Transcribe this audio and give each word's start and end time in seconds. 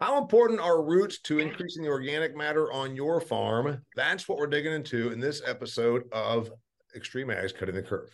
How 0.00 0.16
important 0.16 0.60
are 0.60 0.82
roots 0.82 1.18
to 1.24 1.40
increasing 1.40 1.82
the 1.82 1.90
organic 1.90 2.34
matter 2.34 2.72
on 2.72 2.96
your 2.96 3.20
farm? 3.20 3.82
That's 3.94 4.26
what 4.26 4.38
we're 4.38 4.46
digging 4.46 4.72
into 4.72 5.12
in 5.12 5.20
this 5.20 5.42
episode 5.46 6.04
of 6.10 6.50
XtremeAg's 6.96 7.52
Cutting 7.52 7.74
the 7.74 7.82
Curve. 7.82 8.08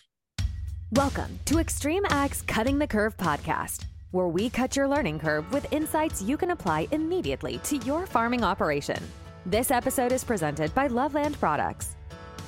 Welcome 0.90 1.38
to 1.44 1.54
XtremeAg's 1.54 2.42
Cutting 2.42 2.80
the 2.80 2.88
Curve 2.88 3.16
podcast, 3.16 3.84
where 4.10 4.26
we 4.26 4.50
cut 4.50 4.74
your 4.74 4.88
learning 4.88 5.20
curve 5.20 5.48
with 5.52 5.72
insights 5.72 6.20
you 6.20 6.36
can 6.36 6.50
apply 6.50 6.88
immediately 6.90 7.58
to 7.58 7.76
your 7.76 8.04
farming 8.04 8.42
operation. 8.42 9.00
This 9.44 9.70
episode 9.70 10.10
is 10.10 10.24
presented 10.24 10.74
by 10.74 10.88
Loveland 10.88 11.38
Products. 11.38 11.94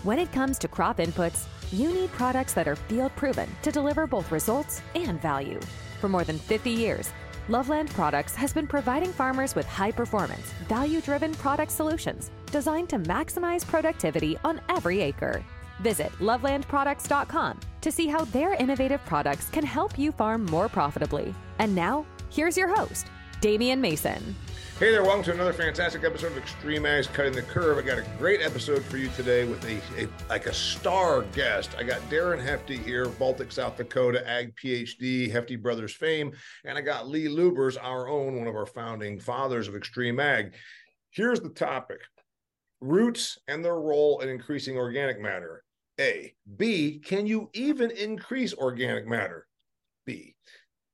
When 0.02 0.18
it 0.18 0.32
comes 0.32 0.58
to 0.58 0.66
crop 0.66 0.96
inputs, 0.96 1.46
you 1.72 1.92
need 1.92 2.10
products 2.10 2.54
that 2.54 2.66
are 2.66 2.74
field 2.74 3.14
proven 3.14 3.48
to 3.62 3.70
deliver 3.70 4.08
both 4.08 4.32
results 4.32 4.82
and 4.96 5.22
value. 5.22 5.60
For 6.00 6.08
more 6.08 6.24
than 6.24 6.38
50 6.38 6.70
years, 6.70 7.12
Loveland 7.50 7.88
Products 7.90 8.34
has 8.34 8.52
been 8.52 8.66
providing 8.66 9.10
farmers 9.10 9.54
with 9.54 9.66
high 9.66 9.90
performance, 9.90 10.52
value 10.68 11.00
driven 11.00 11.34
product 11.34 11.72
solutions 11.72 12.30
designed 12.52 12.90
to 12.90 12.98
maximize 12.98 13.66
productivity 13.66 14.36
on 14.44 14.60
every 14.68 15.00
acre. 15.00 15.42
Visit 15.80 16.12
lovelandproducts.com 16.18 17.60
to 17.80 17.92
see 17.92 18.06
how 18.06 18.24
their 18.26 18.52
innovative 18.54 19.02
products 19.06 19.48
can 19.48 19.64
help 19.64 19.98
you 19.98 20.12
farm 20.12 20.44
more 20.44 20.68
profitably. 20.68 21.34
And 21.58 21.74
now, 21.74 22.04
here's 22.28 22.56
your 22.56 22.68
host, 22.68 23.06
Damian 23.40 23.80
Mason. 23.80 24.34
Hey 24.78 24.92
there, 24.92 25.02
welcome 25.02 25.24
to 25.24 25.32
another 25.32 25.52
fantastic 25.52 26.04
episode 26.04 26.36
of 26.36 26.42
XtremeAg's 26.44 27.08
Cutting 27.08 27.32
the 27.32 27.42
Curve. 27.42 27.78
I 27.78 27.82
got 27.82 27.98
a 27.98 28.06
great 28.16 28.40
episode 28.40 28.84
for 28.84 28.96
you 28.96 29.08
today 29.16 29.44
with 29.44 29.64
a, 29.64 29.80
a 30.00 30.08
like 30.28 30.46
a 30.46 30.54
star 30.54 31.22
guest. 31.34 31.70
I 31.76 31.82
got 31.82 32.00
Darren 32.02 32.40
Hefty 32.40 32.76
here, 32.76 33.06
Baltic, 33.08 33.50
South 33.50 33.76
Dakota, 33.76 34.28
Ag 34.28 34.54
PhD, 34.56 35.30
Hefty 35.30 35.56
Brothers 35.56 35.94
fame, 35.94 36.32
and 36.64 36.78
I 36.78 36.80
got 36.80 37.08
Lee 37.08 37.28
Lubbers, 37.28 37.76
our 37.76 38.08
own, 38.08 38.36
one 38.38 38.46
of 38.46 38.54
our 38.54 38.66
founding 38.66 39.18
fathers 39.18 39.66
of 39.66 39.74
XtremeAg. 39.74 40.52
Here's 41.10 41.40
the 41.40 41.50
topic: 41.50 42.00
roots 42.80 43.38
and 43.48 43.64
their 43.64 43.80
role 43.80 44.20
in 44.20 44.28
increasing 44.28 44.76
organic 44.76 45.20
matter. 45.20 45.64
A. 46.00 46.34
B. 46.56 47.00
Can 47.04 47.26
you 47.26 47.50
even 47.52 47.90
increase 47.90 48.54
organic 48.54 49.08
matter? 49.08 49.46
B. 50.06 50.36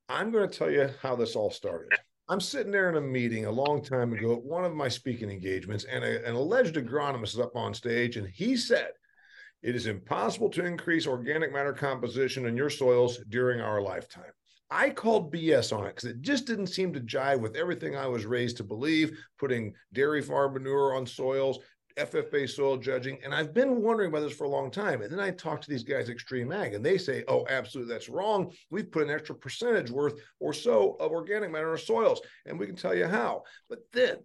I'm 0.08 0.30
going 0.30 0.48
to 0.48 0.58
tell 0.58 0.70
you 0.70 0.90
how 1.02 1.16
this 1.16 1.36
all 1.36 1.50
started. 1.50 1.90
I'm 2.28 2.41
sitting 2.41 2.72
there 2.72 2.89
in 2.89 2.97
a 2.97 3.03
meeting 3.03 3.44
a 3.44 3.50
long 3.50 3.83
time 3.83 4.14
ago 4.14 4.33
at 4.33 4.42
one 4.42 4.64
of 4.64 4.75
my 4.75 4.89
speaking 4.89 5.30
engagements, 5.30 5.84
and 5.84 6.03
a, 6.03 6.27
an 6.27 6.34
alleged 6.34 6.77
agronomist 6.77 7.34
is 7.34 7.41
up 7.41 7.55
on 7.55 7.75
stage, 7.75 8.17
and 8.17 8.27
he 8.27 8.56
said, 8.56 8.92
It 9.62 9.77
is 9.77 9.86
impossible 9.86 10.48
to 10.50 10.64
increase 10.64 11.06
organic 11.06 11.52
matter 11.52 11.75
composition 11.75 12.47
in 12.47 12.56
your 12.56 12.70
soils 12.70 13.19
during 13.28 13.61
our 13.61 13.83
lifetime. 13.83 14.33
I 14.70 14.89
called 14.89 15.33
BS 15.33 15.77
on 15.77 15.84
it 15.84 15.97
because 15.97 16.08
it 16.08 16.22
just 16.22 16.47
didn't 16.47 16.69
seem 16.69 16.95
to 16.95 17.00
jive 17.00 17.41
with 17.41 17.56
everything 17.56 17.95
I 17.95 18.06
was 18.06 18.25
raised 18.25 18.56
to 18.56 18.64
believe, 18.64 19.19
putting 19.39 19.75
dairy 19.92 20.22
farm 20.22 20.55
manure 20.55 20.95
on 20.97 21.06
soils, 21.06 21.58
FFA 21.96 22.48
soil 22.48 22.76
judging. 22.76 23.18
And 23.24 23.34
I've 23.34 23.54
been 23.54 23.82
wondering 23.82 24.08
about 24.10 24.20
this 24.20 24.36
for 24.36 24.44
a 24.44 24.50
long 24.50 24.70
time. 24.70 25.02
And 25.02 25.12
then 25.12 25.20
I 25.20 25.30
talk 25.30 25.60
to 25.60 25.70
these 25.70 25.84
guys, 25.84 26.08
XtremeAg, 26.08 26.74
and 26.74 26.84
they 26.84 26.98
say, 26.98 27.24
oh, 27.28 27.46
absolutely, 27.48 27.92
that's 27.92 28.08
wrong. 28.08 28.52
We've 28.70 28.90
put 28.90 29.04
an 29.04 29.14
extra 29.14 29.34
percentage 29.34 29.90
worth 29.90 30.20
or 30.40 30.52
so 30.52 30.96
of 31.00 31.12
organic 31.12 31.50
matter 31.50 31.66
in 31.66 31.70
our 31.70 31.78
soils, 31.78 32.20
and 32.46 32.58
we 32.58 32.66
can 32.66 32.76
tell 32.76 32.94
you 32.94 33.06
how. 33.06 33.42
But 33.68 33.80
then 33.92 34.16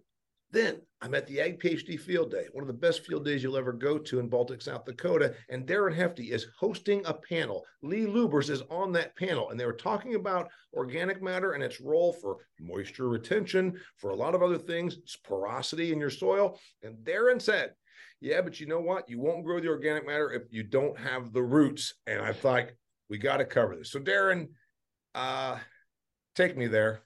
then 0.52 0.80
I'm 1.00 1.14
at 1.14 1.26
the 1.26 1.40
Ag 1.40 1.60
PhD 1.60 1.98
Field 1.98 2.30
Day, 2.30 2.46
one 2.52 2.62
of 2.62 2.68
the 2.68 2.74
best 2.74 3.06
field 3.06 3.24
days 3.24 3.42
you'll 3.42 3.56
ever 3.56 3.72
go 3.72 3.98
to 3.98 4.18
in 4.18 4.28
Baltic, 4.28 4.60
South 4.60 4.84
Dakota. 4.84 5.34
And 5.48 5.66
Darren 5.66 5.94
Hefty 5.94 6.32
is 6.32 6.48
hosting 6.58 7.02
a 7.06 7.14
panel. 7.14 7.64
Lee 7.82 8.06
Lubbers 8.06 8.50
is 8.50 8.62
on 8.70 8.92
that 8.92 9.16
panel, 9.16 9.50
and 9.50 9.58
they 9.58 9.66
were 9.66 9.72
talking 9.72 10.16
about 10.16 10.50
organic 10.74 11.22
matter 11.22 11.52
and 11.52 11.62
its 11.62 11.80
role 11.80 12.12
for 12.12 12.38
moisture 12.60 13.08
retention, 13.08 13.78
for 13.96 14.10
a 14.10 14.16
lot 14.16 14.34
of 14.34 14.42
other 14.42 14.58
things, 14.58 14.98
porosity 15.24 15.92
in 15.92 16.00
your 16.00 16.10
soil. 16.10 16.58
And 16.82 16.96
Darren 17.04 17.40
said, 17.40 17.72
Yeah, 18.20 18.42
but 18.42 18.60
you 18.60 18.66
know 18.66 18.80
what? 18.80 19.08
You 19.08 19.20
won't 19.20 19.44
grow 19.44 19.60
the 19.60 19.68
organic 19.68 20.06
matter 20.06 20.32
if 20.32 20.42
you 20.50 20.64
don't 20.64 20.98
have 20.98 21.32
the 21.32 21.42
roots. 21.42 21.94
And 22.06 22.20
I 22.20 22.32
thought, 22.32 22.70
we 23.08 23.18
got 23.18 23.38
to 23.38 23.44
cover 23.44 23.76
this. 23.76 23.90
So, 23.90 23.98
Darren, 23.98 24.48
uh, 25.14 25.58
take 26.36 26.56
me 26.56 26.68
there. 26.68 27.02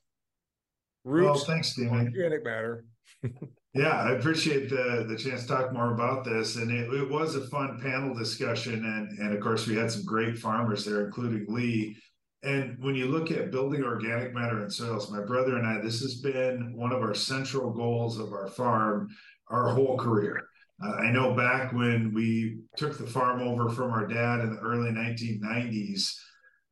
Roots, 1.04 1.24
well, 1.24 1.44
thanks, 1.44 1.68
Stephen. 1.68 2.12
Organic 2.14 2.44
matter 2.44 2.84
yeah, 3.74 4.02
I 4.02 4.12
appreciate 4.12 4.68
the 4.68 5.04
the 5.08 5.16
chance 5.16 5.42
to 5.42 5.48
talk 5.48 5.72
more 5.72 5.94
about 5.94 6.24
this, 6.24 6.56
and 6.56 6.70
it, 6.70 6.92
it 6.92 7.08
was 7.08 7.34
a 7.34 7.46
fun 7.48 7.80
panel 7.80 8.14
discussion, 8.14 8.84
and 8.84 9.18
and 9.18 9.34
of 9.34 9.40
course 9.40 9.66
we 9.66 9.76
had 9.76 9.90
some 9.90 10.04
great 10.04 10.38
farmers 10.38 10.84
there, 10.84 11.04
including 11.04 11.46
Lee. 11.48 11.96
And 12.42 12.76
when 12.78 12.94
you 12.94 13.06
look 13.06 13.30
at 13.30 13.50
building 13.50 13.82
organic 13.82 14.34
matter 14.34 14.62
in 14.62 14.68
soils, 14.68 15.10
my 15.10 15.22
brother 15.22 15.56
and 15.56 15.66
I, 15.66 15.80
this 15.80 16.02
has 16.02 16.20
been 16.20 16.74
one 16.76 16.92
of 16.92 17.00
our 17.00 17.14
central 17.14 17.72
goals 17.72 18.18
of 18.18 18.32
our 18.32 18.48
farm 18.48 19.08
our 19.48 19.70
whole 19.70 19.96
career. 19.98 20.46
Uh, 20.82 20.92
I 20.96 21.10
know 21.10 21.34
back 21.34 21.72
when 21.72 22.12
we 22.12 22.58
took 22.76 22.98
the 22.98 23.06
farm 23.06 23.40
over 23.40 23.70
from 23.70 23.92
our 23.92 24.06
dad 24.06 24.40
in 24.40 24.54
the 24.54 24.60
early 24.60 24.90
1990s, 24.90 26.10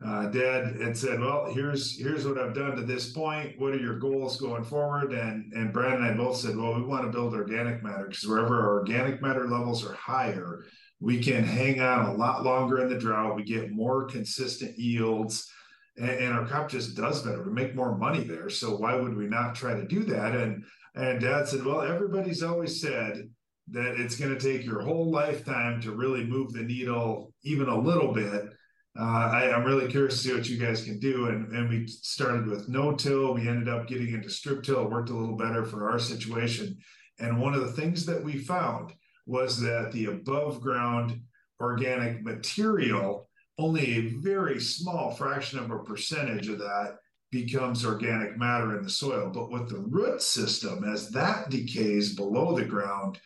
uh, 0.04 0.26
Dad 0.26 0.80
had 0.80 0.96
said, 0.96 1.20
"Well, 1.20 1.52
here's 1.52 1.98
here's 1.98 2.26
what 2.26 2.38
I've 2.38 2.54
done 2.54 2.74
to 2.76 2.82
this 2.82 3.12
point. 3.12 3.58
What 3.58 3.72
are 3.72 3.78
your 3.78 3.98
goals 3.98 4.40
going 4.40 4.64
forward?" 4.64 5.12
And 5.12 5.52
and 5.52 5.72
Brad 5.72 5.94
and 5.94 6.04
I 6.04 6.14
both 6.14 6.36
said, 6.36 6.56
"Well, 6.56 6.74
we 6.74 6.82
want 6.82 7.04
to 7.04 7.10
build 7.10 7.34
organic 7.34 7.82
matter 7.82 8.06
because 8.08 8.26
wherever 8.26 8.60
our 8.60 8.78
organic 8.80 9.22
matter 9.22 9.48
levels 9.48 9.84
are 9.86 9.94
higher, 9.94 10.64
we 11.00 11.22
can 11.22 11.44
hang 11.44 11.80
on 11.80 12.06
a 12.06 12.14
lot 12.14 12.42
longer 12.42 12.80
in 12.80 12.88
the 12.88 12.98
drought. 12.98 13.36
We 13.36 13.44
get 13.44 13.70
more 13.70 14.06
consistent 14.06 14.76
yields, 14.76 15.48
and, 15.96 16.10
and 16.10 16.32
our 16.32 16.46
crop 16.46 16.68
just 16.68 16.96
does 16.96 17.22
better. 17.22 17.42
We 17.42 17.52
make 17.52 17.76
more 17.76 17.96
money 17.96 18.24
there. 18.24 18.50
So 18.50 18.76
why 18.76 18.96
would 18.96 19.16
we 19.16 19.26
not 19.26 19.54
try 19.54 19.74
to 19.74 19.86
do 19.86 20.02
that?" 20.04 20.34
And 20.34 20.64
and 20.96 21.20
Dad 21.20 21.46
said, 21.46 21.64
"Well, 21.64 21.82
everybody's 21.82 22.42
always 22.42 22.80
said." 22.80 23.28
That 23.68 24.00
it's 24.00 24.16
going 24.16 24.36
to 24.36 24.40
take 24.40 24.66
your 24.66 24.80
whole 24.80 25.12
lifetime 25.12 25.80
to 25.82 25.94
really 25.94 26.24
move 26.24 26.52
the 26.52 26.64
needle 26.64 27.32
even 27.44 27.68
a 27.68 27.78
little 27.78 28.12
bit 28.12 28.52
uh, 28.98 29.30
I, 29.32 29.44
am 29.56 29.64
really 29.64 29.90
curious 29.90 30.14
to 30.14 30.28
see 30.28 30.34
what 30.34 30.48
you 30.48 30.58
guys 30.58 30.84
can 30.84 30.98
do. 30.98 31.26
And, 31.26 31.50
and 31.52 31.68
we 31.68 31.86
started 31.86 32.46
with 32.46 32.68
no 32.68 32.94
till. 32.94 33.34
We 33.34 33.48
ended 33.48 33.68
up 33.68 33.86
getting 33.86 34.12
into 34.12 34.28
strip 34.28 34.62
till. 34.62 34.82
It 34.82 34.90
worked 34.90 35.08
a 35.08 35.16
little 35.16 35.36
better 35.36 35.64
for 35.64 35.90
our 35.90 35.98
situation. 35.98 36.76
And 37.18 37.40
one 37.40 37.54
of 37.54 37.62
the 37.62 37.72
things 37.72 38.04
that 38.06 38.22
we 38.22 38.36
found 38.36 38.92
was 39.26 39.60
that 39.60 39.92
the 39.92 40.06
above 40.06 40.60
ground 40.60 41.20
organic 41.60 42.22
material, 42.22 43.28
only 43.58 43.92
a 43.92 44.08
very 44.20 44.60
small 44.60 45.12
fraction 45.12 45.58
of 45.58 45.70
a 45.70 45.78
percentage 45.78 46.48
of 46.48 46.58
that 46.58 46.96
becomes 47.30 47.86
organic 47.86 48.36
matter 48.36 48.76
in 48.76 48.82
the 48.82 48.90
soil. 48.90 49.30
But 49.32 49.50
with 49.50 49.70
the 49.70 49.78
root 49.78 50.20
system, 50.20 50.84
as 50.84 51.10
that 51.10 51.48
decays 51.48 52.14
below 52.14 52.54
the 52.54 52.64
ground, 52.64 53.18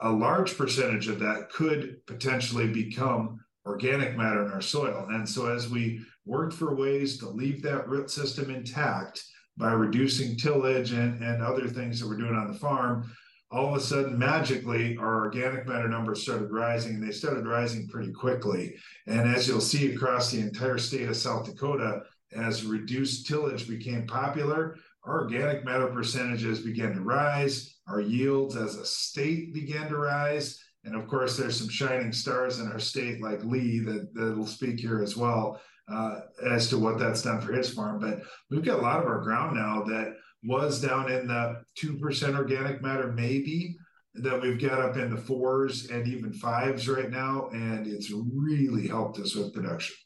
a 0.00 0.10
large 0.10 0.56
percentage 0.58 1.08
of 1.08 1.18
that 1.20 1.48
could 1.50 2.04
potentially 2.06 2.68
become 2.68 3.40
organic 3.66 4.16
matter 4.16 4.44
in 4.44 4.52
our 4.52 4.60
soil. 4.60 5.06
And 5.10 5.28
so 5.28 5.46
as 5.46 5.70
we 5.70 6.00
worked 6.24 6.54
for 6.54 6.74
ways 6.74 7.18
to 7.18 7.28
leave 7.28 7.62
that 7.62 7.88
root 7.88 8.10
system 8.10 8.50
intact 8.50 9.22
by 9.56 9.72
reducing 9.72 10.36
tillage 10.36 10.92
and, 10.92 11.22
and 11.22 11.42
other 11.42 11.68
things 11.68 12.00
that 12.00 12.08
we're 12.08 12.16
doing 12.16 12.34
on 12.34 12.52
the 12.52 12.58
farm, 12.58 13.10
all 13.50 13.68
of 13.68 13.76
a 13.76 13.80
sudden, 13.80 14.18
magically, 14.18 14.96
our 14.96 15.24
organic 15.24 15.66
matter 15.66 15.88
numbers 15.88 16.22
started 16.22 16.50
rising, 16.50 16.94
and 16.94 17.06
they 17.06 17.12
started 17.12 17.46
rising 17.46 17.86
pretty 17.86 18.12
quickly. 18.12 18.74
And 19.06 19.32
as 19.32 19.46
you'll 19.46 19.60
see 19.60 19.94
across 19.94 20.30
the 20.30 20.40
entire 20.40 20.78
state 20.78 21.08
of 21.08 21.16
South 21.16 21.46
Dakota, 21.46 22.02
as 22.34 22.64
reduced 22.64 23.28
tillage 23.28 23.68
became 23.68 24.08
popular, 24.08 24.76
our 25.04 25.22
organic 25.22 25.64
matter 25.64 25.86
percentages 25.86 26.60
began 26.60 26.94
to 26.94 27.00
rise, 27.00 27.76
our 27.86 28.00
yields 28.00 28.56
as 28.56 28.74
a 28.74 28.84
state 28.84 29.54
began 29.54 29.88
to 29.88 29.98
rise, 29.98 30.63
and 30.84 30.94
of 30.94 31.08
course, 31.08 31.36
there's 31.36 31.58
some 31.58 31.68
shining 31.68 32.12
stars 32.12 32.60
in 32.60 32.70
our 32.70 32.78
state, 32.78 33.22
like 33.22 33.42
Lee, 33.44 33.80
that 33.80 34.14
that'll 34.14 34.46
speak 34.46 34.78
here 34.78 35.02
as 35.02 35.16
well 35.16 35.60
uh, 35.90 36.20
as 36.46 36.68
to 36.68 36.78
what 36.78 36.98
that's 36.98 37.22
done 37.22 37.40
for 37.40 37.52
his 37.52 37.72
farm. 37.72 37.98
But 37.98 38.22
we've 38.50 38.64
got 38.64 38.78
a 38.78 38.82
lot 38.82 39.00
of 39.00 39.06
our 39.06 39.20
ground 39.20 39.56
now 39.56 39.82
that 39.84 40.14
was 40.42 40.80
down 40.80 41.10
in 41.10 41.26
the 41.26 41.62
two 41.74 41.96
percent 41.96 42.36
organic 42.36 42.82
matter, 42.82 43.12
maybe 43.12 43.76
that 44.14 44.40
we've 44.40 44.60
got 44.60 44.80
up 44.80 44.96
in 44.96 45.10
the 45.10 45.20
fours 45.20 45.90
and 45.90 46.06
even 46.06 46.32
fives 46.32 46.88
right 46.88 47.10
now, 47.10 47.48
and 47.52 47.86
it's 47.86 48.12
really 48.12 48.86
helped 48.86 49.18
us 49.18 49.34
with 49.34 49.52
production. 49.52 49.96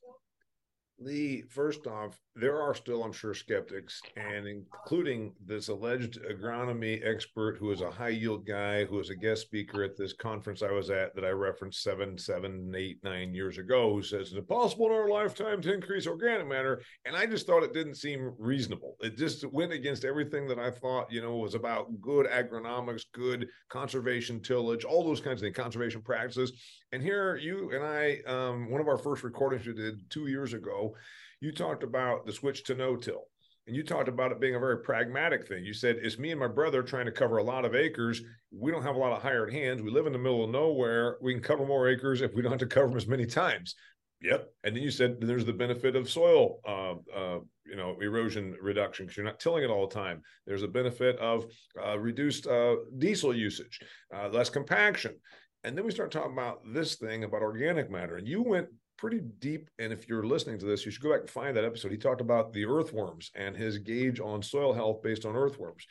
Lee, 0.99 1.43
first 1.49 1.87
off, 1.87 2.19
there 2.41 2.61
are 2.61 2.75
still, 2.75 3.03
I'm 3.03 3.13
sure, 3.13 3.35
skeptics, 3.35 4.01
and 4.17 4.47
including 4.47 5.33
this 5.45 5.69
alleged 5.69 6.21
agronomy 6.23 7.05
expert 7.05 7.57
who 7.59 7.73
is 7.73 7.81
a 7.81 7.91
high 7.91 8.11
yield 8.11 8.47
guy 8.47 8.85
who 8.85 8.97
was 8.97 9.11
a 9.11 9.17
guest 9.17 9.43
speaker 9.43 9.83
at 9.83 9.97
this 9.97 10.13
conference 10.13 10.63
I 10.63 10.71
was 10.71 10.91
at 10.91 11.15
that 11.15 11.25
I 11.25 11.31
referenced 11.31 11.83
seven, 11.83 12.17
seven, 12.17 12.73
eight, 12.77 12.99
nine 13.03 13.35
years 13.35 13.59
ago, 13.59 13.93
who 13.93 14.03
says 14.03 14.29
it's 14.29 14.37
impossible 14.37 14.87
in 14.87 14.93
our 14.93 15.09
lifetime 15.09 15.61
to 15.63 15.75
increase 15.75 16.07
organic 16.07 16.47
matter. 16.47 16.81
And 17.05 17.17
I 17.17 17.27
just 17.27 17.47
thought 17.47 17.65
it 17.65 17.75
didn't 17.75 17.97
seem 17.97 18.33
reasonable. 18.39 18.97
It 19.01 19.17
just 19.17 19.45
went 19.53 19.73
against 19.73 20.05
everything 20.05 20.47
that 20.49 20.59
I 20.59 20.71
thought, 20.71 21.11
you 21.11 21.21
know, 21.21 21.37
was 21.37 21.55
about 21.55 21.89
good 22.01 22.27
agronomics, 22.27 23.03
good 23.13 23.49
conservation 23.69 24.41
tillage, 24.41 24.85
all 24.85 25.05
those 25.05 25.21
kinds 25.21 25.43
of 25.43 25.47
things, 25.47 25.57
conservation 25.57 26.03
practices. 26.03 26.53
And 26.93 27.03
here 27.03 27.37
you 27.37 27.73
and 27.73 27.85
I, 27.85 28.21
um, 28.27 28.71
one 28.71 28.81
of 28.81 28.89
our 28.89 28.97
first 28.97 29.25
recordings 29.25 29.67
we 29.67 29.75
did 29.75 30.09
two 30.11 30.29
years 30.29 30.55
ago, 30.55 30.95
you 31.41 31.53
talked 31.53 31.83
about 31.83 32.27
the 32.27 32.33
switch 32.33 32.65
to 32.65 32.75
no-till 32.75 33.25
and 33.69 33.77
you 33.77 33.83
talked 33.83 34.09
about 34.09 34.33
it 34.33 34.41
being 34.41 34.55
a 34.55 34.59
very 34.59 34.79
pragmatic 34.79 35.47
thing. 35.47 35.63
You 35.63 35.75
said 35.75 35.97
it's 36.03 36.19
me 36.19 36.31
and 36.31 36.41
my 36.41 36.49
brother 36.49 36.83
trying 36.83 37.05
to 37.05 37.13
cover 37.13 37.37
a 37.37 37.45
lot 37.45 37.67
of 37.67 37.75
acres. 37.75 38.23
We 38.51 38.73
don't 38.73 38.83
have 38.83 38.97
a 38.97 38.99
lot 38.99 39.13
of 39.13 39.23
hired 39.23 39.53
hands. 39.53 39.83
We 39.83 39.91
live 39.91 40.07
in 40.07 40.15
the 40.15 40.19
middle 40.19 40.43
of 40.43 40.51
nowhere. 40.51 41.19
We 41.21 41.35
can 41.35 41.43
cover 41.43 41.67
more 41.67 41.87
acres 41.87 42.23
if 42.23 42.35
we 42.35 42.41
don't 42.41 42.51
have 42.51 42.61
to 42.61 42.67
cover 42.67 42.89
them 42.89 42.97
as 42.97 43.07
many 43.07 43.27
times. 43.27 43.75
Yep. 44.23 44.49
And 44.65 44.75
then 44.75 44.83
you 44.83 44.91
said 44.91 45.21
there's 45.21 45.45
the 45.45 45.53
benefit 45.53 45.97
of 45.97 46.11
soil, 46.11 46.61
uh, 46.67 46.95
uh, 47.15 47.39
you 47.67 47.77
know, 47.77 47.97
erosion 48.01 48.57
reduction 48.61 49.05
because 49.05 49.19
you're 49.19 49.27
not 49.27 49.39
tilling 49.39 49.65
it 49.65 49.71
all 49.71 49.87
the 49.87 49.95
time. 49.95 50.23
There's 50.47 50.63
a 50.63 50.69
benefit 50.69 51.19
of 51.19 51.45
uh, 51.81 51.99
reduced 51.99 52.47
uh, 52.47 52.77
diesel 52.97 53.35
usage, 53.37 53.81
uh, 54.17 54.29
less 54.31 54.49
compaction. 54.49 55.15
And 55.63 55.77
then 55.77 55.85
we 55.85 55.93
start 55.93 56.11
talking 56.11 56.33
about 56.33 56.61
this 56.73 56.97
thing 56.97 57.25
about 57.25 57.43
organic 57.43 57.91
matter. 57.91 58.17
And 58.17 58.27
you 58.27 58.43
went 58.43 58.69
pretty 58.99 59.21
deep. 59.39 59.71
And 59.79 59.93
if 59.93 60.09
you're 60.09 60.27
listening 60.27 60.59
to 60.59 60.67
this, 60.67 60.85
you 60.85 60.91
should 60.91 61.03
go 61.03 61.13
back 61.13 61.21
and 61.21 61.31
find 61.31 61.57
that 61.57 61.65
episode. 61.65 61.93
He 61.93 61.97
talked 61.97 62.21
about 62.21 62.53
the 62.53 62.67
earthworms 62.67 63.31
and 63.35 63.57
his 63.57 63.79
gauge 63.79 64.21
on 64.21 64.43
soil 64.43 64.75
health 64.75 65.03
based 65.03 65.25
on 65.25 65.37
earthworms. 65.37 65.87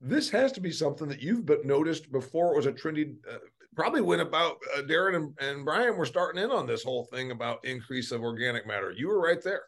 This 0.00 0.30
has 0.30 0.52
to 0.52 0.60
be 0.60 0.70
something 0.70 1.08
that 1.08 1.22
you've 1.22 1.46
but 1.46 1.64
noticed 1.64 2.12
before 2.12 2.52
it 2.52 2.56
was 2.56 2.66
a 2.66 2.72
trendy. 2.72 3.16
Uh, 3.28 3.38
probably 3.74 4.02
when 4.02 4.20
about 4.20 4.58
uh, 4.76 4.82
Darren 4.82 5.16
and, 5.16 5.38
and 5.40 5.64
Brian 5.64 5.96
were 5.96 6.06
starting 6.06 6.42
in 6.42 6.50
on 6.50 6.66
this 6.66 6.84
whole 6.84 7.04
thing 7.04 7.30
about 7.30 7.64
increase 7.64 8.12
of 8.12 8.22
organic 8.22 8.66
matter. 8.66 8.92
You 8.92 9.08
were 9.08 9.20
right 9.20 9.42
there. 9.42 9.62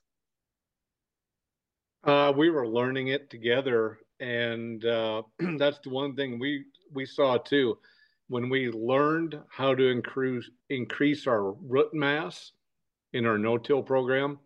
Uh, 2.04 2.32
we 2.36 2.50
were 2.50 2.69
learning 2.69 3.08
it 3.08 3.31
together, 3.31 3.98
and 4.20 4.84
uh, 4.84 5.22
that's 5.56 5.78
the 5.78 5.90
one 5.90 6.14
thing 6.14 6.38
we 6.38 6.64
we 6.92 7.06
saw 7.06 7.38
too. 7.38 7.78
When 8.28 8.48
we 8.48 8.70
learned 8.70 9.40
how 9.48 9.75
to 9.75 9.88
increase 9.88 10.50
increase 10.69 11.26
our 11.26 11.52
root 11.52 11.94
mass, 11.94 12.52
in 13.14 13.26
our 13.26 13.38
no-till 13.38 13.82
program, 13.82 14.38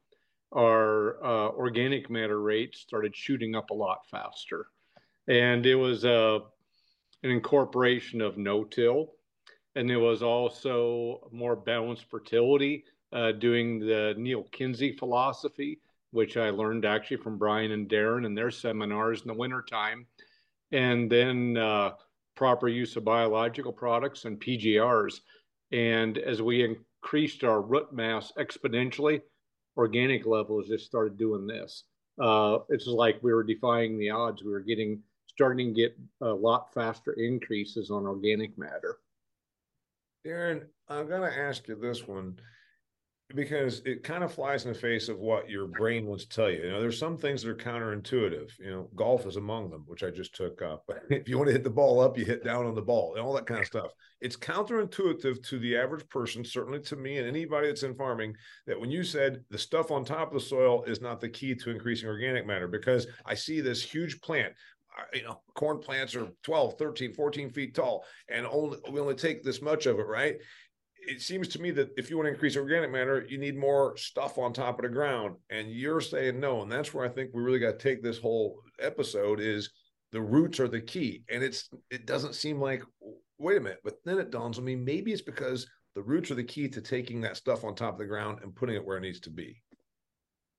our 0.54 1.22
uh, 1.24 1.48
organic 1.48 2.08
matter 2.08 2.40
rate 2.40 2.76
started 2.76 3.16
shooting 3.16 3.56
up 3.56 3.70
a 3.70 3.74
lot 3.74 4.06
faster, 4.10 4.66
and 5.26 5.66
it 5.66 5.74
was 5.74 6.04
uh, 6.04 6.38
an 7.22 7.30
incorporation 7.30 8.20
of 8.20 8.36
no-till, 8.38 9.14
and 9.74 9.88
there 9.88 9.98
was 9.98 10.22
also 10.22 11.28
more 11.32 11.56
balanced 11.56 12.04
fertility, 12.10 12.84
uh, 13.12 13.32
doing 13.32 13.80
the 13.80 14.14
Neal 14.18 14.44
Kinsey 14.52 14.92
philosophy, 14.92 15.80
which 16.10 16.36
I 16.36 16.50
learned 16.50 16.84
actually 16.84 17.18
from 17.18 17.38
Brian 17.38 17.72
and 17.72 17.88
Darren 17.88 18.26
and 18.26 18.36
their 18.36 18.50
seminars 18.50 19.22
in 19.22 19.28
the 19.28 19.34
wintertime, 19.34 20.06
and 20.72 21.10
then 21.10 21.56
uh, 21.56 21.92
proper 22.34 22.68
use 22.68 22.96
of 22.96 23.04
biological 23.04 23.72
products 23.72 24.26
and 24.26 24.38
PGRs. 24.38 25.20
And 25.72 26.18
as 26.18 26.40
we 26.40 26.76
increased 27.02 27.44
our 27.44 27.60
root 27.60 27.92
mass 27.92 28.32
exponentially, 28.38 29.20
organic 29.76 30.26
levels 30.26 30.68
just 30.68 30.86
started 30.86 31.16
doing 31.16 31.46
this. 31.46 31.84
Uh, 32.20 32.58
it's 32.68 32.86
like 32.86 33.22
we 33.22 33.32
were 33.32 33.44
defying 33.44 33.98
the 33.98 34.10
odds. 34.10 34.42
We 34.42 34.50
were 34.50 34.60
getting 34.60 35.00
starting 35.28 35.74
to 35.74 35.80
get 35.80 35.96
a 36.20 36.28
lot 36.28 36.72
faster 36.74 37.12
increases 37.12 37.90
on 37.90 38.06
organic 38.06 38.58
matter. 38.58 38.98
Darren, 40.26 40.64
I'm 40.88 41.08
going 41.08 41.22
to 41.22 41.38
ask 41.38 41.68
you 41.68 41.76
this 41.76 42.08
one 42.08 42.38
because 43.34 43.82
it 43.84 44.02
kind 44.02 44.24
of 44.24 44.32
flies 44.32 44.64
in 44.64 44.72
the 44.72 44.78
face 44.78 45.08
of 45.10 45.18
what 45.18 45.50
your 45.50 45.66
brain 45.66 46.06
wants 46.06 46.24
to 46.24 46.30
tell 46.30 46.50
you. 46.50 46.62
You 46.62 46.70
know, 46.70 46.80
there's 46.80 46.98
some 46.98 47.18
things 47.18 47.42
that 47.42 47.50
are 47.50 47.54
counterintuitive. 47.54 48.50
You 48.58 48.70
know, 48.70 48.90
golf 48.96 49.26
is 49.26 49.36
among 49.36 49.68
them, 49.68 49.84
which 49.86 50.02
I 50.02 50.10
just 50.10 50.34
took 50.34 50.62
up. 50.62 50.90
if 51.10 51.28
you 51.28 51.36
want 51.36 51.48
to 51.48 51.52
hit 51.52 51.64
the 51.64 51.70
ball 51.70 52.00
up, 52.00 52.16
you 52.16 52.24
hit 52.24 52.42
down 52.42 52.64
on 52.64 52.74
the 52.74 52.82
ball 52.82 53.14
and 53.14 53.22
all 53.22 53.34
that 53.34 53.46
kind 53.46 53.60
of 53.60 53.66
stuff. 53.66 53.92
It's 54.22 54.36
counterintuitive 54.36 55.46
to 55.46 55.58
the 55.58 55.76
average 55.76 56.08
person, 56.08 56.42
certainly 56.42 56.80
to 56.80 56.96
me 56.96 57.18
and 57.18 57.28
anybody 57.28 57.68
that's 57.68 57.82
in 57.82 57.94
farming, 57.94 58.34
that 58.66 58.80
when 58.80 58.90
you 58.90 59.04
said 59.04 59.44
the 59.50 59.58
stuff 59.58 59.90
on 59.90 60.04
top 60.04 60.28
of 60.28 60.34
the 60.34 60.46
soil 60.46 60.82
is 60.84 61.02
not 61.02 61.20
the 61.20 61.28
key 61.28 61.54
to 61.54 61.70
increasing 61.70 62.08
organic 62.08 62.46
matter, 62.46 62.66
because 62.66 63.06
I 63.26 63.34
see 63.34 63.60
this 63.60 63.82
huge 63.82 64.20
plant 64.22 64.54
uh, 64.98 65.02
you 65.12 65.22
know 65.22 65.40
corn 65.54 65.78
plants 65.78 66.16
are 66.16 66.28
12 66.42 66.78
13 66.78 67.12
14 67.12 67.50
feet 67.50 67.74
tall 67.74 68.04
and 68.30 68.46
only 68.46 68.78
we 68.90 68.98
only 68.98 69.14
take 69.14 69.44
this 69.44 69.60
much 69.60 69.86
of 69.86 69.98
it 69.98 70.06
right 70.06 70.38
it 71.08 71.22
seems 71.22 71.48
to 71.48 71.60
me 71.60 71.70
that 71.72 71.90
if 71.96 72.10
you 72.10 72.16
want 72.16 72.26
to 72.26 72.32
increase 72.32 72.56
organic 72.56 72.92
matter, 72.92 73.24
you 73.28 73.38
need 73.38 73.56
more 73.56 73.96
stuff 73.96 74.36
on 74.36 74.52
top 74.52 74.78
of 74.78 74.82
the 74.82 74.90
ground. 74.90 75.36
And 75.48 75.72
you're 75.72 76.02
saying 76.02 76.38
no. 76.38 76.62
And 76.62 76.70
that's 76.70 76.92
where 76.92 77.04
I 77.04 77.08
think 77.08 77.30
we 77.32 77.42
really 77.42 77.58
got 77.58 77.78
to 77.78 77.78
take 77.78 78.02
this 78.02 78.18
whole 78.18 78.60
episode 78.78 79.40
is 79.40 79.70
the 80.12 80.20
roots 80.20 80.60
are 80.60 80.68
the 80.68 80.80
key. 80.80 81.24
And 81.30 81.42
it's 81.42 81.70
it 81.90 82.06
doesn't 82.06 82.34
seem 82.34 82.60
like 82.60 82.82
wait 83.38 83.56
a 83.56 83.60
minute, 83.60 83.80
but 83.82 83.94
then 84.04 84.18
it 84.18 84.30
dawns 84.30 84.58
on 84.58 84.64
me 84.64 84.76
maybe 84.76 85.12
it's 85.12 85.22
because 85.22 85.66
the 85.94 86.02
roots 86.02 86.30
are 86.30 86.34
the 86.34 86.44
key 86.44 86.68
to 86.68 86.80
taking 86.80 87.22
that 87.22 87.36
stuff 87.36 87.64
on 87.64 87.74
top 87.74 87.94
of 87.94 87.98
the 87.98 88.06
ground 88.06 88.40
and 88.42 88.54
putting 88.54 88.76
it 88.76 88.84
where 88.84 88.98
it 88.98 89.02
needs 89.02 89.20
to 89.20 89.30
be. 89.30 89.56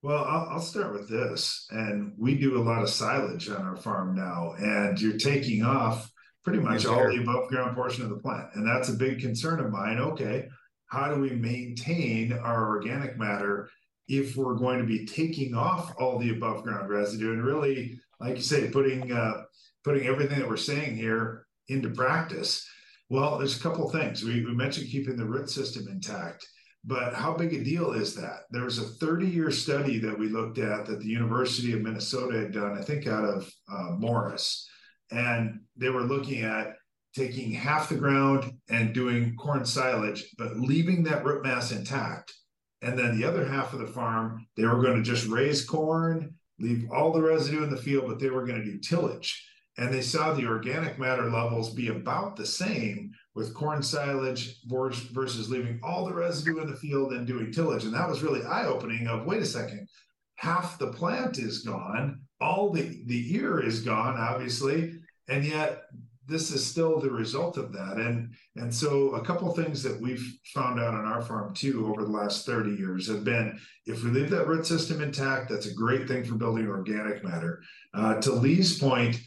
Well, 0.02 0.24
I'll, 0.24 0.48
I'll, 0.52 0.60
start 0.62 0.94
with 0.94 1.10
this. 1.10 1.68
And 1.72 2.14
we 2.18 2.36
do 2.36 2.58
a 2.58 2.64
lot 2.64 2.82
of 2.82 2.90
silage 2.90 3.50
on 3.50 3.62
our 3.62 3.76
farm 3.76 4.16
now, 4.16 4.54
and 4.58 5.00
you're 5.00 5.18
taking 5.18 5.64
off 5.64 6.10
pretty 6.44 6.60
much 6.60 6.86
all 6.86 7.08
the 7.08 7.22
above 7.22 7.50
ground 7.50 7.76
portion 7.76 8.04
of 8.04 8.10
the 8.10 8.18
plant. 8.18 8.50
And 8.56 8.68
that's 8.68 8.90
a 8.90 8.94
big 8.94 9.20
concern 9.20 9.60
of 9.60 9.72
mine. 9.72 10.00
Okay, 10.00 10.48
how 10.88 11.14
do 11.14 11.20
we 11.20 11.32
maintain 11.32 12.34
our 12.34 12.68
organic 12.70 13.18
matter 13.18 13.70
if 14.08 14.36
we're 14.36 14.56
going 14.56 14.80
to 14.80 14.86
be 14.86 15.06
taking 15.06 15.54
off 15.54 15.94
all 16.00 16.18
the 16.18 16.32
above 16.32 16.64
ground 16.64 16.90
residue 16.90 17.34
and 17.34 17.44
really, 17.44 18.00
like 18.20 18.36
you 18.36 18.42
say, 18.42 18.70
putting 18.70 19.12
uh, 19.12 19.44
putting 19.84 20.08
everything 20.08 20.40
that 20.40 20.50
we're 20.50 20.58
saying 20.58 20.96
here 20.96 21.46
into 21.68 21.90
practice? 21.90 22.68
Well, 23.10 23.38
there's 23.38 23.58
a 23.58 23.62
couple 23.64 23.90
things. 23.90 24.24
We, 24.24 24.46
we 24.46 24.54
mentioned 24.54 24.90
keeping 24.90 25.18
the 25.18 25.26
root 25.26 25.50
system 25.50 25.88
intact. 25.88 26.48
But 26.86 27.14
how 27.14 27.34
big 27.34 27.54
a 27.54 27.64
deal 27.64 27.92
is 27.92 28.16
that? 28.16 28.44
There 28.52 28.64
was 28.64 28.78
a 28.78 28.84
30 28.84 29.28
year 29.28 29.52
study 29.52 30.00
that 30.00 30.18
we 30.18 30.30
looked 30.30 30.60
at 30.60 30.86
that 30.86 31.00
the 31.00 31.08
University 31.08 31.74
of 31.74 31.82
Minnesota 31.82 32.40
had 32.40 32.54
done, 32.54 32.78
I 32.78 32.82
think 32.82 33.06
out 33.06 33.26
of 33.26 33.52
uh, 33.72 33.96
Morris 33.98 34.69
and 35.12 35.62
they 35.78 35.90
were 35.90 36.04
looking 36.04 36.44
at 36.44 36.76
taking 37.16 37.52
half 37.52 37.90
the 37.90 37.96
ground 37.96 38.54
and 38.70 38.94
doing 38.94 39.36
corn 39.36 39.66
silage, 39.66 40.26
but 40.38 40.58
leaving 40.58 41.04
that 41.04 41.26
root 41.26 41.44
mass 41.44 41.72
intact. 41.72 42.34
And 42.82 42.98
then 42.98 43.18
the 43.18 43.28
other 43.28 43.46
half 43.46 43.74
of 43.74 43.80
the 43.80 43.88
farm, 43.88 44.46
they 44.56 44.66
were 44.66 44.82
going 44.82 44.98
to 44.98 45.04
just 45.04 45.28
raise 45.28 45.66
corn, 45.66 46.34
leave 46.60 46.90
all 46.92 47.12
the 47.12 47.22
residue 47.22 47.64
in 47.64 47.70
the 47.70 47.78
field, 47.78 48.08
but 48.08 48.20
they 48.20 48.30
were 48.30 48.46
going 48.46 48.60
to 48.60 48.66
do 48.66 48.80
tillage. 48.80 49.46
And 49.78 49.94
they 49.94 50.02
saw 50.02 50.34
the 50.34 50.46
organic 50.46 51.00
matter 51.00 51.30
levels 51.30 51.74
be 51.74 51.88
about 51.88 52.36
the 52.36 52.46
same 52.46 53.12
with 53.34 53.54
corn 53.54 53.82
silage 53.82 54.58
versus 54.68 55.50
leaving 55.50 55.80
all 55.82 56.06
the 56.06 56.14
residue 56.14 56.60
in 56.60 56.70
the 56.70 56.76
field 56.76 57.14
and 57.14 57.26
doing 57.26 57.52
tillage. 57.52 57.86
And 57.86 57.94
that 57.94 58.10
was 58.10 58.22
really 58.22 58.44
eye 58.44 58.66
opening 58.66 59.08
of 59.08 59.26
wait 59.26 59.42
a 59.42 59.46
second, 59.46 59.88
half 60.36 60.78
the 60.78 60.92
plant 60.92 61.38
is 61.38 61.60
gone, 61.60 62.22
all 62.42 62.72
the, 62.72 63.02
the 63.06 63.36
ear 63.36 63.62
is 63.62 63.82
gone, 63.82 64.18
obviously, 64.18 64.99
and 65.30 65.46
yet 65.46 65.84
this 66.30 66.52
is 66.52 66.66
still 66.66 67.00
the 67.00 67.10
result 67.10 67.58
of 67.58 67.74
that. 67.74 67.98
And 67.98 68.34
and 68.56 68.74
so 68.74 69.16
a 69.16 69.26
couple 69.26 69.52
things 69.52 69.82
that 69.84 70.00
we've 70.00 70.24
found 70.54 70.80
out 70.80 70.94
on 70.94 71.06
our 71.06 71.22
farm 71.22 71.54
too 71.54 71.88
over 71.88 72.04
the 72.04 72.12
last 72.12 72.46
30 72.46 72.72
years 72.76 73.08
have 73.08 73.24
been 73.24 73.60
if 73.86 74.04
we 74.04 74.12
leave 74.12 74.30
that 74.30 74.48
root 74.48 74.66
system 74.66 75.02
intact 75.02 75.50
that's 75.50 75.66
a 75.66 75.74
great 75.74 76.08
thing 76.08 76.24
for 76.24 76.36
building 76.36 76.68
organic 76.68 77.24
matter. 77.24 77.62
Uh, 77.94 78.22
to 78.22 78.32
lee's 78.32 78.78
point 78.80 79.20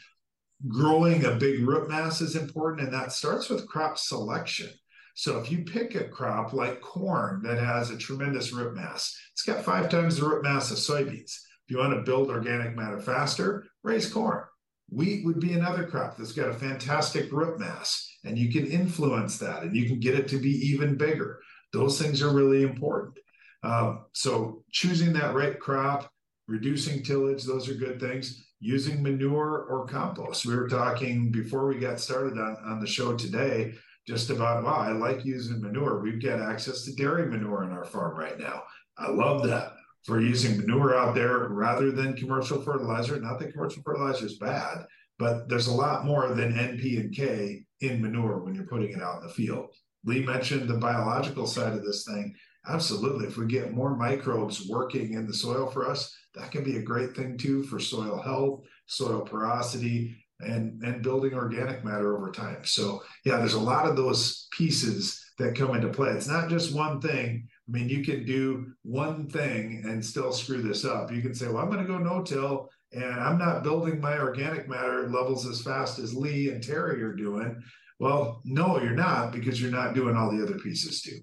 growing 0.69 1.25
a 1.25 1.33
big 1.33 1.67
root 1.67 1.89
mass 1.89 2.21
is 2.21 2.37
important 2.37 2.83
and 2.83 2.95
that 2.95 3.13
starts 3.13 3.49
with 3.49 3.69
crop 3.69 3.99
selection. 3.99 4.71
So 5.15 5.39
if 5.41 5.51
you 5.51 5.65
pick 5.65 5.95
a 5.95 6.05
crop 6.05 6.53
like 6.53 6.81
corn 6.81 7.43
that 7.43 7.59
has 7.59 7.91
a 7.91 7.99
tremendous 7.99 8.53
root 8.53 8.75
mass 8.75 9.15
it's 9.33 9.43
got 9.43 9.65
five 9.65 9.91
times 9.91 10.17
the 10.17 10.27
root 10.27 10.45
mass 10.45 10.71
of 10.71 10.79
soybeans. 10.79 11.35
If 11.65 11.71
you 11.71 11.79
want 11.79 11.95
to 11.95 12.03
build 12.03 12.31
organic 12.31 12.77
matter 12.77 13.01
faster 13.01 13.65
raise 13.83 14.11
corn 14.11 14.45
Wheat 14.93 15.25
would 15.25 15.41
be 15.41 15.55
another 15.55 15.87
crop 15.87 16.17
that's 16.17 16.33
got 16.33 16.51
a 16.51 16.55
fantastic 16.55 17.33
root 17.33 17.59
mass, 17.59 18.19
and 18.25 18.37
you 18.37 18.53
can 18.53 18.67
influence 18.67 19.39
that 19.39 19.63
and 19.63 19.75
you 19.75 19.87
can 19.87 19.99
get 19.99 20.15
it 20.15 20.29
to 20.29 20.39
be 20.39 20.51
even 20.51 20.97
bigger. 20.97 21.41
Those 21.73 22.01
things 22.01 22.21
are 22.21 22.35
really 22.35 22.63
important. 22.63 23.19
Um, 23.63 24.05
so, 24.13 24.65
choosing 24.71 25.13
that 25.15 25.35
right 25.35 25.59
crop, 25.59 26.11
reducing 26.47 27.03
tillage, 27.03 27.45
those 27.45 27.71
are 27.71 27.75
good 27.75 28.01
things. 28.01 28.45
Using 28.61 29.03
manure 29.03 29.67
or 29.69 29.87
compost. 29.87 30.45
We 30.45 30.55
were 30.55 30.69
talking 30.69 31.33
before 31.33 31.67
we 31.67 31.79
got 31.79 31.99
started 31.99 32.39
on, 32.39 32.57
on 32.65 32.81
the 32.81 32.87
show 32.87 33.17
today 33.17 33.75
just 34.07 34.31
about, 34.31 34.63
wow, 34.63 34.77
I 34.77 34.93
like 34.93 35.25
using 35.25 35.61
manure. 35.61 36.01
We've 36.01 36.23
got 36.23 36.41
access 36.41 36.85
to 36.85 36.95
dairy 36.95 37.27
manure 37.27 37.65
in 37.65 37.73
our 37.73 37.85
farm 37.85 38.17
right 38.17 38.39
now. 38.39 38.65
I 38.99 39.11
love 39.11 39.43
that 39.45 39.72
for 40.05 40.21
using 40.21 40.59
manure 40.59 40.97
out 40.97 41.15
there 41.15 41.49
rather 41.49 41.93
than 41.93 42.17
commercial 42.17 42.63
fertilizer. 42.63 43.21
Not 43.21 43.39
that 43.39 43.53
commercial 43.53 43.83
fertilizer 43.83 44.27
is 44.27 44.39
bad, 44.39 44.85
but 45.19 45.49
there's 45.49 45.69
a 45.69 45.75
lot 45.75 46.05
more 46.05 46.35
than 46.35 46.53
NP 46.53 47.01
and 47.01 47.15
K 47.15 47.65
in 47.81 48.03
manure 48.03 48.39
when 48.39 48.55
you're 48.55 48.67
putting 48.67 48.91
it 48.93 49.03
out 49.03 49.23
in 49.23 49.29
the 49.29 49.33
field. 49.33 49.75
Lee 50.05 50.25
mentioned 50.25 50.69
the 50.69 50.79
biological 50.79 51.47
side 51.47 51.75
of 51.75 51.85
this 51.85 52.05
thing. 52.05 52.35
Absolutely. 52.69 53.27
If 53.27 53.37
we 53.37 53.47
get 53.47 53.73
more 53.73 53.97
microbes 53.97 54.69
working 54.69 55.15
in 55.15 55.27
the 55.27 55.35
soil 55.35 55.69
for 55.69 55.89
us, 55.89 56.15
that 56.35 56.51
can 56.51 56.65
be 56.65 56.77
a 56.77 56.83
great 56.83 57.15
thing 57.15 57.37
too 57.37 57.63
for 57.65 57.79
soil 57.79 58.21
health, 58.21 58.65
soil 58.87 59.21
porosity, 59.21 60.17
and, 60.41 60.83
and 60.83 61.03
building 61.03 61.35
organic 61.35 61.85
matter 61.85 62.17
over 62.17 62.31
time. 62.31 62.65
So, 62.65 63.03
yeah, 63.25 63.37
there's 63.37 63.55
a 63.55 63.61
lot 63.61 63.87
of 63.87 63.97
those 63.97 64.49
pieces 64.53 65.25
that 65.39 65.55
come 65.55 65.75
into 65.75 65.89
play. 65.89 66.11
It's 66.11 66.29
not 66.29 66.49
just 66.49 66.75
one 66.75 67.01
thing 67.01 67.49
I 67.73 67.79
mean, 67.79 67.89
you 67.89 68.05
can 68.05 68.27
do 68.27 68.73
one 68.83 69.29
thing 69.29 69.83
and 69.87 70.05
still 70.05 70.33
screw 70.33 70.61
this 70.61 70.85
up. 70.85 71.11
You 71.11 71.23
can 71.23 71.35
say, 71.35 71.47
well, 71.47 71.59
I'm 71.59 71.71
going 71.71 71.81
to 71.81 71.91
go 71.91 71.97
no 71.97 72.23
till 72.23 72.69
and 72.93 73.05
I'm 73.05 73.39
not 73.39 73.63
building 73.63 73.99
my 74.01 74.19
organic 74.19 74.69
matter 74.69 75.09
levels 75.09 75.47
as 75.47 75.63
fast 75.63 75.99
as 75.99 76.15
Lee 76.15 76.51
and 76.51 76.63
Terry 76.63 77.03
are 77.03 77.15
doing. 77.15 77.63
Well, 77.99 78.43
no, 78.45 78.79
you're 78.83 78.91
not 78.91 79.33
because 79.33 79.61
you're 79.61 79.71
not 79.71 79.95
doing 79.95 80.17
all 80.17 80.31
the 80.31 80.43
other 80.43 80.59
pieces 80.59 81.01
too. 81.01 81.21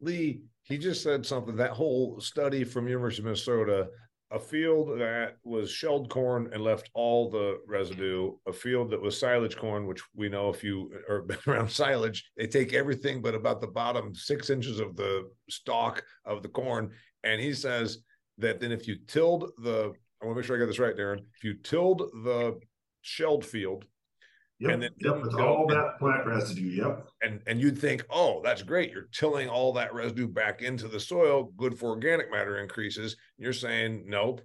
Lee, 0.00 0.42
he 0.64 0.78
just 0.78 1.02
said 1.02 1.24
something. 1.24 1.54
That 1.54 1.70
whole 1.70 2.20
study 2.20 2.64
from 2.64 2.88
University 2.88 3.22
of 3.22 3.26
Minnesota 3.26 3.88
a 4.32 4.38
field 4.38 5.00
that 5.00 5.36
was 5.42 5.70
shelled 5.70 6.08
corn 6.08 6.50
and 6.52 6.62
left 6.62 6.88
all 6.94 7.28
the 7.28 7.58
residue, 7.66 8.32
a 8.46 8.52
field 8.52 8.90
that 8.90 9.00
was 9.00 9.18
silage 9.18 9.56
corn, 9.56 9.86
which 9.86 10.02
we 10.14 10.28
know 10.28 10.48
if 10.50 10.62
you 10.62 10.90
are 11.08 11.22
been 11.26 11.38
around 11.46 11.70
silage, 11.70 12.30
they 12.36 12.46
take 12.46 12.72
everything 12.72 13.20
but 13.20 13.34
about 13.34 13.60
the 13.60 13.66
bottom 13.66 14.14
six 14.14 14.48
inches 14.50 14.78
of 14.78 14.96
the 14.96 15.28
stalk 15.48 16.02
of 16.24 16.42
the 16.42 16.48
corn. 16.48 16.90
And 17.24 17.40
he 17.40 17.52
says 17.52 17.98
that 18.38 18.60
then 18.60 18.72
if 18.72 18.86
you 18.86 18.96
tilled 19.06 19.50
the, 19.58 19.92
I 20.22 20.26
want 20.26 20.36
to 20.36 20.40
make 20.40 20.44
sure 20.44 20.56
I 20.56 20.60
got 20.60 20.66
this 20.66 20.78
right, 20.78 20.96
Darren, 20.96 21.20
if 21.36 21.42
you 21.42 21.54
tilled 21.54 22.02
the 22.24 22.58
shelled 23.02 23.44
field 23.44 23.84
Yep, 24.60 24.70
and 24.70 24.82
then 24.82 24.90
yep, 24.98 25.22
with 25.22 25.34
all 25.34 25.66
that 25.68 25.98
plant 25.98 26.26
residue. 26.26 26.68
Yep. 26.68 27.08
And 27.22 27.40
and 27.46 27.60
you'd 27.60 27.78
think, 27.78 28.04
oh, 28.10 28.42
that's 28.44 28.62
great. 28.62 28.92
You're 28.92 29.08
tilling 29.10 29.48
all 29.48 29.72
that 29.72 29.94
residue 29.94 30.28
back 30.28 30.60
into 30.60 30.86
the 30.86 31.00
soil, 31.00 31.50
good 31.56 31.78
for 31.78 31.88
organic 31.88 32.30
matter 32.30 32.58
increases. 32.58 33.16
You're 33.38 33.54
saying 33.54 34.04
nope, 34.06 34.42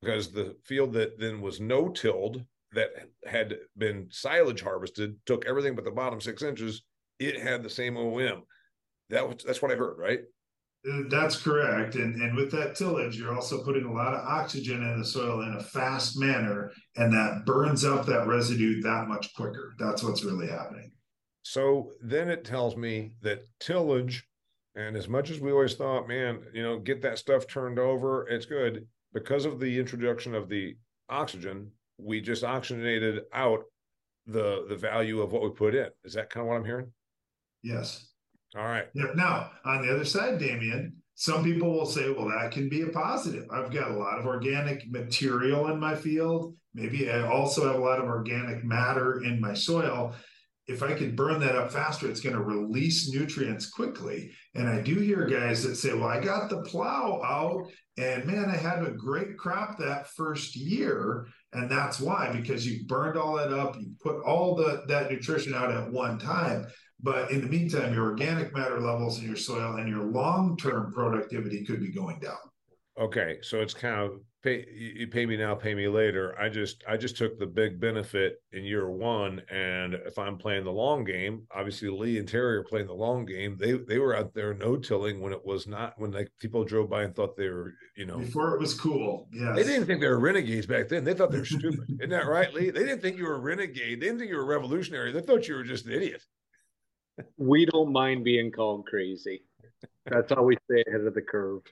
because 0.00 0.30
the 0.30 0.56
field 0.64 0.92
that 0.92 1.18
then 1.18 1.40
was 1.40 1.60
no 1.60 1.88
tilled 1.88 2.44
that 2.72 2.90
had 3.26 3.56
been 3.76 4.06
silage 4.10 4.62
harvested 4.62 5.16
took 5.26 5.44
everything 5.46 5.74
but 5.74 5.84
the 5.84 5.90
bottom 5.90 6.20
six 6.20 6.42
inches. 6.42 6.82
It 7.18 7.40
had 7.40 7.64
the 7.64 7.70
same 7.70 7.96
OM. 7.96 8.44
That 9.10 9.26
was 9.26 9.42
that's 9.44 9.60
what 9.60 9.72
I 9.72 9.74
heard, 9.74 9.98
right? 9.98 10.20
Uh, 10.86 11.02
that's 11.08 11.40
correct. 11.40 11.96
And, 11.96 12.20
and 12.22 12.36
with 12.36 12.50
that 12.52 12.76
tillage, 12.76 13.18
you're 13.18 13.34
also 13.34 13.62
putting 13.64 13.84
a 13.84 13.92
lot 13.92 14.14
of 14.14 14.26
oxygen 14.26 14.82
in 14.82 14.98
the 14.98 15.04
soil 15.04 15.42
in 15.42 15.54
a 15.54 15.62
fast 15.62 16.18
manner, 16.18 16.72
and 16.96 17.12
that 17.12 17.44
burns 17.44 17.84
up 17.84 18.06
that 18.06 18.26
residue 18.26 18.80
that 18.82 19.08
much 19.08 19.34
quicker. 19.34 19.74
That's 19.78 20.02
what's 20.02 20.24
really 20.24 20.46
happening. 20.46 20.92
So 21.42 21.92
then 22.00 22.28
it 22.28 22.44
tells 22.44 22.76
me 22.76 23.12
that 23.22 23.42
tillage, 23.58 24.24
and 24.76 24.96
as 24.96 25.08
much 25.08 25.30
as 25.30 25.40
we 25.40 25.50
always 25.50 25.74
thought, 25.74 26.06
man, 26.06 26.42
you 26.52 26.62
know, 26.62 26.78
get 26.78 27.02
that 27.02 27.18
stuff 27.18 27.46
turned 27.46 27.78
over, 27.78 28.28
it's 28.28 28.46
good. 28.46 28.86
Because 29.12 29.46
of 29.46 29.58
the 29.58 29.78
introduction 29.78 30.34
of 30.34 30.48
the 30.48 30.76
oxygen, 31.08 31.72
we 31.98 32.20
just 32.20 32.44
oxygenated 32.44 33.22
out 33.32 33.64
the 34.26 34.66
the 34.68 34.76
value 34.76 35.22
of 35.22 35.32
what 35.32 35.42
we 35.42 35.48
put 35.48 35.74
in. 35.74 35.88
Is 36.04 36.14
that 36.14 36.30
kind 36.30 36.42
of 36.42 36.48
what 36.48 36.56
I'm 36.56 36.64
hearing? 36.64 36.92
Yes. 37.62 38.12
All 38.56 38.64
right. 38.64 38.86
Yeah. 38.94 39.12
Now, 39.14 39.50
on 39.64 39.82
the 39.82 39.92
other 39.92 40.04
side, 40.04 40.38
Damian, 40.38 40.94
some 41.14 41.44
people 41.44 41.72
will 41.72 41.86
say, 41.86 42.10
well, 42.10 42.28
that 42.28 42.52
can 42.52 42.68
be 42.68 42.82
a 42.82 42.88
positive. 42.88 43.46
I've 43.52 43.72
got 43.72 43.90
a 43.90 43.98
lot 43.98 44.18
of 44.18 44.26
organic 44.26 44.90
material 44.90 45.68
in 45.68 45.78
my 45.78 45.94
field. 45.94 46.54
Maybe 46.74 47.10
I 47.10 47.26
also 47.26 47.66
have 47.66 47.76
a 47.76 47.84
lot 47.84 47.98
of 47.98 48.04
organic 48.04 48.64
matter 48.64 49.22
in 49.24 49.40
my 49.40 49.52
soil. 49.54 50.14
If 50.66 50.82
I 50.82 50.94
can 50.94 51.16
burn 51.16 51.40
that 51.40 51.56
up 51.56 51.72
faster, 51.72 52.08
it's 52.08 52.20
going 52.20 52.36
to 52.36 52.42
release 52.42 53.10
nutrients 53.10 53.68
quickly. 53.70 54.30
And 54.54 54.68
I 54.68 54.80
do 54.80 54.94
hear 54.96 55.26
guys 55.26 55.62
that 55.64 55.76
say, 55.76 55.94
well, 55.94 56.08
I 56.08 56.20
got 56.20 56.50
the 56.50 56.62
plow 56.62 57.20
out 57.24 57.68
and 57.98 58.24
man, 58.26 58.48
I 58.48 58.56
had 58.56 58.84
a 58.84 58.92
great 58.92 59.36
crop 59.36 59.76
that 59.78 60.06
first 60.08 60.54
year. 60.54 61.26
And 61.52 61.68
that's 61.68 61.98
why, 61.98 62.30
because 62.30 62.66
you 62.66 62.86
burned 62.86 63.18
all 63.18 63.36
that 63.36 63.52
up, 63.52 63.76
you 63.80 63.90
put 64.00 64.22
all 64.22 64.54
the 64.54 64.84
that 64.86 65.10
nutrition 65.10 65.54
out 65.54 65.72
at 65.72 65.90
one 65.90 66.18
time. 66.18 66.66
But 67.00 67.30
in 67.30 67.40
the 67.40 67.46
meantime, 67.46 67.94
your 67.94 68.06
organic 68.06 68.52
matter 68.54 68.80
levels 68.80 69.20
in 69.20 69.26
your 69.26 69.36
soil 69.36 69.76
and 69.76 69.88
your 69.88 70.04
long 70.04 70.56
term 70.56 70.92
productivity 70.92 71.64
could 71.64 71.80
be 71.80 71.92
going 71.92 72.18
down. 72.18 72.38
Okay, 72.98 73.38
so 73.42 73.60
it's 73.60 73.74
kind 73.74 74.00
of 74.00 74.20
pay 74.42 74.66
you 74.72 75.06
pay 75.06 75.24
me 75.24 75.36
now, 75.36 75.54
pay 75.54 75.74
me 75.74 75.86
later. 75.86 76.34
I 76.40 76.48
just 76.48 76.82
I 76.88 76.96
just 76.96 77.16
took 77.16 77.38
the 77.38 77.46
big 77.46 77.78
benefit 77.78 78.42
in 78.50 78.64
year 78.64 78.90
one, 78.90 79.42
and 79.48 79.94
if 79.94 80.18
I'm 80.18 80.36
playing 80.36 80.64
the 80.64 80.72
long 80.72 81.04
game, 81.04 81.46
obviously 81.54 81.88
Lee 81.88 82.18
and 82.18 82.26
Terry 82.26 82.56
are 82.56 82.64
playing 82.64 82.88
the 82.88 82.94
long 82.94 83.24
game. 83.24 83.56
They 83.56 83.74
they 83.74 83.98
were 83.98 84.16
out 84.16 84.34
there 84.34 84.52
no 84.52 84.76
tilling 84.76 85.20
when 85.20 85.32
it 85.32 85.44
was 85.44 85.68
not 85.68 85.94
when 85.98 86.10
like 86.10 86.32
people 86.40 86.64
drove 86.64 86.90
by 86.90 87.04
and 87.04 87.14
thought 87.14 87.36
they 87.36 87.48
were 87.48 87.74
you 87.96 88.06
know 88.06 88.18
before 88.18 88.56
it 88.56 88.60
was 88.60 88.74
cool. 88.74 89.28
Yeah, 89.32 89.52
they 89.52 89.62
didn't 89.62 89.86
think 89.86 90.00
they 90.00 90.08
were 90.08 90.18
renegades 90.18 90.66
back 90.66 90.88
then. 90.88 91.04
They 91.04 91.14
thought 91.14 91.30
they 91.30 91.38
were 91.38 91.44
stupid. 91.44 91.84
Isn't 92.00 92.10
that 92.10 92.26
right, 92.26 92.52
Lee? 92.52 92.70
They 92.70 92.80
didn't 92.80 93.02
think 93.02 93.16
you 93.16 93.24
were 93.26 93.36
a 93.36 93.40
renegade. 93.40 94.00
They 94.00 94.06
didn't 94.06 94.18
think 94.18 94.30
you 94.30 94.36
were 94.36 94.42
a 94.42 94.46
revolutionary. 94.46 95.12
They 95.12 95.20
thought 95.20 95.46
you 95.46 95.54
were 95.54 95.64
just 95.64 95.86
an 95.86 95.92
idiot 95.92 96.24
we 97.36 97.66
don't 97.66 97.92
mind 97.92 98.24
being 98.24 98.50
called 98.50 98.86
crazy. 98.86 99.42
That's 100.06 100.32
how 100.32 100.42
we 100.42 100.56
stay 100.70 100.82
ahead 100.86 101.02
of 101.02 101.14
the 101.14 101.22
curve. 101.22 101.62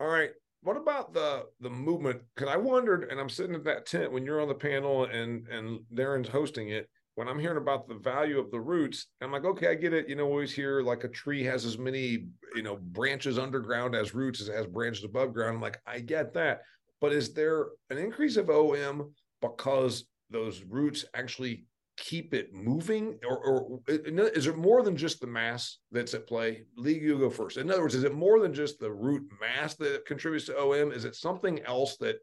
All 0.00 0.08
right. 0.08 0.30
What 0.62 0.76
about 0.76 1.12
the 1.12 1.46
the 1.60 1.70
movement? 1.70 2.22
Because 2.34 2.52
I 2.52 2.56
wondered, 2.56 3.08
and 3.10 3.20
I'm 3.20 3.28
sitting 3.28 3.54
at 3.54 3.64
that 3.64 3.86
tent 3.86 4.12
when 4.12 4.24
you're 4.24 4.40
on 4.40 4.48
the 4.48 4.54
panel 4.54 5.04
and 5.04 5.46
and 5.48 5.80
Darren's 5.94 6.28
hosting 6.28 6.68
it. 6.68 6.88
When 7.14 7.28
I'm 7.28 7.38
hearing 7.38 7.58
about 7.58 7.88
the 7.88 7.96
value 7.96 8.38
of 8.38 8.50
the 8.50 8.60
roots, 8.60 9.08
I'm 9.20 9.30
like, 9.30 9.44
okay, 9.44 9.68
I 9.68 9.74
get 9.74 9.92
it. 9.92 10.08
You 10.08 10.16
know, 10.16 10.24
always 10.26 10.52
hear 10.52 10.80
like 10.80 11.04
a 11.04 11.08
tree 11.08 11.44
has 11.44 11.66
as 11.66 11.76
many 11.76 12.28
you 12.54 12.62
know 12.62 12.76
branches 12.76 13.38
underground 13.38 13.94
as 13.94 14.14
roots 14.14 14.40
as 14.40 14.48
it 14.48 14.54
has 14.54 14.66
branches 14.66 15.04
above 15.04 15.34
ground. 15.34 15.56
I'm 15.56 15.60
like, 15.60 15.80
I 15.86 16.00
get 16.00 16.32
that, 16.34 16.62
but 17.00 17.12
is 17.12 17.34
there 17.34 17.66
an 17.90 17.98
increase 17.98 18.36
of 18.36 18.48
OM 18.48 19.12
because 19.40 20.04
those 20.30 20.62
roots 20.62 21.04
actually 21.14 21.66
keep 22.02 22.34
it 22.34 22.52
moving? 22.52 23.16
Or, 23.24 23.38
or 23.38 23.80
is 23.86 24.48
it 24.48 24.56
more 24.56 24.82
than 24.82 24.96
just 24.96 25.20
the 25.20 25.26
mass 25.26 25.78
that's 25.92 26.14
at 26.14 26.26
play? 26.26 26.64
Lee 26.76 26.98
you 26.98 27.16
go 27.16 27.30
first. 27.30 27.56
In 27.56 27.70
other 27.70 27.80
words 27.80 27.94
is 27.94 28.04
it 28.04 28.12
more 28.12 28.40
than 28.40 28.52
just 28.52 28.80
the 28.80 28.90
root 28.90 29.22
mass 29.40 29.74
that 29.76 30.04
contributes 30.04 30.46
to 30.46 30.58
om 30.58 30.90
is 30.92 31.04
it 31.04 31.14
something 31.14 31.60
else 31.60 31.96
that 31.98 32.16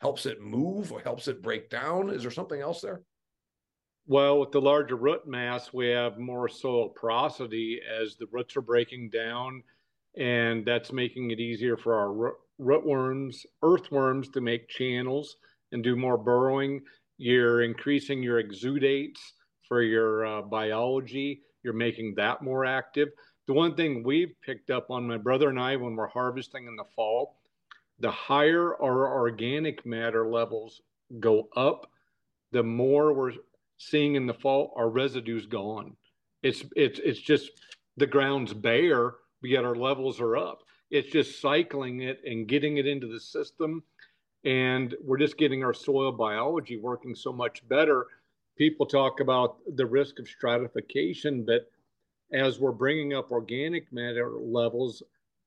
helps 0.00 0.26
it 0.26 0.40
move 0.40 0.92
or 0.92 1.00
helps 1.00 1.28
it 1.28 1.42
break 1.42 1.70
down? 1.70 2.10
Is 2.10 2.22
there 2.22 2.30
something 2.30 2.60
else 2.60 2.82
there? 2.82 3.00
Well 4.06 4.38
with 4.38 4.52
the 4.52 4.60
larger 4.60 4.96
root 4.96 5.26
mass 5.26 5.72
we 5.72 5.88
have 5.88 6.18
more 6.18 6.48
soil 6.48 6.90
porosity 6.90 7.80
as 7.82 8.16
the 8.16 8.26
roots 8.30 8.54
are 8.56 8.62
breaking 8.62 9.10
down 9.10 9.62
and 10.18 10.64
that's 10.64 10.92
making 10.92 11.30
it 11.30 11.40
easier 11.40 11.78
for 11.78 11.94
our 11.94 12.34
rootworms 12.60 13.46
earthworms 13.62 14.28
to 14.28 14.42
make 14.42 14.68
channels 14.68 15.36
and 15.72 15.82
do 15.82 15.96
more 15.96 16.18
burrowing 16.18 16.82
you're 17.18 17.62
increasing 17.62 18.22
your 18.22 18.42
exudates 18.42 19.18
for 19.68 19.82
your 19.82 20.26
uh, 20.26 20.42
biology. 20.42 21.42
You're 21.62 21.72
making 21.72 22.14
that 22.16 22.42
more 22.42 22.64
active. 22.64 23.08
The 23.46 23.54
one 23.54 23.74
thing 23.74 24.02
we've 24.02 24.34
picked 24.44 24.70
up 24.70 24.90
on 24.90 25.06
my 25.06 25.16
brother 25.16 25.48
and 25.48 25.58
I 25.58 25.76
when 25.76 25.96
we're 25.96 26.08
harvesting 26.08 26.66
in 26.66 26.76
the 26.76 26.84
fall, 26.94 27.38
the 28.00 28.10
higher 28.10 28.74
our 28.82 29.12
organic 29.18 29.86
matter 29.86 30.28
levels 30.28 30.82
go 31.20 31.48
up, 31.56 31.90
the 32.52 32.62
more 32.62 33.12
we're 33.12 33.32
seeing 33.78 34.14
in 34.14 34.26
the 34.26 34.34
fall 34.34 34.72
our 34.76 34.90
residue's 34.90 35.46
gone. 35.46 35.96
It's 36.42 36.64
it's 36.74 36.98
it's 36.98 37.20
just 37.20 37.50
the 37.96 38.06
ground's 38.06 38.52
bare, 38.52 39.14
yet 39.42 39.64
our 39.64 39.76
levels 39.76 40.20
are 40.20 40.36
up. 40.36 40.62
It's 40.90 41.10
just 41.10 41.40
cycling 41.40 42.00
it 42.00 42.20
and 42.24 42.46
getting 42.46 42.76
it 42.76 42.86
into 42.86 43.06
the 43.06 43.20
system 43.20 43.82
and 44.46 44.94
we're 45.04 45.18
just 45.18 45.36
getting 45.36 45.64
our 45.64 45.74
soil 45.74 46.12
biology 46.12 46.76
working 46.76 47.16
so 47.16 47.32
much 47.32 47.68
better. 47.68 48.06
People 48.56 48.86
talk 48.86 49.18
about 49.18 49.56
the 49.74 49.84
risk 49.84 50.20
of 50.20 50.28
stratification, 50.28 51.44
but 51.44 51.68
as 52.32 52.60
we're 52.60 52.70
bringing 52.70 53.12
up 53.12 53.32
organic 53.32 53.92
matter 53.92 54.30
levels, 54.38 55.02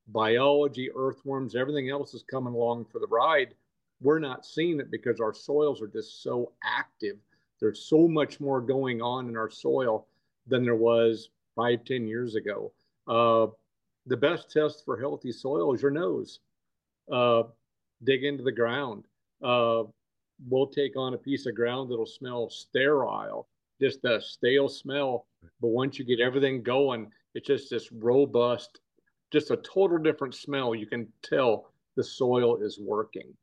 biology, 0.09 0.89
earthworms, 0.93 1.55
everything 1.55 1.89
else 1.89 2.13
is 2.13 2.23
coming 2.29 2.53
along 2.53 2.85
for 2.85 2.99
the 2.99 3.07
ride. 3.07 3.55
We're 4.01 4.19
not 4.19 4.45
seeing 4.45 4.81
it 4.81 4.91
because 4.91 5.21
our 5.21 5.33
soils 5.33 5.81
are 5.81 5.87
just 5.87 6.21
so 6.21 6.51
active. 6.63 7.15
There's 7.61 7.85
so 7.85 8.05
much 8.07 8.41
more 8.41 8.59
going 8.59 9.01
on 9.01 9.29
in 9.29 9.37
our 9.37 9.49
soil 9.49 10.07
than 10.45 10.63
there 10.63 10.75
was 10.75 11.29
five, 11.55 11.85
ten 11.85 12.05
years 12.05 12.35
ago. 12.35 12.71
Uh, 13.07 13.47
the 14.07 14.17
best 14.17 14.51
test 14.51 14.83
for 14.83 14.99
healthy 14.99 15.31
soil 15.31 15.73
is 15.73 15.81
your 15.81 15.91
nose. 15.91 16.39
Uh, 17.11 17.43
dig 18.03 18.23
into 18.23 18.43
the 18.43 18.51
ground. 18.51 19.03
Uh, 19.43 19.83
we'll 20.47 20.67
take 20.67 20.95
on 20.95 21.13
a 21.13 21.17
piece 21.17 21.45
of 21.45 21.55
ground 21.55 21.91
that'll 21.91 22.05
smell 22.05 22.49
sterile, 22.49 23.47
just 23.81 24.03
a 24.05 24.21
stale 24.21 24.69
smell. 24.69 25.25
But 25.61 25.69
once 25.69 25.99
you 25.99 26.05
get 26.05 26.19
everything 26.19 26.63
going, 26.63 27.11
it's 27.35 27.47
just 27.47 27.69
this 27.69 27.91
robust, 27.91 28.81
just 29.31 29.51
a 29.51 29.57
total 29.57 29.97
different 29.97 30.35
smell. 30.35 30.73
You 30.73 30.87
can 30.87 31.07
tell 31.21 31.71
the 31.95 32.03
soil 32.03 32.61
is 32.61 32.79
working. 32.79 33.33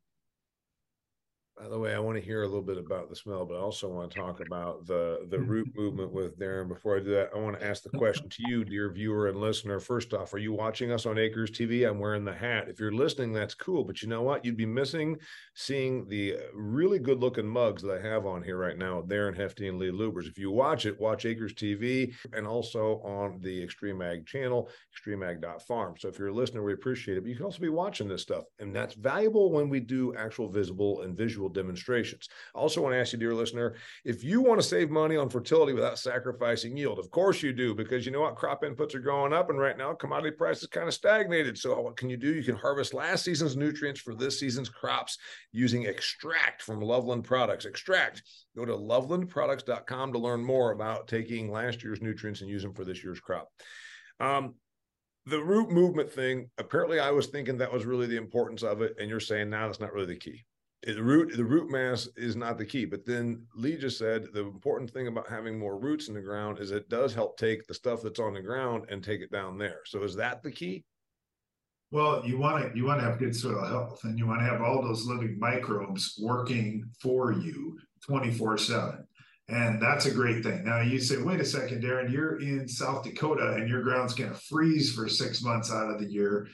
By 1.59 1.67
the 1.69 1.79
way, 1.79 1.95
I 1.95 1.99
want 1.99 2.19
to 2.19 2.23
hear 2.23 2.43
a 2.43 2.45
little 2.45 2.61
bit 2.61 2.77
about 2.77 3.09
the 3.09 3.15
smell, 3.15 3.43
but 3.43 3.55
I 3.55 3.59
also 3.59 3.89
want 3.89 4.11
to 4.11 4.19
talk 4.19 4.41
about 4.45 4.85
the 4.85 5.25
the 5.31 5.37
mm-hmm. 5.37 5.49
root 5.49 5.67
movement 5.75 6.11
with 6.11 6.37
Darren. 6.37 6.67
Before 6.67 6.97
I 6.97 6.99
do 6.99 7.09
that, 7.15 7.31
I 7.35 7.39
want 7.39 7.59
to 7.59 7.65
ask 7.65 7.81
the 7.81 7.89
question 7.97 8.29
to 8.29 8.43
you, 8.47 8.63
dear 8.63 8.91
viewer 8.91 9.27
and 9.27 9.39
listener. 9.39 9.79
First 9.79 10.13
off, 10.13 10.35
are 10.35 10.37
you 10.37 10.53
watching 10.53 10.91
us 10.91 11.07
on 11.07 11.17
Acres 11.17 11.49
TV? 11.49 11.89
I'm 11.89 11.97
wearing 11.97 12.25
the 12.25 12.33
hat. 12.33 12.69
If 12.69 12.79
you're 12.79 12.91
listening, 12.91 13.33
that's 13.33 13.55
cool. 13.55 13.83
But 13.83 14.03
you 14.03 14.07
know 14.07 14.21
what? 14.21 14.45
You'd 14.45 14.55
be 14.55 14.67
missing 14.67 15.17
seeing 15.55 16.07
the 16.07 16.35
uh, 16.35 16.37
really 16.53 16.99
good 16.99 17.21
looking 17.21 17.47
mugs 17.47 17.81
that 17.81 17.97
I 17.97 18.07
have 18.07 18.27
on 18.27 18.43
here 18.43 18.57
right 18.57 18.77
now, 18.77 19.01
Darren 19.01 19.35
Hefty 19.35 19.67
and 19.67 19.79
Lee 19.79 19.89
Lubbers. 19.89 20.27
If 20.27 20.37
you 20.37 20.51
watch 20.51 20.85
it, 20.85 20.99
watch 20.99 21.25
Acres 21.25 21.55
TV 21.55 22.13
and 22.33 22.45
also 22.45 23.01
on 23.03 23.39
the 23.41 23.65
XtremeAg 23.65 24.27
channel, 24.27 24.69
xtremeag.farm. 24.95 25.95
So 25.97 26.07
if 26.07 26.19
you're 26.19 26.27
a 26.27 26.33
listener, 26.33 26.61
we 26.61 26.73
appreciate 26.73 27.17
it. 27.17 27.21
But 27.21 27.29
you 27.29 27.35
can 27.35 27.45
also 27.45 27.61
be 27.61 27.69
watching 27.69 28.07
this 28.07 28.21
stuff, 28.21 28.43
and 28.59 28.75
that's 28.75 28.93
valuable 28.93 29.51
when 29.51 29.69
we 29.69 29.79
do 29.79 30.15
actual 30.15 30.49
visible 30.49 31.01
and 31.01 31.17
visual 31.17 31.46
demonstrations. 31.49 32.27
I 32.55 32.59
also 32.59 32.81
want 32.81 32.93
to 32.93 32.99
ask 32.99 33.13
you, 33.13 33.19
dear 33.19 33.33
listener, 33.33 33.75
if 34.05 34.23
you 34.23 34.41
want 34.41 34.61
to 34.61 34.67
save 34.67 34.89
money 34.89 35.17
on 35.17 35.29
fertility 35.29 35.73
without 35.73 35.99
sacrificing 35.99 36.75
yield, 36.75 36.99
of 36.99 37.11
course 37.11 37.41
you 37.41 37.53
do, 37.53 37.73
because 37.73 38.05
you 38.05 38.11
know 38.11 38.21
what? 38.21 38.35
Crop 38.35 38.63
inputs 38.63 38.95
are 38.95 38.99
going 38.99 39.33
up, 39.33 39.49
and 39.49 39.59
right 39.59 39.77
now 39.77 39.93
commodity 39.93 40.35
prices 40.35 40.67
kind 40.67 40.87
of 40.87 40.93
stagnated. 40.93 41.57
So 41.57 41.79
what 41.81 41.97
can 41.97 42.09
you 42.09 42.17
do? 42.17 42.33
You 42.33 42.43
can 42.43 42.55
harvest 42.55 42.93
last 42.93 43.23
season's 43.23 43.55
nutrients 43.55 44.01
for 44.01 44.15
this 44.15 44.39
season's 44.39 44.69
crops 44.69 45.17
using 45.51 45.85
Extract 45.85 46.61
from 46.61 46.81
Loveland 46.81 47.23
Products. 47.23 47.65
Extract. 47.65 48.23
Go 48.55 48.65
to 48.65 48.73
lovelandproducts.com 48.73 50.13
to 50.13 50.19
learn 50.19 50.43
more 50.43 50.71
about 50.71 51.07
taking 51.07 51.51
last 51.51 51.83
year's 51.83 52.01
nutrients 52.01 52.41
and 52.41 52.49
use 52.49 52.63
them 52.63 52.73
for 52.73 52.85
this 52.85 53.03
year's 53.03 53.19
crop. 53.19 53.49
Um, 54.19 54.55
the 55.27 55.43
root 55.43 55.69
movement 55.69 56.09
thing 56.09 56.49
apparently 56.57 56.99
i 56.99 57.11
was 57.11 57.27
thinking 57.27 57.57
that 57.57 57.71
was 57.71 57.85
really 57.85 58.07
the 58.07 58.15
importance 58.15 58.63
of 58.63 58.81
it 58.81 58.95
and 58.97 59.09
you're 59.09 59.19
saying 59.19 59.49
now 59.49 59.67
that's 59.67 59.79
not 59.79 59.93
really 59.93 60.07
the 60.07 60.15
key 60.15 60.45
Eh, 60.85 60.93
the 60.93 61.01
root 61.01 61.35
the 61.35 61.43
root 61.43 61.71
mass 61.71 62.07
is 62.15 62.35
not 62.35 62.57
the 62.57 62.65
key 62.65 62.85
but 62.85 63.05
then 63.05 63.45
lee 63.55 63.77
just 63.77 63.97
said 63.97 64.27
the 64.33 64.41
important 64.41 64.91
thing 64.91 65.07
about 65.07 65.27
having 65.27 65.57
more 65.57 65.79
roots 65.79 66.07
in 66.07 66.13
the 66.13 66.21
ground 66.21 66.59
is 66.59 66.71
it 66.71 66.89
does 66.89 67.15
help 67.15 67.37
take 67.37 67.65
the 67.65 67.73
stuff 67.73 68.01
that's 68.03 68.19
on 68.19 68.33
the 68.33 68.41
ground 68.41 68.85
and 68.89 69.03
take 69.03 69.21
it 69.21 69.31
down 69.31 69.57
there. 69.57 69.79
So 69.85 70.03
is 70.03 70.15
that 70.17 70.43
the 70.43 70.51
key? 70.51 70.83
Well 71.89 72.23
you 72.25 72.37
want 72.37 72.63
to 72.63 72.77
you 72.77 72.85
want 72.85 72.99
to 72.99 73.05
have 73.05 73.17
good 73.17 73.35
soil 73.35 73.65
health 73.65 74.01
and 74.03 74.19
you 74.19 74.27
want 74.27 74.41
to 74.41 74.45
have 74.45 74.61
all 74.61 74.83
those 74.83 75.07
living 75.07 75.39
microbes 75.39 76.19
working 76.21 76.83
for 77.01 77.31
you 77.31 77.79
24 78.05 78.59
7 78.59 79.07
and 79.49 79.81
that's 79.81 80.05
a 80.05 80.13
great 80.13 80.43
thing. 80.43 80.63
Now 80.63 80.81
you 80.81 80.99
say 80.99 81.17
wait 81.17 81.39
a 81.39 81.45
second 81.45 81.81
darren 81.81 82.11
you're 82.11 82.39
in 82.39 82.67
south 82.67 83.03
dakota 83.03 83.53
and 83.53 83.67
your 83.67 83.81
ground's 83.81 84.13
going 84.13 84.29
to 84.29 84.37
freeze 84.37 84.93
for 84.93 85.07
six 85.07 85.41
months 85.41 85.71
out 85.71 85.89
of 85.89 85.99
the 85.99 86.11
year. 86.11 86.47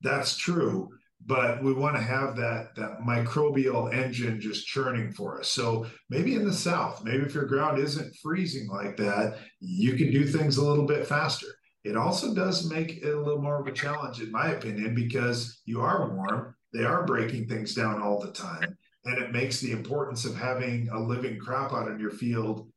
That's 0.00 0.36
true 0.36 0.90
but 1.26 1.62
we 1.62 1.72
want 1.72 1.96
to 1.96 2.02
have 2.02 2.36
that 2.36 2.74
that 2.76 3.00
microbial 3.00 3.92
engine 3.92 4.40
just 4.40 4.66
churning 4.66 5.12
for 5.12 5.38
us. 5.38 5.48
So 5.48 5.86
maybe 6.08 6.34
in 6.34 6.44
the 6.44 6.52
south 6.52 7.04
maybe 7.04 7.24
if 7.24 7.34
your 7.34 7.44
ground 7.44 7.78
isn't 7.78 8.16
freezing 8.22 8.68
like 8.68 8.96
that 8.96 9.38
you 9.60 9.94
can 9.94 10.10
do 10.10 10.24
things 10.24 10.56
a 10.56 10.64
little 10.64 10.86
bit 10.86 11.06
faster. 11.06 11.46
It 11.82 11.96
also 11.96 12.34
does 12.34 12.70
make 12.70 12.98
it 12.98 13.14
a 13.14 13.20
little 13.20 13.40
more 13.40 13.60
of 13.60 13.66
a 13.66 13.72
challenge 13.72 14.20
in 14.20 14.30
my 14.30 14.48
opinion 14.48 14.94
because 14.94 15.60
you 15.64 15.80
are 15.80 16.14
warm 16.14 16.54
they 16.72 16.84
are 16.84 17.04
breaking 17.04 17.48
things 17.48 17.74
down 17.74 18.00
all 18.00 18.20
the 18.20 18.32
time 18.32 18.76
and 19.04 19.18
it 19.18 19.32
makes 19.32 19.60
the 19.60 19.72
importance 19.72 20.24
of 20.24 20.36
having 20.36 20.88
a 20.90 21.00
living 21.00 21.38
crop 21.38 21.72
out 21.72 21.88
in 21.88 21.98
your 21.98 22.10
field 22.10 22.70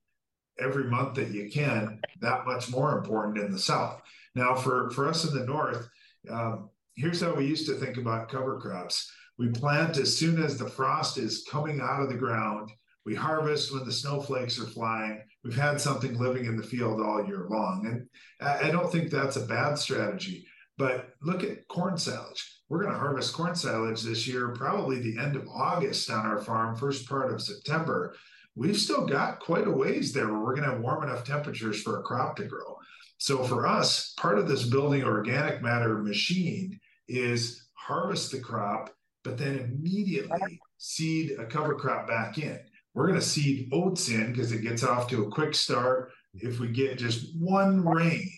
every 0.60 0.86
month 0.86 1.16
that 1.16 1.30
you 1.30 1.50
can 1.50 2.00
that 2.22 2.46
much 2.46 2.70
more 2.70 2.98
important 2.98 3.38
in 3.38 3.52
the 3.52 3.60
south. 3.60 4.02
Now 4.36 4.56
for 4.56 4.90
for 4.92 5.08
us 5.08 5.26
in 5.26 5.38
the 5.38 5.46
north 5.46 5.88
um, 6.30 6.70
here's 6.96 7.22
how 7.22 7.34
we 7.34 7.46
used 7.46 7.68
to 7.68 7.76
think 7.76 7.98
about 7.98 8.30
cover 8.30 8.60
crops. 8.60 9.12
We 9.38 9.50
plant 9.50 9.98
as 9.98 10.18
soon 10.18 10.42
as 10.42 10.58
the 10.58 10.70
frost 10.70 11.18
is 11.18 11.46
coming 11.50 11.82
out 11.82 12.02
of 12.02 12.10
the 12.10 12.18
ground. 12.18 12.70
We 13.06 13.16
harvest 13.16 13.74
when 13.74 13.84
the 13.84 13.92
snowflakes 13.92 14.60
are 14.60 14.68
flying. 14.68 15.22
We've 15.44 15.56
had 15.56 15.82
something 15.82 16.18
living 16.18 16.46
in 16.46 16.56
the 16.56 16.64
field 16.64 17.02
all 17.02 17.26
year 17.26 17.48
long. 17.50 17.86
And 17.86 18.08
I 18.40 18.70
don't 18.72 18.92
think 18.92 19.10
that's 19.10 19.36
a 19.36 19.46
bad 19.46 19.76
strategy. 19.78 20.46
But 20.78 21.10
look 21.22 21.44
at 21.44 21.68
corn 21.68 21.98
silage. 21.98 22.62
We're 22.70 22.82
going 22.82 22.94
to 22.94 23.00
harvest 23.00 23.34
corn 23.34 23.56
silage 23.56 24.02
this 24.02 24.28
year, 24.28 24.50
probably 24.50 25.00
the 25.00 25.22
end 25.22 25.36
of 25.36 25.48
August 25.48 26.10
on 26.10 26.26
our 26.26 26.40
farm, 26.40 26.76
first 26.76 27.08
part 27.08 27.32
of 27.32 27.42
September. 27.42 28.16
We've 28.56 28.78
still 28.78 29.06
got 29.06 29.40
quite 29.40 29.68
a 29.68 29.72
ways 29.72 30.14
there 30.14 30.28
where 30.28 30.40
we're 30.40 30.56
going 30.56 30.68
to 30.68 30.76
have 30.76 30.82
warm 30.82 31.04
enough 31.04 31.26
temperatures 31.26 31.82
for 31.82 32.00
a 32.00 32.04
crop 32.04 32.36
to 32.38 32.46
grow. 32.46 32.78
So 33.18 33.44
for 33.44 33.68
us, 33.68 34.14
part 34.18 34.40
of 34.40 34.48
this 34.48 34.66
building 34.66 35.04
organic 35.04 35.62
matter 35.62 36.00
machine 36.00 36.80
is 37.08 37.68
harvest 37.74 38.32
the 38.32 38.40
crop, 38.40 38.90
but 39.24 39.38
then 39.38 39.60
immediately 39.60 40.60
seed 40.78 41.32
a 41.40 41.46
cover 41.46 41.76
crop 41.76 42.08
back 42.08 42.38
in. 42.38 42.60
We're 42.94 43.08
going 43.08 43.20
to 43.20 43.26
seed 43.26 43.70
oats 43.72 44.10
in 44.10 44.32
because 44.32 44.52
it 44.52 44.62
gets 44.62 44.84
off 44.84 45.10
to 45.10 45.24
a 45.24 45.32
quick 45.32 45.56
start. 45.56 46.12
If 46.36 46.60
we 46.60 46.70
get 46.70 46.98
just 46.98 47.36
one 47.38 47.86
rain, 47.86 48.30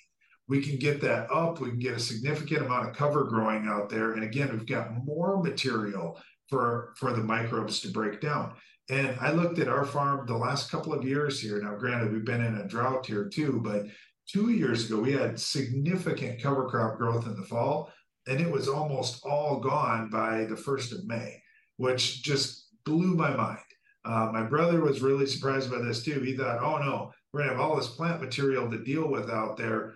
we 0.47 0.61
can 0.61 0.77
get 0.77 1.01
that 1.01 1.29
up. 1.31 1.59
We 1.59 1.69
can 1.71 1.79
get 1.79 1.95
a 1.95 1.99
significant 1.99 2.65
amount 2.65 2.89
of 2.89 2.95
cover 2.95 3.23
growing 3.23 3.67
out 3.67 3.89
there. 3.89 4.13
And 4.13 4.23
again, 4.23 4.51
we've 4.51 4.65
got 4.65 4.93
more 5.03 5.41
material 5.41 6.19
for, 6.49 6.93
for 6.97 7.11
the 7.13 7.23
microbes 7.23 7.79
to 7.81 7.89
break 7.89 8.21
down. 8.21 8.53
And 8.89 9.17
I 9.19 9.31
looked 9.31 9.59
at 9.59 9.67
our 9.67 9.85
farm 9.85 10.25
the 10.27 10.37
last 10.37 10.69
couple 10.69 10.93
of 10.93 11.03
years 11.03 11.41
here. 11.41 11.59
Now, 11.61 11.75
granted, 11.75 12.13
we've 12.13 12.25
been 12.25 12.43
in 12.43 12.57
a 12.57 12.67
drought 12.67 13.05
here 13.05 13.27
too, 13.27 13.59
but 13.63 13.87
two 14.27 14.51
years 14.51 14.85
ago, 14.85 15.01
we 15.01 15.13
had 15.13 15.39
significant 15.39 16.41
cover 16.41 16.69
crop 16.69 16.97
growth 16.97 17.25
in 17.25 17.35
the 17.35 17.41
fall 17.41 17.91
and 18.27 18.39
it 18.39 18.51
was 18.51 18.67
almost 18.67 19.23
all 19.25 19.59
gone 19.59 20.09
by 20.09 20.45
the 20.45 20.57
first 20.57 20.91
of 20.91 21.05
May, 21.05 21.41
which 21.77 22.23
just 22.23 22.69
blew 22.85 23.15
my 23.15 23.35
mind. 23.35 23.59
Uh, 24.03 24.29
my 24.31 24.43
brother 24.43 24.81
was 24.81 25.01
really 25.01 25.25
surprised 25.25 25.71
by 25.71 25.79
this 25.79 26.03
too. 26.03 26.19
He 26.19 26.37
thought, 26.37 26.61
"Oh 26.61 26.77
no, 26.77 27.11
we're 27.31 27.41
gonna 27.41 27.51
have 27.51 27.61
all 27.61 27.75
this 27.75 27.87
plant 27.87 28.21
material 28.21 28.69
to 28.69 28.83
deal 28.83 29.07
with 29.07 29.29
out 29.29 29.57
there." 29.57 29.95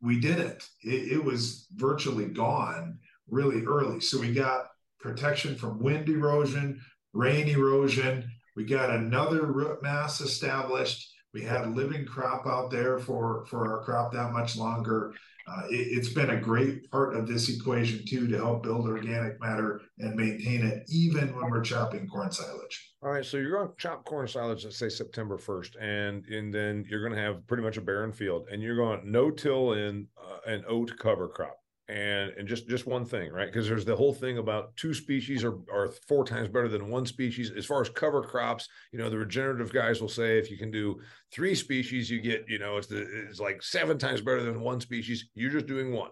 We 0.00 0.20
didn't. 0.20 0.68
It, 0.82 1.12
it 1.12 1.24
was 1.24 1.66
virtually 1.74 2.26
gone 2.26 2.98
really 3.28 3.64
early. 3.64 4.00
So 4.00 4.20
we 4.20 4.32
got 4.32 4.68
protection 5.00 5.56
from 5.56 5.80
wind 5.80 6.08
erosion, 6.08 6.80
rain 7.12 7.48
erosion. 7.48 8.30
We 8.54 8.64
got 8.64 8.90
another 8.90 9.46
root 9.46 9.82
mass 9.82 10.20
established. 10.20 11.12
We 11.34 11.42
had 11.42 11.76
living 11.76 12.06
crop 12.06 12.46
out 12.46 12.70
there 12.70 12.98
for 12.98 13.44
for 13.46 13.72
our 13.72 13.84
crop 13.84 14.12
that 14.12 14.32
much 14.32 14.56
longer 14.56 15.14
uh, 15.48 15.62
it, 15.70 15.96
has 15.96 16.12
been 16.12 16.30
a 16.30 16.40
great 16.40 16.90
part 16.90 17.16
of 17.16 17.26
this 17.26 17.48
equation 17.48 18.04
too 18.06 18.26
to 18.28 18.36
help 18.36 18.62
build 18.62 18.86
organic 18.86 19.40
matter 19.40 19.80
and 19.98 20.14
maintain 20.14 20.64
it 20.64 20.84
even 20.88 21.34
when 21.34 21.50
we're 21.50 21.62
chopping 21.62 22.06
corn 22.06 22.30
silage. 22.30 22.92
All 23.02 23.10
right, 23.10 23.24
so 23.24 23.36
you're 23.36 23.52
going 23.52 23.68
to 23.68 23.74
chop 23.78 24.04
corn 24.04 24.28
silage, 24.28 24.64
let's 24.64 24.78
say 24.78 24.88
September 24.88 25.38
1st, 25.38 25.80
and 25.80 26.24
and 26.26 26.52
then 26.52 26.84
you're 26.88 27.00
going 27.00 27.14
to 27.14 27.22
have 27.22 27.46
pretty 27.46 27.62
much 27.62 27.76
a 27.76 27.80
barren 27.80 28.12
field, 28.12 28.48
and 28.50 28.62
you're 28.62 28.76
going 28.76 29.10
no 29.10 29.30
till 29.30 29.72
in 29.72 30.08
uh, 30.18 30.50
an 30.50 30.64
oat 30.68 30.92
cover 30.98 31.28
crop 31.28 31.58
and 31.88 32.32
and 32.36 32.46
just 32.46 32.68
just 32.68 32.86
one 32.86 33.04
thing 33.04 33.32
right 33.32 33.50
because 33.50 33.66
there's 33.66 33.84
the 33.84 33.96
whole 33.96 34.12
thing 34.12 34.38
about 34.38 34.76
two 34.76 34.92
species 34.92 35.42
are, 35.42 35.54
are 35.72 35.88
four 36.06 36.24
times 36.24 36.48
better 36.48 36.68
than 36.68 36.90
one 36.90 37.06
species 37.06 37.50
as 37.50 37.64
far 37.64 37.80
as 37.80 37.88
cover 37.88 38.22
crops 38.22 38.68
you 38.92 38.98
know 38.98 39.08
the 39.08 39.16
regenerative 39.16 39.72
guys 39.72 40.00
will 40.00 40.08
say 40.08 40.38
if 40.38 40.50
you 40.50 40.58
can 40.58 40.70
do 40.70 41.00
three 41.32 41.54
species 41.54 42.10
you 42.10 42.20
get 42.20 42.44
you 42.46 42.58
know 42.58 42.76
it's 42.76 42.88
the 42.88 43.00
it's 43.28 43.40
like 43.40 43.62
seven 43.62 43.98
times 43.98 44.20
better 44.20 44.42
than 44.42 44.60
one 44.60 44.80
species 44.80 45.30
you're 45.34 45.50
just 45.50 45.66
doing 45.66 45.92
one 45.92 46.10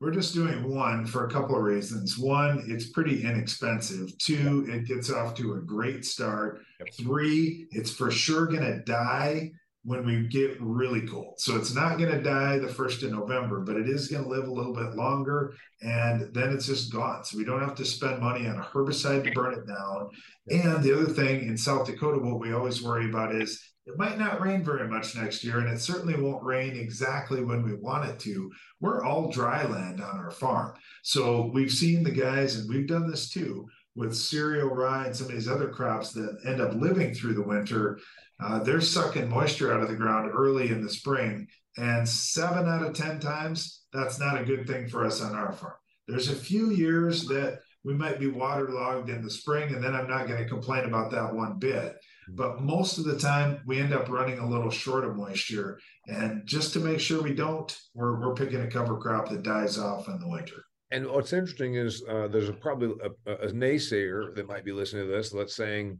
we're 0.00 0.10
just 0.10 0.34
doing 0.34 0.74
one 0.74 1.06
for 1.06 1.24
a 1.24 1.30
couple 1.30 1.56
of 1.56 1.62
reasons. 1.62 2.18
One, 2.18 2.62
it's 2.68 2.90
pretty 2.90 3.24
inexpensive. 3.24 4.16
Two, 4.18 4.66
it 4.68 4.86
gets 4.86 5.10
off 5.10 5.34
to 5.36 5.54
a 5.54 5.60
great 5.60 6.04
start. 6.04 6.60
Yep. 6.80 6.88
Three, 7.00 7.66
it's 7.70 7.90
for 7.90 8.10
sure 8.10 8.44
going 8.44 8.60
to 8.60 8.80
die 8.80 9.52
when 9.86 10.04
we 10.04 10.26
get 10.26 10.60
really 10.60 11.06
cold. 11.06 11.38
So 11.38 11.56
it's 11.56 11.72
not 11.72 11.96
going 11.96 12.10
to 12.10 12.20
die 12.20 12.58
the 12.58 12.66
first 12.66 13.04
of 13.04 13.12
November, 13.12 13.60
but 13.60 13.76
it 13.76 13.88
is 13.88 14.08
going 14.08 14.24
to 14.24 14.28
live 14.28 14.48
a 14.48 14.52
little 14.52 14.74
bit 14.74 14.96
longer 14.96 15.54
and 15.80 16.34
then 16.34 16.52
it's 16.52 16.66
just 16.66 16.92
gone. 16.92 17.24
So 17.24 17.38
we 17.38 17.44
don't 17.44 17.60
have 17.60 17.76
to 17.76 17.84
spend 17.84 18.20
money 18.20 18.48
on 18.48 18.58
a 18.58 18.64
herbicide 18.64 19.22
to 19.24 19.30
burn 19.30 19.54
it 19.54 19.64
down. 19.64 20.08
And 20.50 20.82
the 20.82 20.92
other 20.92 21.12
thing 21.12 21.46
in 21.46 21.56
South 21.56 21.86
Dakota, 21.86 22.18
what 22.18 22.40
we 22.40 22.52
always 22.52 22.82
worry 22.82 23.08
about 23.08 23.32
is 23.32 23.62
it 23.86 23.96
might 23.96 24.18
not 24.18 24.40
rain 24.40 24.64
very 24.64 24.88
much 24.88 25.14
next 25.14 25.44
year, 25.44 25.60
and 25.60 25.68
it 25.68 25.80
certainly 25.80 26.20
won't 26.20 26.42
rain 26.42 26.74
exactly 26.74 27.44
when 27.44 27.62
we 27.62 27.74
want 27.74 28.08
it 28.10 28.18
to. 28.20 28.50
We're 28.80 29.04
all 29.04 29.30
dry 29.30 29.64
land 29.64 30.00
on 30.00 30.18
our 30.18 30.32
farm. 30.32 30.74
So 31.04 31.52
we've 31.54 31.70
seen 31.70 32.02
the 32.02 32.10
guys, 32.10 32.56
and 32.56 32.68
we've 32.68 32.88
done 32.88 33.08
this 33.08 33.30
too 33.30 33.68
with 33.94 34.14
cereal 34.14 34.68
rye 34.68 35.06
and 35.06 35.16
some 35.16 35.28
of 35.28 35.32
these 35.32 35.48
other 35.48 35.68
crops 35.68 36.12
that 36.12 36.38
end 36.44 36.60
up 36.60 36.74
living 36.74 37.14
through 37.14 37.34
the 37.34 37.42
winter 37.42 37.98
uh, 38.40 38.58
they're 38.60 38.80
sucking 38.80 39.28
moisture 39.28 39.72
out 39.72 39.82
of 39.82 39.88
the 39.88 39.96
ground 39.96 40.30
early 40.32 40.68
in 40.68 40.82
the 40.82 40.90
spring. 40.90 41.46
And 41.78 42.08
seven 42.08 42.68
out 42.68 42.82
of 42.82 42.94
10 42.94 43.20
times, 43.20 43.82
that's 43.92 44.18
not 44.18 44.40
a 44.40 44.44
good 44.44 44.66
thing 44.66 44.88
for 44.88 45.04
us 45.04 45.20
on 45.20 45.34
our 45.34 45.52
farm. 45.52 45.74
There's 46.08 46.30
a 46.30 46.36
few 46.36 46.70
years 46.70 47.26
that 47.26 47.60
we 47.84 47.94
might 47.94 48.18
be 48.18 48.26
waterlogged 48.26 49.10
in 49.10 49.22
the 49.22 49.30
spring, 49.30 49.74
and 49.74 49.82
then 49.82 49.94
I'm 49.94 50.08
not 50.08 50.26
going 50.26 50.42
to 50.42 50.48
complain 50.48 50.84
about 50.84 51.10
that 51.12 51.34
one 51.34 51.58
bit. 51.58 51.96
But 52.28 52.60
most 52.60 52.98
of 52.98 53.04
the 53.04 53.18
time, 53.18 53.60
we 53.66 53.78
end 53.78 53.94
up 53.94 54.08
running 54.08 54.38
a 54.38 54.48
little 54.48 54.70
short 54.70 55.04
of 55.04 55.16
moisture. 55.16 55.78
And 56.08 56.44
just 56.46 56.72
to 56.72 56.80
make 56.80 56.98
sure 56.98 57.22
we 57.22 57.34
don't, 57.34 57.76
we're, 57.94 58.20
we're 58.20 58.34
picking 58.34 58.62
a 58.62 58.70
cover 58.70 58.96
crop 58.96 59.28
that 59.28 59.44
dies 59.44 59.78
off 59.78 60.08
in 60.08 60.18
the 60.18 60.28
winter. 60.28 60.64
And 60.90 61.06
what's 61.08 61.32
interesting 61.32 61.74
is 61.74 62.02
uh, 62.08 62.28
there's 62.28 62.48
a, 62.48 62.52
probably 62.52 62.94
a, 63.26 63.32
a, 63.32 63.48
naysayer 63.48 64.34
that 64.34 64.48
might 64.48 64.64
be 64.64 64.72
listening 64.72 65.06
to 65.06 65.12
this 65.12 65.30
that's 65.30 65.54
saying, 65.54 65.98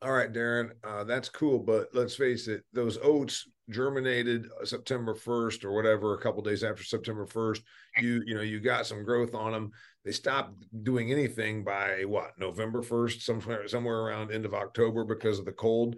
all 0.00 0.12
right, 0.12 0.32
Darren, 0.32 0.70
uh, 0.84 1.04
that's 1.04 1.28
cool, 1.28 1.58
but 1.58 1.88
let's 1.92 2.14
face 2.14 2.46
it, 2.46 2.62
those 2.72 2.98
oats 3.02 3.48
germinated 3.68 4.46
September 4.64 5.14
1st 5.14 5.64
or 5.64 5.72
whatever, 5.72 6.14
a 6.14 6.20
couple 6.20 6.42
days 6.42 6.62
after 6.62 6.84
September 6.84 7.26
1st. 7.26 7.62
You 7.98 8.22
you 8.24 8.34
know 8.34 8.40
you 8.42 8.60
got 8.60 8.86
some 8.86 9.04
growth 9.04 9.34
on 9.34 9.52
them. 9.52 9.70
They 10.04 10.12
stopped 10.12 10.64
doing 10.84 11.10
anything 11.10 11.64
by 11.64 12.04
what 12.04 12.38
November 12.38 12.82
1st, 12.82 13.22
somewhere 13.22 13.66
somewhere 13.66 14.00
around 14.00 14.30
end 14.30 14.44
of 14.44 14.54
October 14.54 15.04
because 15.04 15.38
of 15.38 15.44
the 15.44 15.52
cold. 15.52 15.96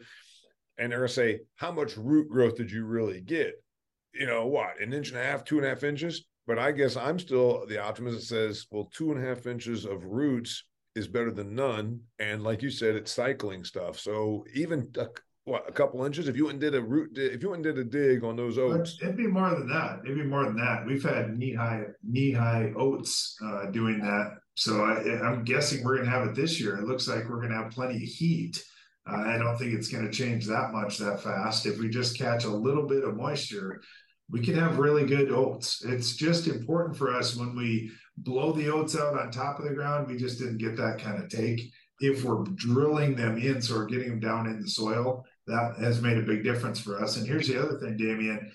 And 0.78 0.90
they're 0.90 1.00
gonna 1.00 1.08
say, 1.08 1.40
how 1.56 1.70
much 1.70 1.96
root 1.98 2.30
growth 2.30 2.56
did 2.56 2.70
you 2.70 2.86
really 2.86 3.20
get? 3.20 3.62
You 4.14 4.26
know 4.26 4.46
what, 4.46 4.80
an 4.80 4.94
inch 4.94 5.10
and 5.10 5.18
a 5.18 5.22
half, 5.22 5.44
two 5.44 5.58
and 5.58 5.66
a 5.66 5.68
half 5.68 5.84
inches? 5.84 6.24
But 6.46 6.58
I 6.58 6.72
guess 6.72 6.96
I'm 6.96 7.18
still 7.18 7.66
the 7.66 7.78
optimist 7.78 8.18
that 8.18 8.24
says, 8.24 8.66
well, 8.70 8.90
two 8.92 9.12
and 9.12 9.22
a 9.22 9.28
half 9.28 9.46
inches 9.46 9.84
of 9.84 10.04
roots 10.04 10.64
is 10.94 11.08
better 11.08 11.30
than 11.30 11.54
none. 11.54 12.00
And 12.18 12.42
like 12.42 12.62
you 12.62 12.70
said, 12.70 12.96
it's 12.96 13.12
cycling 13.12 13.64
stuff. 13.64 13.98
So 13.98 14.44
even 14.54 14.88
a, 14.98 15.06
what 15.44 15.68
a 15.68 15.72
couple 15.72 16.04
inches, 16.04 16.28
if 16.28 16.36
you 16.36 16.46
went 16.46 16.54
and 16.54 16.72
did 16.72 16.74
a 16.74 16.82
root, 16.82 17.10
if 17.16 17.42
you 17.42 17.50
went 17.50 17.64
and 17.64 17.76
did 17.76 17.86
a 17.86 17.88
dig 17.88 18.24
on 18.24 18.36
those 18.36 18.58
oats, 18.58 18.98
it'd 19.02 19.16
be 19.16 19.26
more 19.26 19.50
than 19.50 19.68
that. 19.68 20.00
It'd 20.04 20.16
be 20.16 20.24
more 20.24 20.44
than 20.44 20.56
that. 20.56 20.84
We've 20.86 21.02
had 21.02 21.36
knee 21.36 21.54
high 21.54 21.84
knee 22.02 22.32
high 22.32 22.72
oats 22.76 23.36
uh, 23.44 23.66
doing 23.66 24.00
that. 24.00 24.36
So 24.54 24.84
I, 24.84 25.28
am 25.28 25.44
guessing 25.44 25.82
we're 25.84 25.96
going 25.96 26.08
to 26.08 26.12
have 26.12 26.28
it 26.28 26.34
this 26.34 26.60
year. 26.60 26.76
It 26.76 26.84
looks 26.84 27.08
like 27.08 27.28
we're 27.28 27.40
going 27.40 27.50
to 27.50 27.62
have 27.62 27.72
plenty 27.72 27.96
of 27.96 28.02
heat. 28.02 28.62
Uh, 29.10 29.16
I 29.16 29.38
don't 29.38 29.56
think 29.56 29.72
it's 29.72 29.88
going 29.88 30.04
to 30.04 30.12
change 30.12 30.46
that 30.46 30.72
much 30.72 30.98
that 30.98 31.22
fast. 31.22 31.66
If 31.66 31.78
we 31.78 31.88
just 31.88 32.18
catch 32.18 32.44
a 32.44 32.50
little 32.50 32.86
bit 32.86 33.02
of 33.02 33.16
moisture, 33.16 33.80
we 34.30 34.40
can 34.40 34.54
have 34.54 34.78
really 34.78 35.06
good 35.06 35.30
oats. 35.30 35.82
It's 35.84 36.14
just 36.14 36.46
important 36.46 36.96
for 36.96 37.14
us 37.14 37.36
when 37.36 37.56
we 37.56 37.90
blow 38.22 38.52
the 38.52 38.70
oats 38.70 38.96
out 38.96 39.18
on 39.18 39.30
top 39.30 39.58
of 39.58 39.64
the 39.64 39.74
ground. 39.74 40.06
We 40.06 40.16
just 40.16 40.38
didn't 40.38 40.58
get 40.58 40.76
that 40.76 40.98
kind 40.98 41.22
of 41.22 41.28
take. 41.28 41.72
If 42.00 42.24
we're 42.24 42.44
drilling 42.54 43.14
them 43.14 43.38
in, 43.38 43.60
so 43.60 43.74
we're 43.74 43.86
getting 43.86 44.08
them 44.08 44.20
down 44.20 44.46
in 44.46 44.60
the 44.60 44.68
soil, 44.68 45.24
that 45.46 45.76
has 45.80 46.00
made 46.00 46.16
a 46.16 46.22
big 46.22 46.42
difference 46.42 46.80
for 46.80 47.02
us. 47.02 47.16
And 47.16 47.26
here's 47.26 47.48
the 47.48 47.60
other 47.60 47.78
thing, 47.78 47.96
Damian 47.96 48.50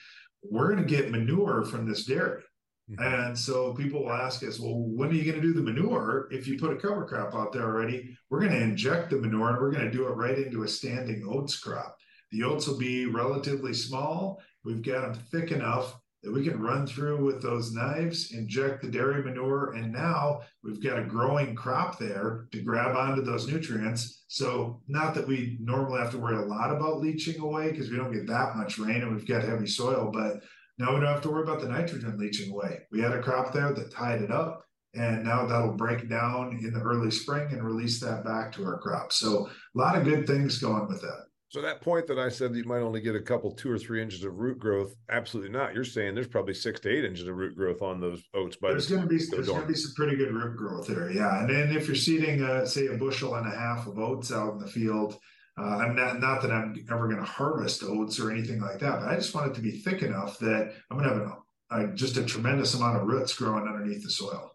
we're 0.47 0.71
going 0.71 0.87
to 0.87 0.95
get 0.95 1.09
manure 1.09 1.65
from 1.65 1.89
this 1.89 2.05
dairy. 2.05 2.43
Mm-hmm. 2.91 3.01
And 3.01 3.37
so 3.37 3.73
people 3.73 4.03
will 4.03 4.13
ask 4.13 4.43
us, 4.43 4.59
well, 4.59 4.75
when 4.75 5.09
are 5.09 5.13
you 5.13 5.23
going 5.23 5.41
to 5.41 5.47
do 5.47 5.53
the 5.53 5.61
manure? 5.61 6.27
If 6.29 6.47
you 6.47 6.59
put 6.59 6.71
a 6.71 6.75
cover 6.75 7.03
crop 7.03 7.33
out 7.33 7.51
there 7.51 7.63
already, 7.63 8.15
we're 8.29 8.41
going 8.41 8.51
to 8.51 8.61
inject 8.61 9.09
the 9.09 9.15
manure 9.15 9.49
and 9.49 9.59
we're 9.59 9.71
going 9.71 9.85
to 9.85 9.91
do 9.91 10.05
it 10.05 10.11
right 10.11 10.37
into 10.37 10.61
a 10.61 10.67
standing 10.67 11.25
oats 11.27 11.57
crop. 11.57 11.97
The 12.31 12.43
oats 12.43 12.67
will 12.67 12.77
be 12.77 13.07
relatively 13.07 13.73
small 13.73 14.39
We've 14.65 14.81
got 14.81 15.01
them 15.01 15.13
thick 15.31 15.51
enough 15.51 15.95
that 16.25 16.33
we 16.33 16.43
can 16.43 16.59
run 16.59 16.87
through 16.87 17.23
with 17.23 17.39
those 17.39 17.71
knives, 17.71 18.31
inject 18.31 18.81
the 18.81 18.89
dairy 18.89 19.23
manure, 19.23 19.73
and 19.73 19.93
now 19.93 20.41
we've 20.63 20.83
got 20.83 20.97
a 20.97 21.05
growing 21.05 21.53
crop 21.53 21.99
there 21.99 22.47
to 22.51 22.63
grab 22.63 22.95
onto 22.95 23.21
those 23.21 23.47
nutrients. 23.47 24.23
So, 24.27 24.81
not 24.87 25.13
that 25.13 25.27
we 25.27 25.59
normally 25.61 25.99
have 25.99 26.09
to 26.11 26.17
worry 26.17 26.37
a 26.37 26.47
lot 26.47 26.75
about 26.75 26.99
leaching 26.99 27.39
away 27.39 27.69
because 27.69 27.91
we 27.91 27.97
don't 27.97 28.11
get 28.11 28.25
that 28.25 28.57
much 28.57 28.79
rain 28.79 29.03
and 29.03 29.13
we've 29.13 29.27
got 29.27 29.43
heavy 29.43 29.67
soil, 29.67 30.09
but 30.11 30.41
now 30.79 30.95
we 30.95 30.99
don't 30.99 31.13
have 31.13 31.21
to 31.21 31.29
worry 31.29 31.43
about 31.43 31.61
the 31.61 31.69
nitrogen 31.69 32.17
leaching 32.17 32.51
away. 32.51 32.79
We 32.91 33.01
had 33.01 33.11
a 33.11 33.21
crop 33.21 33.53
there 33.53 33.71
that 33.71 33.93
tied 33.93 34.23
it 34.23 34.31
up, 34.31 34.65
and 34.95 35.23
now 35.23 35.45
that'll 35.45 35.77
break 35.77 36.09
down 36.09 36.59
in 36.63 36.73
the 36.73 36.81
early 36.81 37.11
spring 37.11 37.49
and 37.51 37.63
release 37.63 37.99
that 37.99 38.25
back 38.25 38.51
to 38.53 38.65
our 38.65 38.79
crop. 38.79 39.13
So, 39.13 39.47
a 39.47 39.77
lot 39.77 39.95
of 39.95 40.05
good 40.05 40.25
things 40.25 40.57
going 40.57 40.87
with 40.87 41.01
that. 41.01 41.24
So 41.49 41.61
that 41.61 41.81
point 41.81 42.07
that 42.07 42.17
I 42.17 42.29
said 42.29 42.53
that 42.53 42.57
you 42.57 42.65
might 42.65 42.79
only 42.79 43.01
get 43.01 43.15
a 43.15 43.21
couple, 43.21 43.51
two 43.51 43.71
or 43.71 43.77
three 43.77 44.01
inches 44.01 44.23
of 44.23 44.35
root 44.35 44.57
growth, 44.57 44.95
absolutely 45.09 45.51
not. 45.51 45.75
You're 45.75 45.83
saying 45.83 46.15
there's 46.15 46.27
probably 46.27 46.55
six 46.55 46.79
to 46.81 46.89
eight 46.89 47.05
inches 47.05 47.27
of 47.27 47.35
root 47.35 47.55
growth 47.55 47.81
on 47.81 48.01
those 48.01 48.23
oats. 48.33 48.55
By 48.55 48.71
there's 48.71 48.89
going 48.89 49.03
to 49.03 49.07
be 49.07 49.19
there's 49.31 49.47
going 49.47 49.61
to 49.61 49.67
be 49.67 49.75
some 49.75 49.93
pretty 49.95 50.17
good 50.17 50.33
root 50.33 50.57
growth 50.57 50.87
there, 50.87 51.11
yeah. 51.11 51.41
And 51.41 51.49
then 51.49 51.75
if 51.75 51.87
you're 51.87 51.95
seeding, 51.95 52.41
uh, 52.41 52.65
say, 52.65 52.87
a 52.87 52.97
bushel 52.97 53.35
and 53.35 53.47
a 53.47 53.55
half 53.55 53.87
of 53.87 53.99
oats 53.99 54.31
out 54.31 54.53
in 54.53 54.59
the 54.59 54.67
field, 54.67 55.17
uh, 55.57 55.77
I'm 55.77 55.95
not 55.95 56.19
not 56.19 56.41
that 56.41 56.51
I'm 56.51 56.75
ever 56.91 57.07
going 57.07 57.19
to 57.19 57.25
harvest 57.25 57.83
oats 57.83 58.19
or 58.19 58.31
anything 58.31 58.59
like 58.59 58.79
that, 58.79 58.99
but 58.99 59.09
I 59.09 59.15
just 59.15 59.33
want 59.33 59.51
it 59.51 59.55
to 59.55 59.61
be 59.61 59.71
thick 59.71 60.01
enough 60.01 60.39
that 60.39 60.73
I'm 60.89 60.97
going 60.97 61.09
to 61.09 61.15
have 61.15 61.31
a, 61.71 61.91
a, 61.91 61.95
just 61.95 62.17
a 62.17 62.25
tremendous 62.25 62.73
amount 62.73 62.97
of 62.97 63.07
roots 63.07 63.33
growing 63.33 63.67
underneath 63.67 64.03
the 64.03 64.09
soil. 64.09 64.51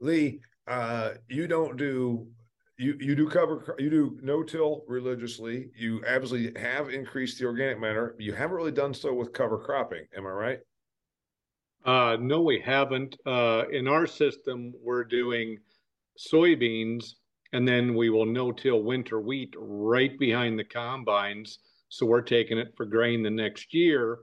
Lee, 0.00 0.40
uh, 0.66 1.12
you 1.28 1.46
don't 1.46 1.76
do 1.76 2.26
you 2.76 2.96
you 3.00 3.14
do 3.14 3.28
cover 3.28 3.76
you 3.78 3.90
do 3.90 4.18
no 4.22 4.42
till 4.42 4.84
religiously. 4.88 5.70
You 5.76 6.02
absolutely 6.06 6.60
have 6.60 6.90
increased 6.90 7.38
the 7.38 7.46
organic 7.46 7.80
matter. 7.80 8.16
You 8.18 8.32
haven't 8.32 8.56
really 8.56 8.72
done 8.72 8.94
so 8.94 9.14
with 9.14 9.32
cover 9.32 9.58
cropping. 9.58 10.06
Am 10.16 10.26
I 10.26 10.30
right? 10.30 10.58
Uh, 11.84 12.16
no, 12.18 12.40
we 12.40 12.60
haven't. 12.60 13.16
Uh, 13.26 13.64
in 13.70 13.86
our 13.86 14.06
system, 14.06 14.72
we're 14.82 15.04
doing 15.04 15.58
soybeans, 16.18 17.14
and 17.52 17.68
then 17.68 17.94
we 17.94 18.08
will 18.08 18.24
no-till 18.24 18.82
winter 18.82 19.20
wheat 19.20 19.54
right 19.58 20.18
behind 20.18 20.58
the 20.58 20.64
combines. 20.64 21.58
So 21.90 22.06
we're 22.06 22.22
taking 22.22 22.58
it 22.58 22.72
for 22.76 22.86
grain 22.86 23.22
the 23.22 23.30
next 23.30 23.74
year. 23.74 24.20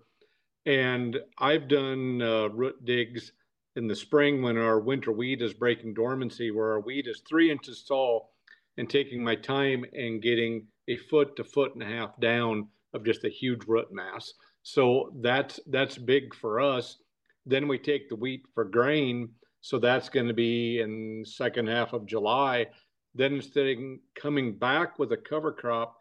And 0.65 1.19
I've 1.37 1.67
done 1.67 2.21
uh, 2.21 2.47
root 2.47 2.83
digs 2.83 3.31
in 3.75 3.87
the 3.87 3.95
spring 3.95 4.41
when 4.41 4.57
our 4.57 4.79
winter 4.79 5.11
wheat 5.11 5.41
is 5.41 5.53
breaking 5.53 5.93
dormancy, 5.93 6.51
where 6.51 6.71
our 6.71 6.81
wheat 6.81 7.07
is 7.07 7.21
three 7.29 7.51
inches 7.51 7.83
tall 7.83 8.31
and 8.77 8.89
taking 8.89 9.23
my 9.23 9.35
time 9.35 9.85
and 9.93 10.21
getting 10.21 10.65
a 10.87 10.97
foot 10.97 11.35
to 11.35 11.43
foot 11.43 11.73
and 11.73 11.83
a 11.83 11.85
half 11.85 12.19
down 12.19 12.67
of 12.93 13.05
just 13.05 13.23
a 13.23 13.29
huge 13.29 13.65
root 13.67 13.87
mass. 13.91 14.33
So 14.63 15.11
that's 15.21 15.59
that's 15.67 15.97
big 15.97 16.35
for 16.35 16.59
us. 16.59 16.97
Then 17.45 17.67
we 17.67 17.79
take 17.79 18.09
the 18.09 18.15
wheat 18.15 18.43
for 18.53 18.65
grain. 18.65 19.29
So 19.61 19.79
that's 19.79 20.09
going 20.09 20.27
to 20.27 20.33
be 20.33 20.79
in 20.81 21.23
second 21.25 21.67
half 21.67 21.93
of 21.93 22.05
July. 22.05 22.67
Then 23.13 23.33
instead 23.35 23.67
of 23.67 23.77
coming 24.15 24.57
back 24.57 24.97
with 24.97 25.11
a 25.11 25.17
cover 25.17 25.51
crop, 25.51 25.95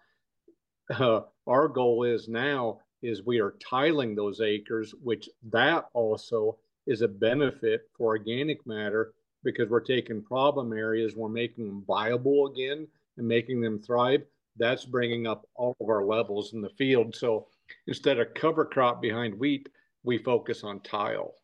uh, 0.91 1.21
our 1.47 1.69
goal 1.69 2.05
is 2.05 2.29
now 2.29 2.81
is 3.03 3.25
we 3.25 3.41
are 3.41 3.55
tiling 3.63 4.15
those 4.15 4.41
acres, 4.41 4.95
which 5.03 5.29
that 5.51 5.87
also 5.95 6.59
is 6.87 7.03
a 7.03 7.09
benefit 7.09 7.83
for 7.97 8.09
organic 8.09 8.67
matter 8.67 9.15
because 9.43 9.69
we're 9.69 9.81
taking 9.81 10.23
problem 10.23 10.73
areas, 10.73 11.15
we're 11.17 11.29
making 11.29 11.67
them 11.67 11.85
viable 11.87 12.47
again 12.47 12.87
and 13.17 13.27
making 13.27 13.61
them 13.61 13.79
thrive. 13.79 14.23
That's 14.57 14.85
bringing 14.85 15.27
up 15.27 15.47
all 15.55 15.77
of 15.81 15.89
our 15.89 16.05
levels 16.05 16.53
in 16.53 16.61
the 16.61 16.71
field. 16.71 17.15
So 17.15 17.47
instead 17.87 18.19
of 18.19 18.35
cover 18.35 18.65
crop 18.65 19.01
behind 19.01 19.39
wheat, 19.39 19.69
we 20.03 20.19
focus 20.19 20.65
on 20.65 20.81
tile. 20.81 21.35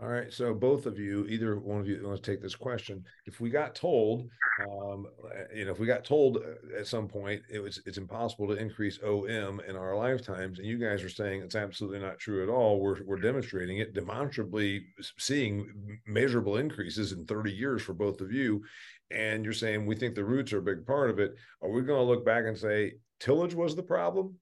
All 0.00 0.08
right. 0.08 0.32
So 0.32 0.54
both 0.54 0.86
of 0.86 0.96
you, 0.96 1.26
either 1.26 1.58
one 1.58 1.80
of 1.80 1.88
you 1.88 2.00
want 2.04 2.22
to 2.22 2.30
take 2.30 2.40
this 2.40 2.54
question. 2.54 3.04
If 3.26 3.40
we 3.40 3.50
got 3.50 3.74
told, 3.74 4.28
um, 4.70 5.06
you 5.52 5.64
know, 5.64 5.72
if 5.72 5.80
we 5.80 5.88
got 5.88 6.04
told 6.04 6.36
uh, 6.36 6.78
at 6.78 6.86
some 6.86 7.08
point 7.08 7.42
it 7.50 7.58
was 7.58 7.82
it's 7.84 7.98
impossible 7.98 8.46
to 8.46 8.54
increase 8.54 9.00
OM 9.02 9.60
in 9.66 9.74
our 9.74 9.96
lifetimes, 9.96 10.60
and 10.60 10.68
you 10.68 10.78
guys 10.78 11.02
are 11.02 11.08
saying 11.08 11.42
it's 11.42 11.56
absolutely 11.56 11.98
not 11.98 12.20
true 12.20 12.44
at 12.44 12.48
all, 12.48 12.78
we're 12.78 13.02
we're 13.06 13.16
demonstrating 13.16 13.78
it, 13.78 13.92
demonstrably 13.92 14.86
seeing 15.18 15.98
measurable 16.06 16.58
increases 16.58 17.10
in 17.10 17.26
30 17.26 17.52
years 17.52 17.82
for 17.82 17.92
both 17.92 18.20
of 18.20 18.30
you, 18.30 18.62
and 19.10 19.44
you're 19.44 19.52
saying 19.52 19.84
we 19.84 19.96
think 19.96 20.14
the 20.14 20.24
roots 20.24 20.52
are 20.52 20.58
a 20.58 20.62
big 20.62 20.86
part 20.86 21.10
of 21.10 21.18
it. 21.18 21.34
Are 21.60 21.70
we 21.70 21.82
going 21.82 21.98
to 21.98 22.08
look 22.08 22.24
back 22.24 22.44
and 22.46 22.56
say 22.56 22.92
tillage 23.18 23.54
was 23.54 23.74
the 23.74 23.82
problem? 23.82 24.36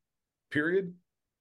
Period. 0.51 0.93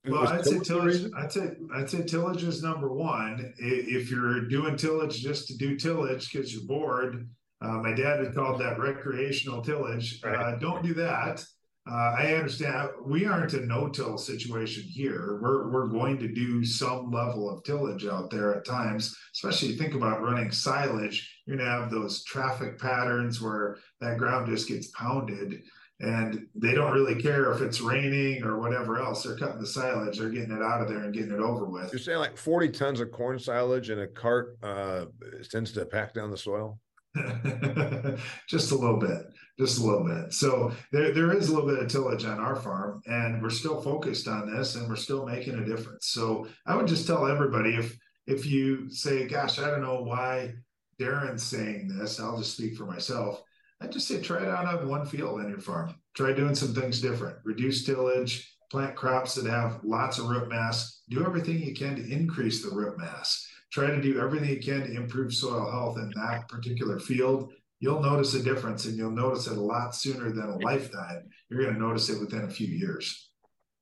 Well, 0.07 0.27
I'd 0.27 0.45
say 0.45 0.59
tillage. 0.59 1.11
I'd 1.17 1.31
say 1.31 1.51
I'd 1.75 1.89
say 1.89 2.03
tillage 2.03 2.43
is 2.43 2.63
number 2.63 2.91
one. 2.91 3.53
If 3.57 4.11
you're 4.11 4.47
doing 4.47 4.77
tillage 4.77 5.21
just 5.21 5.47
to 5.47 5.57
do 5.57 5.77
tillage 5.77 6.31
because 6.31 6.53
you're 6.53 6.65
bored, 6.65 7.27
uh, 7.61 7.77
my 7.79 7.93
dad 7.93 8.23
had 8.23 8.35
called 8.35 8.61
that 8.61 8.79
recreational 8.79 9.61
tillage. 9.61 10.21
Right. 10.23 10.35
Uh, 10.35 10.57
don't 10.57 10.83
do 10.83 10.93
that. 10.95 11.43
Uh, 11.89 12.15
I 12.17 12.33
understand 12.33 12.89
we 13.05 13.25
aren't 13.25 13.53
a 13.53 13.63
no-till 13.63 14.17
situation 14.17 14.83
here. 14.83 15.39
We're 15.41 15.69
we're 15.69 15.87
going 15.87 16.17
to 16.19 16.27
do 16.27 16.65
some 16.65 17.11
level 17.11 17.49
of 17.49 17.63
tillage 17.63 18.07
out 18.07 18.31
there 18.31 18.55
at 18.55 18.65
times, 18.65 19.15
especially 19.35 19.75
think 19.75 19.93
about 19.93 20.23
running 20.23 20.51
silage. 20.51 21.31
You're 21.45 21.57
gonna 21.57 21.69
have 21.69 21.91
those 21.91 22.23
traffic 22.23 22.79
patterns 22.79 23.39
where 23.39 23.77
that 24.01 24.17
ground 24.17 24.47
just 24.47 24.67
gets 24.67 24.87
pounded 24.91 25.61
and 26.01 26.47
they 26.55 26.73
don't 26.73 26.93
really 26.93 27.21
care 27.21 27.51
if 27.53 27.61
it's 27.61 27.79
raining 27.79 28.43
or 28.43 28.59
whatever 28.59 28.99
else. 28.99 29.23
They're 29.23 29.37
cutting 29.37 29.59
the 29.59 29.67
silage, 29.67 30.17
they're 30.17 30.29
getting 30.29 30.51
it 30.51 30.61
out 30.61 30.81
of 30.81 30.89
there 30.89 30.99
and 30.99 31.13
getting 31.13 31.31
it 31.31 31.39
over 31.39 31.65
with. 31.65 31.91
You're 31.91 31.99
saying 31.99 32.19
like 32.19 32.37
40 32.37 32.69
tons 32.69 32.99
of 32.99 33.11
corn 33.11 33.39
silage 33.39 33.89
in 33.89 33.99
a 33.99 34.07
cart 34.07 34.57
uh, 34.61 35.05
tends 35.49 35.71
to 35.73 35.85
pack 35.85 36.13
down 36.13 36.31
the 36.31 36.37
soil? 36.37 36.79
just 38.49 38.71
a 38.71 38.75
little 38.75 38.97
bit, 38.97 39.27
just 39.57 39.79
a 39.79 39.83
little 39.83 40.03
bit. 40.03 40.33
So 40.33 40.73
there, 40.91 41.13
there 41.13 41.31
is 41.31 41.47
a 41.47 41.53
little 41.53 41.69
bit 41.69 41.81
of 41.81 41.87
tillage 41.87 42.25
on 42.25 42.39
our 42.39 42.57
farm, 42.57 43.01
and 43.05 43.41
we're 43.41 43.49
still 43.49 43.81
focused 43.81 44.27
on 44.27 44.53
this, 44.53 44.75
and 44.75 44.89
we're 44.89 44.97
still 44.97 45.25
making 45.25 45.55
a 45.55 45.65
difference. 45.65 46.07
So 46.07 46.47
I 46.65 46.75
would 46.75 46.87
just 46.87 47.07
tell 47.07 47.25
everybody 47.25 47.75
if 47.75 47.97
if 48.27 48.45
you 48.45 48.89
say, 48.89 49.27
"Gosh, 49.27 49.59
I 49.59 49.69
don't 49.69 49.81
know 49.81 50.01
why 50.01 50.55
Darren's 50.99 51.43
saying 51.43 51.87
this," 51.87 52.19
I'll 52.19 52.37
just 52.37 52.57
speak 52.57 52.75
for 52.75 52.85
myself 52.85 53.41
I 53.81 53.87
just 53.87 54.07
say 54.07 54.21
try 54.21 54.41
it 54.41 54.47
out 54.47 54.65
on 54.65 54.87
one 54.87 55.05
field 55.05 55.39
on 55.39 55.49
your 55.49 55.59
farm. 55.59 55.93
Try 56.15 56.33
doing 56.33 56.55
some 56.55 56.73
things 56.73 57.01
different. 57.01 57.37
Reduce 57.43 57.83
tillage, 57.83 58.55
plant 58.71 58.95
crops 58.95 59.35
that 59.35 59.49
have 59.49 59.79
lots 59.83 60.17
of 60.17 60.27
root 60.27 60.49
mass. 60.49 61.01
Do 61.09 61.25
everything 61.25 61.59
you 61.59 61.73
can 61.73 61.95
to 61.95 62.11
increase 62.11 62.63
the 62.63 62.75
root 62.75 62.97
mass. 62.97 63.45
try 63.71 63.87
to 63.87 64.01
do 64.01 64.19
everything 64.21 64.49
you 64.49 64.59
can 64.59 64.87
to 64.87 64.95
improve 64.95 65.33
soil 65.33 65.69
health 65.69 65.97
in 65.97 66.09
that 66.15 66.47
particular 66.47 66.99
field. 66.99 67.51
You'll 67.81 68.01
notice 68.01 68.33
a 68.33 68.41
difference 68.41 68.85
and 68.85 68.95
you'll 68.95 69.11
notice 69.11 69.47
it 69.47 69.57
a 69.57 69.61
lot 69.61 69.93
sooner 69.93 70.31
than 70.31 70.49
a 70.49 70.57
lifetime. 70.59 71.27
You're 71.49 71.61
going 71.63 71.73
to 71.73 71.79
notice 71.79 72.09
it 72.09 72.19
within 72.21 72.43
a 72.45 72.49
few 72.49 72.67
years. 72.67 73.29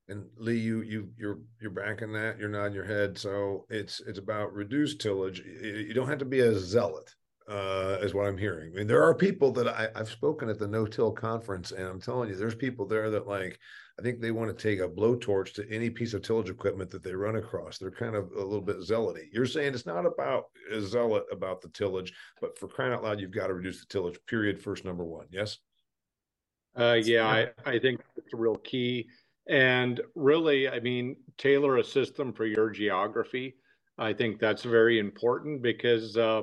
And 0.08 0.24
Lee, 0.36 0.58
you 0.58 0.82
you 0.82 1.08
you're 1.16 1.38
you're 1.60 1.70
backing 1.70 2.12
that. 2.12 2.38
You're 2.38 2.50
nodding 2.50 2.74
your 2.74 2.84
head. 2.84 3.16
So 3.16 3.64
it's 3.70 4.00
it's 4.06 4.18
about 4.18 4.52
reduced 4.52 5.00
tillage. 5.00 5.40
You 5.40 5.94
don't 5.94 6.08
have 6.08 6.18
to 6.18 6.26
be 6.26 6.40
a 6.40 6.58
zealot, 6.58 7.14
uh, 7.48 7.98
is 8.00 8.14
what 8.14 8.26
I'm 8.26 8.38
hearing. 8.38 8.72
I 8.72 8.78
mean, 8.78 8.86
there 8.86 9.02
are 9.02 9.14
people 9.14 9.52
that 9.52 9.68
I, 9.68 9.88
I've 9.94 10.10
spoken 10.10 10.48
at 10.48 10.58
the 10.58 10.66
No 10.66 10.86
Till 10.86 11.12
conference, 11.12 11.72
and 11.72 11.86
I'm 11.86 12.00
telling 12.00 12.30
you, 12.30 12.36
there's 12.36 12.54
people 12.54 12.86
there 12.86 13.10
that 13.10 13.26
like 13.26 13.58
I 13.98 14.02
think 14.02 14.20
they 14.20 14.30
want 14.30 14.56
to 14.56 14.62
take 14.62 14.80
a 14.80 14.88
blowtorch 14.88 15.52
to 15.54 15.70
any 15.70 15.88
piece 15.90 16.14
of 16.14 16.22
tillage 16.22 16.50
equipment 16.50 16.90
that 16.90 17.02
they 17.02 17.14
run 17.14 17.36
across. 17.36 17.78
They're 17.78 17.90
kind 17.90 18.16
of 18.16 18.32
a 18.32 18.42
little 18.42 18.60
bit 18.60 18.78
zealoty. 18.78 19.28
You're 19.32 19.46
saying 19.46 19.74
it's 19.74 19.86
not 19.86 20.06
about 20.06 20.46
a 20.72 20.80
zealot 20.80 21.24
about 21.30 21.60
the 21.60 21.68
tillage, 21.68 22.12
but 22.40 22.58
for 22.58 22.66
crying 22.66 22.92
out 22.92 23.04
loud, 23.04 23.20
you've 23.20 23.30
got 23.30 23.48
to 23.48 23.54
reduce 23.54 23.80
the 23.80 23.86
tillage. 23.86 24.18
Period. 24.26 24.60
First, 24.60 24.84
number 24.84 25.04
one. 25.04 25.26
Yes. 25.30 25.58
Uh, 26.76 26.98
yeah, 27.00 27.26
I, 27.26 27.48
I 27.64 27.78
think 27.78 28.00
it's 28.16 28.34
a 28.34 28.36
real 28.36 28.56
key. 28.56 29.06
And 29.48 30.00
really, 30.16 30.68
I 30.68 30.80
mean, 30.80 31.16
tailor 31.38 31.76
a 31.76 31.84
system 31.84 32.32
for 32.32 32.46
your 32.46 32.70
geography. 32.70 33.54
I 33.96 34.12
think 34.12 34.40
that's 34.40 34.64
very 34.64 34.98
important 34.98 35.62
because 35.62 36.16
uh, 36.16 36.42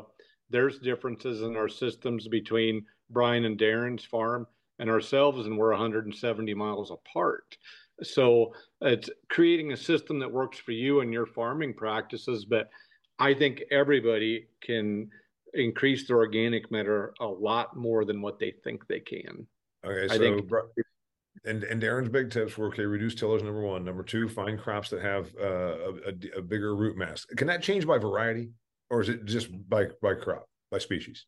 there's 0.51 0.79
differences 0.79 1.41
in 1.41 1.55
our 1.55 1.69
systems 1.69 2.27
between 2.27 2.85
Brian 3.09 3.45
and 3.45 3.57
Darren's 3.57 4.03
farm 4.03 4.47
and 4.79 4.89
ourselves, 4.89 5.45
and 5.45 5.57
we're 5.57 5.71
170 5.71 6.53
miles 6.53 6.91
apart. 6.91 7.57
So 8.03 8.53
it's 8.81 9.09
creating 9.29 9.71
a 9.71 9.77
system 9.77 10.19
that 10.19 10.31
works 10.31 10.57
for 10.57 10.71
you 10.71 11.01
and 11.01 11.13
your 11.13 11.25
farming 11.25 11.75
practices. 11.75 12.45
But 12.45 12.69
I 13.19 13.33
think 13.33 13.63
everybody 13.71 14.47
can 14.61 15.09
increase 15.53 16.07
their 16.07 16.17
organic 16.17 16.71
matter 16.71 17.13
a 17.19 17.27
lot 17.27 17.75
more 17.75 18.05
than 18.05 18.21
what 18.21 18.39
they 18.39 18.53
think 18.63 18.87
they 18.87 18.99
can. 18.99 19.45
Okay, 19.85 20.07
so 20.07 20.15
I 20.15 20.17
think, 20.17 20.51
and 21.45 21.63
and 21.63 21.81
Darren's 21.81 22.09
big 22.09 22.29
tips 22.29 22.57
were 22.57 22.67
okay, 22.67 22.83
reduce 22.83 23.15
tillage 23.15 23.43
number 23.43 23.61
one. 23.61 23.83
Number 23.83 24.03
two, 24.03 24.27
find 24.29 24.59
crops 24.59 24.89
that 24.89 25.01
have 25.01 25.31
uh, 25.39 25.93
a, 26.07 26.37
a 26.37 26.41
bigger 26.41 26.75
root 26.75 26.97
mass. 26.97 27.25
Can 27.25 27.47
that 27.47 27.63
change 27.63 27.85
by 27.85 27.97
variety, 27.97 28.49
or 28.91 29.01
is 29.01 29.09
it 29.09 29.25
just 29.25 29.47
by 29.69 29.85
by 30.01 30.13
crop 30.13 30.47
by 30.69 30.77
species? 30.77 31.25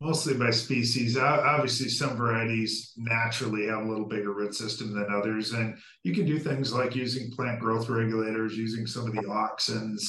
Mostly 0.00 0.34
by 0.34 0.50
species. 0.50 1.16
Obviously, 1.16 1.88
some 1.88 2.16
varieties 2.16 2.92
naturally 2.96 3.66
have 3.66 3.80
a 3.80 3.88
little 3.88 4.06
bigger 4.06 4.32
root 4.32 4.54
system 4.54 4.94
than 4.94 5.12
others. 5.12 5.52
And 5.52 5.76
you 6.04 6.14
can 6.14 6.24
do 6.24 6.38
things 6.38 6.72
like 6.72 6.94
using 6.94 7.32
plant 7.32 7.58
growth 7.58 7.88
regulators, 7.88 8.56
using 8.56 8.86
some 8.86 9.08
of 9.08 9.12
the 9.12 9.22
auxins, 9.22 10.00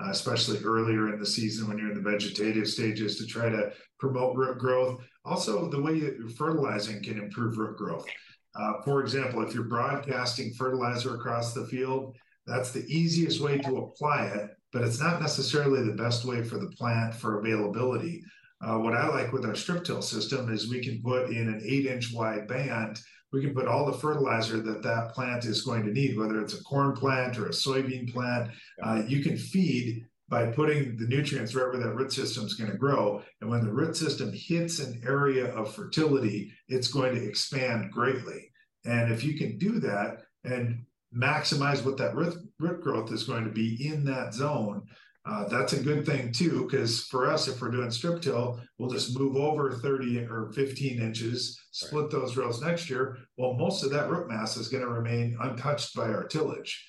uh, 0.00 0.10
especially 0.10 0.58
earlier 0.62 1.12
in 1.12 1.18
the 1.18 1.26
season 1.26 1.66
when 1.66 1.78
you're 1.78 1.92
in 1.92 2.02
the 2.02 2.10
vegetative 2.10 2.68
stages 2.68 3.16
to 3.16 3.26
try 3.26 3.48
to 3.48 3.72
promote 3.98 4.36
root 4.36 4.58
growth. 4.58 5.02
Also, 5.24 5.70
the 5.70 5.80
way 5.80 5.98
that 5.98 6.34
fertilizing 6.36 7.02
can 7.02 7.18
improve 7.18 7.56
root 7.56 7.78
growth. 7.78 8.06
Uh, 8.54 8.74
for 8.84 9.00
example, 9.00 9.42
if 9.42 9.54
you're 9.54 9.64
broadcasting 9.64 10.52
fertilizer 10.52 11.14
across 11.14 11.54
the 11.54 11.66
field, 11.66 12.14
that's 12.46 12.70
the 12.70 12.84
easiest 12.86 13.40
way 13.40 13.56
to 13.58 13.78
apply 13.78 14.26
it, 14.26 14.50
but 14.72 14.82
it's 14.82 15.00
not 15.00 15.20
necessarily 15.20 15.82
the 15.82 15.96
best 15.96 16.24
way 16.24 16.42
for 16.42 16.58
the 16.58 16.70
plant 16.78 17.14
for 17.14 17.40
availability. 17.40 18.22
Uh, 18.60 18.78
what 18.78 18.94
I 18.94 19.08
like 19.08 19.32
with 19.32 19.44
our 19.44 19.54
strip 19.54 19.84
till 19.84 20.02
system 20.02 20.52
is 20.52 20.68
we 20.68 20.82
can 20.82 21.00
put 21.02 21.30
in 21.30 21.48
an 21.48 21.62
eight 21.64 21.86
inch 21.86 22.12
wide 22.12 22.48
band, 22.48 23.00
we 23.32 23.42
can 23.42 23.54
put 23.54 23.68
all 23.68 23.86
the 23.86 23.98
fertilizer 23.98 24.60
that 24.60 24.82
that 24.82 25.12
plant 25.12 25.44
is 25.44 25.62
going 25.62 25.84
to 25.84 25.92
need, 25.92 26.16
whether 26.16 26.40
it's 26.40 26.58
a 26.58 26.64
corn 26.64 26.94
plant 26.96 27.38
or 27.38 27.46
a 27.46 27.50
soybean 27.50 28.12
plant. 28.12 28.50
Uh, 28.82 29.02
you 29.06 29.22
can 29.22 29.36
feed 29.36 30.04
by 30.28 30.46
putting 30.46 30.96
the 30.96 31.06
nutrients 31.06 31.54
wherever 31.54 31.78
that 31.78 31.94
root 31.94 32.12
system 32.12 32.44
is 32.44 32.54
going 32.54 32.70
to 32.70 32.76
grow. 32.76 33.22
And 33.40 33.48
when 33.48 33.64
the 33.64 33.72
root 33.72 33.96
system 33.96 34.32
hits 34.32 34.78
an 34.78 35.00
area 35.06 35.54
of 35.54 35.74
fertility, 35.74 36.52
it's 36.68 36.88
going 36.88 37.14
to 37.14 37.24
expand 37.24 37.90
greatly. 37.90 38.50
And 38.84 39.12
if 39.12 39.24
you 39.24 39.38
can 39.38 39.58
do 39.58 39.78
that 39.80 40.22
and 40.44 40.84
maximize 41.14 41.84
what 41.84 41.96
that 41.98 42.14
root, 42.14 42.36
root 42.58 42.80
growth 42.80 43.12
is 43.12 43.24
going 43.24 43.44
to 43.44 43.50
be 43.50 43.88
in 43.88 44.04
that 44.04 44.34
zone, 44.34 44.82
uh, 45.28 45.46
that's 45.48 45.74
a 45.74 45.82
good 45.82 46.06
thing 46.06 46.32
too, 46.32 46.64
because 46.64 47.04
for 47.04 47.30
us, 47.30 47.48
if 47.48 47.60
we're 47.60 47.70
doing 47.70 47.90
strip 47.90 48.22
till, 48.22 48.60
we'll 48.78 48.90
just 48.90 49.18
move 49.18 49.36
over 49.36 49.72
30 49.72 50.20
or 50.26 50.50
15 50.54 51.02
inches, 51.02 51.60
split 51.70 52.04
right. 52.04 52.12
those 52.12 52.36
rows 52.36 52.62
next 52.62 52.88
year. 52.88 53.18
Well, 53.36 53.54
most 53.54 53.84
of 53.84 53.90
that 53.90 54.08
root 54.08 54.28
mass 54.28 54.56
is 54.56 54.68
going 54.68 54.84
to 54.84 54.88
remain 54.88 55.36
untouched 55.40 55.94
by 55.94 56.04
our 56.04 56.24
tillage. 56.24 56.82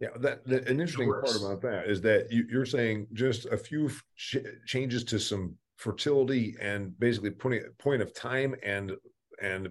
Yeah, 0.00 0.08
that 0.20 0.46
the 0.46 0.62
an 0.62 0.80
interesting 0.80 1.12
part 1.12 1.36
about 1.36 1.60
that 1.62 1.86
is 1.86 2.00
that 2.00 2.32
you, 2.32 2.58
are 2.58 2.66
saying 2.66 3.06
just 3.12 3.44
a 3.46 3.56
few 3.56 3.90
ch- 4.16 4.38
changes 4.66 5.04
to 5.04 5.20
some 5.20 5.54
fertility 5.76 6.56
and 6.60 6.98
basically 6.98 7.30
point 7.30 7.62
point 7.78 8.00
of 8.00 8.14
time 8.14 8.54
and 8.62 8.92
and 9.42 9.68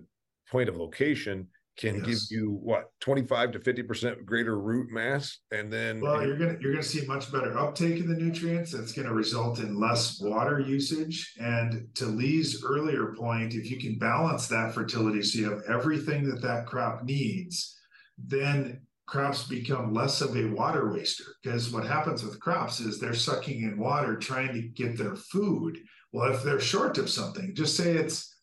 point 0.50 0.70
of 0.70 0.78
location 0.78 1.48
can 1.80 1.96
yes. 1.96 2.06
give 2.06 2.38
you 2.38 2.60
what 2.62 2.92
25 3.00 3.54
to 3.54 3.60
50 3.60 3.84
percent 3.84 4.26
greater 4.26 4.60
root 4.60 4.92
mass 4.92 5.40
and 5.52 5.72
then 5.72 6.02
well 6.02 6.26
you're 6.26 6.38
gonna 6.38 6.58
you're 6.60 6.74
gonna 6.74 6.84
see 6.84 7.06
much 7.06 7.32
better 7.32 7.58
uptake 7.58 8.02
of 8.02 8.08
the 8.08 8.16
nutrients. 8.16 8.74
That's 8.74 8.92
going 8.92 9.08
to 9.08 9.14
result 9.14 9.60
in 9.60 9.80
less 9.80 10.20
water 10.22 10.60
usage. 10.60 11.34
And 11.40 11.88
to 11.96 12.06
lee's 12.06 12.64
earlier 12.66 13.16
point 13.18 13.54
if 13.54 13.72
you 13.72 13.80
can 13.80 13.98
balance 13.98 14.48
that 14.48 14.74
fertility 14.74 15.22
so 15.24 15.40
you 15.40 15.50
have 15.50 15.64
everything 15.70 16.30
that 16.30 16.42
that 16.42 16.66
crop 16.66 17.04
needs 17.04 17.78
then 18.18 18.82
crops 19.08 19.48
become 19.48 19.94
less 19.94 20.20
of 20.20 20.36
a 20.36 20.46
water 20.46 20.92
waster. 20.92 21.24
Because 21.42 21.72
what 21.72 21.88
happens 21.88 22.24
with 22.24 22.40
crops 22.42 22.82
is 22.82 23.00
they're 23.00 23.14
sucking 23.14 23.64
in 23.64 23.80
water 23.80 24.18
trying 24.18 24.54
to 24.54 24.62
get 24.62 24.98
their 24.98 25.16
food. 25.16 25.78
Well 26.12 26.34
if 26.34 26.44
they're 26.44 26.60
short 26.60 26.98
of 26.98 27.10
something 27.10 27.56
just 27.56 27.78
say 27.78 27.94
it's 27.94 28.36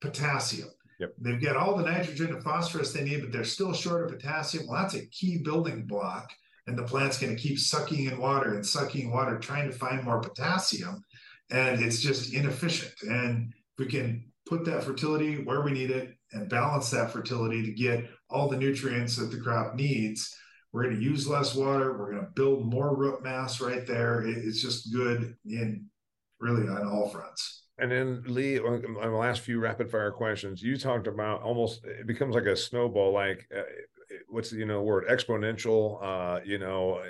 potassium 0.00 0.73
Yep. 1.00 1.14
They've 1.18 1.42
got 1.42 1.56
all 1.56 1.76
the 1.76 1.84
nitrogen 1.84 2.32
and 2.32 2.42
phosphorus 2.42 2.92
they 2.92 3.04
need, 3.04 3.20
but 3.20 3.32
they're 3.32 3.44
still 3.44 3.72
short 3.72 4.04
of 4.04 4.10
potassium. 4.18 4.66
Well, 4.66 4.80
that's 4.80 4.94
a 4.94 5.06
key 5.06 5.38
building 5.38 5.86
block. 5.86 6.30
And 6.66 6.78
the 6.78 6.84
plant's 6.84 7.18
going 7.18 7.34
to 7.34 7.42
keep 7.42 7.58
sucking 7.58 8.06
in 8.06 8.18
water 8.18 8.54
and 8.54 8.64
sucking 8.64 9.10
water, 9.10 9.38
trying 9.38 9.70
to 9.70 9.76
find 9.76 10.02
more 10.02 10.20
potassium. 10.20 11.04
And 11.50 11.82
it's 11.82 12.00
just 12.00 12.32
inefficient. 12.32 12.94
And 13.02 13.52
we 13.78 13.86
can 13.86 14.24
put 14.46 14.64
that 14.64 14.84
fertility 14.84 15.42
where 15.42 15.62
we 15.62 15.72
need 15.72 15.90
it 15.90 16.14
and 16.32 16.48
balance 16.48 16.90
that 16.90 17.10
fertility 17.10 17.64
to 17.64 17.72
get 17.72 18.08
all 18.30 18.48
the 18.48 18.56
nutrients 18.56 19.16
that 19.16 19.30
the 19.30 19.40
crop 19.40 19.74
needs. 19.74 20.34
We're 20.72 20.84
going 20.84 20.96
to 20.96 21.02
use 21.02 21.28
less 21.28 21.54
water. 21.54 21.96
We're 21.98 22.12
going 22.12 22.24
to 22.24 22.32
build 22.34 22.66
more 22.66 22.96
root 22.96 23.22
mass 23.22 23.60
right 23.60 23.86
there. 23.86 24.26
It's 24.26 24.60
just 24.60 24.92
good 24.92 25.36
in 25.44 25.86
really 26.40 26.66
on 26.68 26.86
all 26.86 27.08
fronts. 27.08 27.63
And 27.78 27.90
then 27.90 28.22
Lee, 28.26 28.58
on 28.60 28.82
the 28.82 29.08
last 29.10 29.40
few 29.40 29.58
rapid 29.58 29.90
fire 29.90 30.12
questions, 30.12 30.62
you 30.62 30.76
talked 30.76 31.08
about 31.08 31.42
almost 31.42 31.84
it 31.84 32.06
becomes 32.06 32.34
like 32.34 32.46
a 32.46 32.56
snowball, 32.56 33.12
like 33.12 33.48
uh, 33.56 33.62
what's 34.28 34.50
the 34.50 34.58
you 34.58 34.66
know 34.66 34.82
word 34.82 35.06
exponential. 35.08 35.98
Uh, 36.00 36.40
you 36.44 36.58
know, 36.58 37.02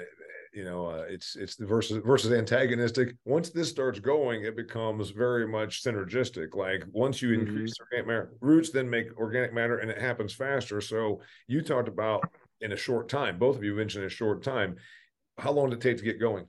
you 0.55 0.65
know, 0.65 0.87
uh, 0.87 1.05
it's 1.09 1.37
it's 1.37 1.57
the 1.57 1.67
versus 1.67 2.01
versus 2.05 2.33
antagonistic. 2.33 3.15
Once 3.25 3.51
this 3.51 3.69
starts 3.69 3.99
going, 3.99 4.45
it 4.45 4.57
becomes 4.57 5.11
very 5.11 5.47
much 5.47 5.83
synergistic. 5.83 6.55
Like 6.55 6.85
once 6.93 7.21
you 7.21 7.31
mm-hmm. 7.31 7.49
increase 7.49 7.75
organic 7.81 8.07
matter, 8.07 8.33
roots 8.41 8.71
then 8.71 8.89
make 8.89 9.15
organic 9.19 9.53
matter, 9.53 9.79
and 9.79 9.91
it 9.91 10.01
happens 10.01 10.33
faster. 10.33 10.81
So 10.81 11.21
you 11.49 11.61
talked 11.61 11.89
about 11.89 12.23
in 12.61 12.73
a 12.73 12.77
short 12.77 13.09
time. 13.09 13.39
Both 13.39 13.57
of 13.57 13.65
you 13.65 13.75
mentioned 13.75 14.05
a 14.05 14.09
short 14.09 14.43
time. 14.43 14.77
How 15.37 15.51
long 15.51 15.71
did 15.71 15.79
it 15.79 15.83
take 15.83 15.99
to 15.99 16.05
get 16.05 16.21
going? 16.21 16.47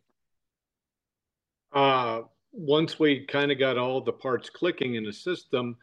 Uh 1.73 2.21
once 2.55 2.97
we 2.97 3.25
kind 3.25 3.51
of 3.51 3.59
got 3.59 3.77
all 3.77 4.01
the 4.01 4.13
parts 4.13 4.49
clicking 4.49 4.95
in 4.95 5.03
the 5.03 5.13
system, 5.13 5.75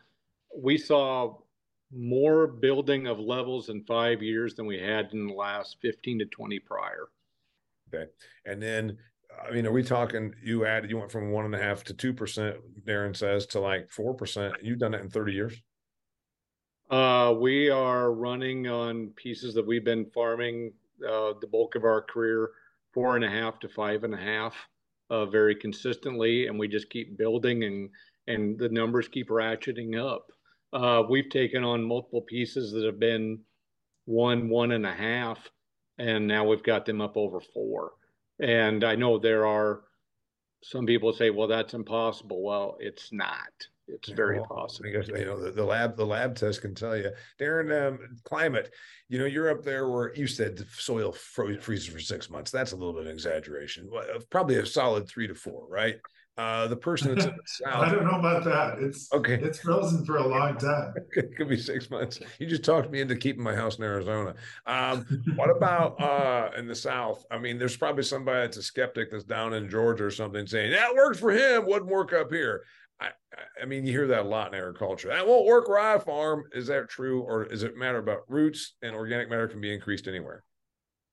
we 0.57 0.79
saw 0.79 1.37
more 1.95 2.47
building 2.47 3.07
of 3.07 3.19
levels 3.19 3.69
in 3.69 3.85
five 3.85 4.23
years 4.23 4.55
than 4.55 4.65
we 4.65 4.79
had 4.79 5.11
in 5.13 5.27
the 5.27 5.35
last 5.35 5.77
15 5.83 6.21
to 6.21 6.25
20 6.25 6.59
prior. 6.61 7.09
Okay. 7.93 8.11
And 8.47 8.63
then, 8.63 8.97
I 9.47 9.53
mean, 9.53 9.67
are 9.67 9.73
we 9.73 9.83
talking 9.83 10.35
you 10.43 10.65
added, 10.65 10.89
you 10.89 10.97
went 10.97 11.13
from 11.13 11.31
one 11.31 11.45
and 11.45 11.55
a 11.55 11.63
half 11.63 11.85
to 11.85 11.95
2%, 11.95 12.57
Darren 12.87 13.15
says, 13.15 13.45
to 13.47 13.61
like 13.61 13.91
4%. 13.91 14.55
You've 14.63 14.79
done 14.79 14.95
it 14.95 15.03
in 15.03 15.11
30 15.11 15.33
years? 15.33 15.55
Uh, 16.91 17.35
we 17.39 17.69
are 17.69 18.13
running 18.13 18.69
on 18.69 19.09
pieces 19.17 19.55
that 19.55 19.67
we've 19.67 19.85
been 19.85 20.07
farming 20.07 20.73
uh, 21.07 21.33
the 21.41 21.47
bulk 21.47 21.75
of 21.75 21.85
our 21.85 22.01
career, 22.01 22.51
four 22.95 23.17
and 23.17 23.25
a 23.25 23.31
half 23.31 23.59
to 23.61 23.69
five 23.69 24.05
and 24.05 24.15
a 24.15 24.19
half 24.19 24.55
uh, 25.13 25.27
very 25.27 25.55
consistently, 25.55 26.47
and 26.47 26.59
we 26.59 26.67
just 26.67 26.89
keep 26.89 27.19
building, 27.19 27.65
and 27.65 27.91
and 28.27 28.59
the 28.59 28.69
numbers 28.71 29.09
keep 29.09 29.29
ratcheting 29.29 30.01
up. 30.03 30.33
Uh, 30.73 31.03
we've 31.09 31.29
taken 31.29 31.63
on 31.65 31.85
multiple 31.85 32.23
pieces 32.23 32.73
that 32.73 32.85
have 32.85 32.99
been 32.99 33.39
one, 34.07 34.49
one 34.49 34.73
and 34.73 34.87
a 34.87 34.93
half, 34.93 35.51
and 35.99 36.27
now 36.27 36.47
we've 36.47 36.63
got 36.63 36.87
them 36.87 37.03
up 37.03 37.17
over 37.17 37.41
four. 37.41 37.93
And 38.41 38.85
I 38.85 38.95
know 38.95 39.19
there 39.19 39.47
are 39.47 39.83
some 40.63 40.87
people 40.87 41.13
say, 41.13 41.29
well, 41.29 41.49
that's 41.49 41.75
impossible. 41.75 42.43
Well, 42.43 42.77
it's 42.81 43.13
not. 43.13 43.67
It's 43.89 44.11
very 44.11 44.39
well, 44.39 44.49
possible. 44.49 44.89
I 44.89 44.93
guess 44.93 45.09
you 45.09 45.25
know 45.25 45.41
the, 45.41 45.51
the, 45.51 45.65
lab 45.65 45.97
the 45.97 46.07
lab 46.07 46.37
test 46.37 46.63
can 46.63 46.75
tell 46.75 46.97
you. 46.97 47.11
Darren, 47.41 47.89
um, 47.89 47.99
climate. 48.25 48.73
You 49.09 49.19
know, 49.19 49.27
you're 49.27 49.51
up 49.51 49.63
there 49.63 49.89
where 49.89 50.15
you 50.15 50.27
said 50.27 50.57
the 50.57 50.67
soil 50.73 51.13
freezes 51.13 51.87
for 51.87 52.01
six 52.01 52.31
months. 52.31 52.51
That's 52.51 52.73
a 52.73 52.77
little 52.77 52.95
bit 52.95 53.07
of 53.07 53.13
exaggeration. 53.13 53.91
Probably 54.31 54.57
a 54.57 54.67
solid 54.67 55.09
three 55.09 55.27
to 55.27 55.35
four, 55.35 55.67
right? 55.69 55.97
Uh, 56.39 56.67
the 56.67 56.77
person 56.77 57.15
that's 57.15 57.27
in 57.27 57.33
the 57.33 57.43
south. 57.45 57.75
I 57.85 57.93
don't 57.93 58.05
know 58.05 58.19
about 58.19 58.43
that. 58.45 58.79
It's 58.79 59.13
okay. 59.13 59.35
It's 59.35 59.61
frozen 59.61 60.03
for 60.07 60.17
a 60.17 60.27
long 60.27 60.57
time. 60.59 60.95
it 61.15 61.37
could 61.37 61.49
be 61.49 61.59
six 61.59 61.91
months. 61.91 62.21
You 62.39 62.47
just 62.47 62.65
talked 62.65 62.91
me 62.91 63.03
into 63.03 63.17
keeping 63.17 63.43
my 63.43 63.55
house 63.55 63.77
in 63.77 63.85
Arizona. 63.85 64.35
Um, 64.67 65.05
what 65.37 65.55
about 65.55 66.01
uh, 66.01 66.51
in 66.57 66.67
the 66.67 66.75
south? 66.75 67.27
I 67.31 67.37
mean, 67.37 67.59
there's 67.59 67.77
probably 67.77 68.03
somebody 68.03 68.41
that's 68.41 68.57
a 68.57 68.63
skeptic 68.63 69.11
that's 69.11 69.25
down 69.25 69.53
in 69.53 69.69
Georgia 69.69 70.05
or 70.05 70.11
something 70.11 70.47
saying 70.47 70.73
that 70.73 70.95
works 70.95 71.19
for 71.19 71.33
him, 71.33 71.67
wouldn't 71.67 71.91
work 71.91 72.15
up 72.15 72.33
here. 72.33 72.65
I, 73.03 73.63
I 73.63 73.65
mean, 73.67 73.87
you 73.87 73.93
hear 73.93 74.07
that 74.09 74.21
a 74.21 74.29
lot 74.29 74.53
in 74.53 74.59
agriculture. 74.59 75.09
That 75.09 75.27
won't 75.27 75.47
work 75.47 75.69
where 75.69 75.79
I 75.79 75.99
farm. 75.99 76.45
Is 76.53 76.67
that 76.69 76.89
true, 76.89 77.23
or 77.23 77.45
is 77.45 77.63
it 77.63 77.77
matter 77.77 77.99
about 77.99 78.21
roots 78.29 78.75
and 78.83 78.95
organic 78.95 79.29
matter 79.29 79.49
can 79.49 79.61
be 79.61 79.73
increased 79.73 80.09
anywhere? 80.09 80.45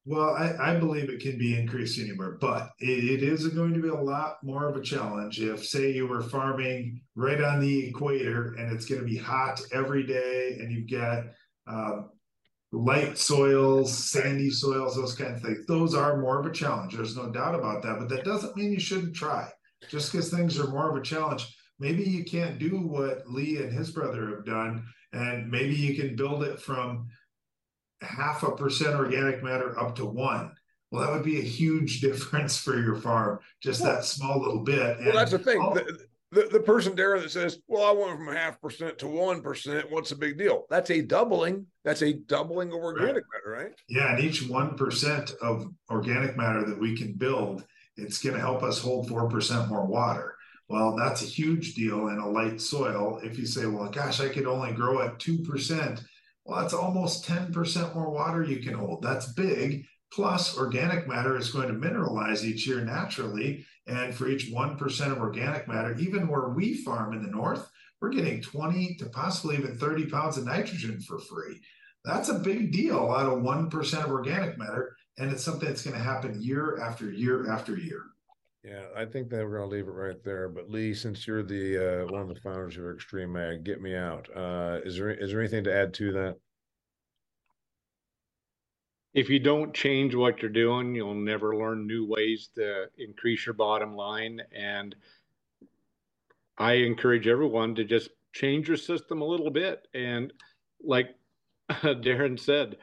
Well, 0.06 0.36
I, 0.36 0.72
I, 0.72 0.80
believe 0.80 1.10
it 1.10 1.20
can 1.20 1.38
be 1.38 1.60
increased 1.60 2.00
anywhere, 2.00 2.38
but 2.40 2.70
it, 2.80 3.22
it 3.22 3.24
is 3.24 3.48
going 3.50 3.74
to 3.74 3.82
be 3.82 3.90
a 3.90 3.94
lot 3.94 4.38
more 4.42 4.68
of 4.68 4.76
a 4.76 4.82
challenge 4.82 5.40
if, 5.40 5.64
say, 5.64 5.92
you 5.92 6.08
were 6.08 6.22
farming 6.22 7.02
right 7.16 7.40
on 7.42 7.60
the 7.60 7.88
equator 7.88 8.56
and 8.58 8.74
it's 8.74 8.86
going 8.86 9.02
to 9.02 9.06
be 9.06 9.18
hot 9.18 9.62
every 9.72 10.04
day 10.04 10.58
and 10.60 10.72
you've 10.72 10.90
got 10.90 11.26
um, 11.68 12.10
light 12.72 13.18
soils, 13.18 13.96
sandy 14.12 14.50
soils, 14.50 14.96
those 14.96 15.16
kind 15.16 15.36
of 15.36 15.42
things. 15.42 15.66
Those 15.68 15.94
are 15.94 16.22
more 16.22 16.40
of 16.40 16.46
a 16.46 16.52
challenge. 16.52 16.96
There's 16.96 17.18
no 17.18 17.30
doubt 17.30 17.56
about 17.56 17.84
that, 17.84 17.98
but 18.00 18.10
that 18.10 18.26
doesn't 18.26 18.56
mean 18.56 18.72
you 18.72 18.80
shouldn't 18.80 19.16
try. 19.16 19.50
Just 19.90 20.12
because 20.12 20.30
things 20.30 20.60
are 20.60 20.68
more 20.68 20.90
of 20.90 20.96
a 20.96 21.04
challenge, 21.04 21.56
maybe 21.80 22.04
you 22.04 22.24
can't 22.24 22.60
do 22.60 22.80
what 22.80 23.30
Lee 23.30 23.58
and 23.58 23.72
his 23.72 23.92
brother 23.92 24.30
have 24.30 24.46
done, 24.46 24.86
and 25.14 25.50
maybe 25.50 25.76
you 25.76 25.96
can 25.96 26.16
build 26.16 26.44
it 26.44 26.60
from 26.60 27.08
half 28.02 28.44
a 28.44 28.52
percent 28.52 28.96
organic 28.96 29.44
matter 29.44 29.78
up 29.80 29.96
to 29.96 30.06
one. 30.06 30.52
Well, 30.92 31.06
that 31.06 31.14
would 31.14 31.24
be 31.24 31.40
a 31.40 31.44
huge 31.44 32.02
difference 32.02 32.58
for 32.58 32.80
your 32.80 32.96
farm, 32.96 33.40
just 33.62 33.82
well, 33.82 33.96
that 33.96 34.06
small 34.06 34.40
little 34.40 34.64
bit. 34.64 34.98
And 34.98 35.08
well, 35.08 35.16
that's 35.16 35.32
the 35.32 35.40
thing. 35.40 35.60
The, 35.74 36.00
the, 36.32 36.48
the, 36.52 36.60
person 36.60 36.96
there 36.96 37.20
that 37.20 37.32
says, 37.32 37.60
Well, 37.68 37.84
I 37.84 37.92
went 37.92 38.18
from 38.18 38.36
half 38.36 38.62
percent 38.62 39.00
to 39.00 39.08
one 39.08 39.42
percent, 39.42 39.90
what's 39.90 40.12
the 40.12 40.16
big 40.16 40.38
deal? 40.38 40.66
That's 40.70 40.92
a 40.92 41.02
doubling. 41.02 41.66
That's 41.84 42.04
a 42.04 42.14
doubling 42.14 42.70
of 42.70 42.76
organic 42.76 43.16
right. 43.16 43.24
matter, 43.34 43.64
right? 43.64 43.72
Yeah. 43.88 44.16
And 44.16 44.24
each 44.24 44.48
one 44.48 44.76
percent 44.76 45.32
of 45.42 45.68
organic 45.90 46.38
matter 46.38 46.64
that 46.66 46.80
we 46.80 46.96
can 46.96 47.14
build, 47.14 47.66
it's 47.98 48.22
going 48.22 48.36
to 48.36 48.42
help 48.42 48.62
us 48.62 48.80
hold 48.80 49.10
four 49.10 49.28
percent 49.28 49.70
more 49.70 49.86
water. 49.86 50.36
Well, 50.70 50.96
that's 50.96 51.24
a 51.24 51.26
huge 51.26 51.74
deal 51.74 52.08
in 52.10 52.20
a 52.20 52.30
light 52.30 52.62
soil. 52.62 53.20
If 53.24 53.38
you 53.38 53.46
say, 53.46 53.66
Well, 53.66 53.90
gosh, 53.90 54.20
I 54.20 54.30
could 54.30 54.46
only 54.46 54.72
grow 54.72 55.02
at 55.02 55.20
two 55.20 55.40
percent 55.40 56.02
well, 56.50 56.62
that's 56.62 56.74
almost 56.74 57.28
10% 57.28 57.94
more 57.94 58.10
water 58.10 58.44
you 58.44 58.58
can 58.58 58.74
hold. 58.74 59.04
That's 59.04 59.34
big. 59.34 59.86
Plus, 60.12 60.58
organic 60.58 61.08
matter 61.08 61.38
is 61.38 61.52
going 61.52 61.68
to 61.68 61.76
mineralize 61.76 62.44
each 62.44 62.66
year 62.66 62.82
naturally. 62.82 63.66
And 63.86 64.16
for 64.16 64.28
each 64.28 64.52
1% 64.52 65.12
of 65.12 65.20
organic 65.20 65.68
matter, 65.68 65.96
even 66.00 66.28
where 66.28 66.50
we 66.50 66.74
farm 66.74 67.14
in 67.14 67.22
the 67.22 67.30
north, 67.30 67.70
we're 68.02 68.10
getting 68.10 68.42
20 68.42 68.96
to 68.96 69.06
possibly 69.10 69.58
even 69.58 69.78
30 69.78 70.08
pounds 70.08 70.38
of 70.38 70.46
nitrogen 70.46 71.00
for 71.02 71.20
free. 71.20 71.62
That's 72.04 72.30
a 72.30 72.40
big 72.40 72.72
deal 72.72 73.12
out 73.12 73.28
of 73.28 73.44
1% 73.44 74.04
of 74.04 74.10
organic 74.10 74.58
matter. 74.58 74.96
And 75.20 75.32
it's 75.32 75.44
something 75.44 75.68
that's 75.68 75.84
going 75.84 75.98
to 75.98 76.04
happen 76.04 76.42
year 76.42 76.80
after 76.82 77.12
year 77.12 77.52
after 77.52 77.78
year. 77.78 78.06
Yeah, 78.64 78.84
I 78.96 79.06
think 79.06 79.30
that 79.30 79.46
we're 79.46 79.58
going 79.58 79.70
to 79.70 79.76
leave 79.76 79.88
it 79.88 79.92
right 79.92 80.22
there. 80.24 80.50
But 80.50 80.70
Lee, 80.70 80.94
since 80.94 81.26
you're 81.26 81.44
the 81.44 82.04
uh, 82.04 82.12
one 82.12 82.22
of 82.22 82.28
the 82.28 82.42
founders 82.42 82.78
of 82.78 82.90
Extreme 82.90 83.38
Ag, 83.38 83.64
get 83.64 83.82
me 83.82 83.96
out. 83.96 84.28
Uh, 84.36 84.80
is 84.84 84.98
there 84.98 85.12
is 85.12 85.32
there 85.32 85.40
anything 85.40 85.64
to 85.64 85.74
add 85.74 85.94
to 85.96 86.12
that? 86.12 86.38
If 89.14 89.30
you 89.30 89.40
don't 89.40 89.74
change 89.74 90.14
what 90.14 90.42
you're 90.42 90.52
doing, 90.52 90.94
you'll 90.94 91.16
never 91.16 91.56
learn 91.56 91.88
new 91.88 92.06
ways 92.06 92.50
to 92.56 92.88
increase 92.98 93.46
your 93.46 93.54
bottom 93.54 93.96
line. 93.96 94.42
And 94.52 94.94
I 96.58 96.74
encourage 96.74 97.28
everyone 97.28 97.76
to 97.76 97.86
just 97.86 98.10
change 98.34 98.68
your 98.68 98.78
system 98.78 99.22
a 99.22 99.26
little 99.26 99.50
bit. 99.50 99.88
And 99.94 100.32
like 100.84 101.16
Darren 101.72 102.40
said, 102.40 102.76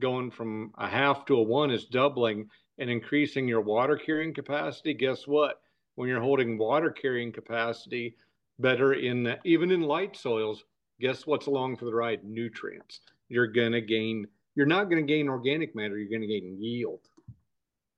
going 0.00 0.30
from 0.30 0.72
a 0.78 0.88
half 0.88 1.26
to 1.26 1.36
a 1.36 1.42
one 1.42 1.70
is 1.70 1.84
doubling 1.84 2.48
and 2.78 2.90
increasing 2.90 3.46
your 3.48 3.60
water 3.60 3.96
carrying 3.96 4.34
capacity, 4.34 4.94
guess 4.94 5.26
what? 5.26 5.60
When 5.94 6.08
you're 6.08 6.20
holding 6.20 6.58
water 6.58 6.90
carrying 6.90 7.32
capacity 7.32 8.16
better 8.58 8.94
in 8.94 9.22
the, 9.22 9.38
even 9.44 9.70
in 9.70 9.82
light 9.82 10.16
soils, 10.16 10.64
guess 11.00 11.26
what's 11.26 11.46
along 11.46 11.76
for 11.76 11.84
the 11.84 11.94
ride? 11.94 12.24
Nutrients. 12.24 13.00
You're 13.28 13.46
going 13.46 13.72
to 13.72 13.80
gain, 13.80 14.26
you're 14.54 14.66
not 14.66 14.90
going 14.90 15.04
to 15.04 15.12
gain 15.12 15.28
organic 15.28 15.74
matter, 15.74 15.98
you're 15.98 16.08
going 16.08 16.28
to 16.28 16.40
gain 16.40 16.56
yield. 16.60 17.00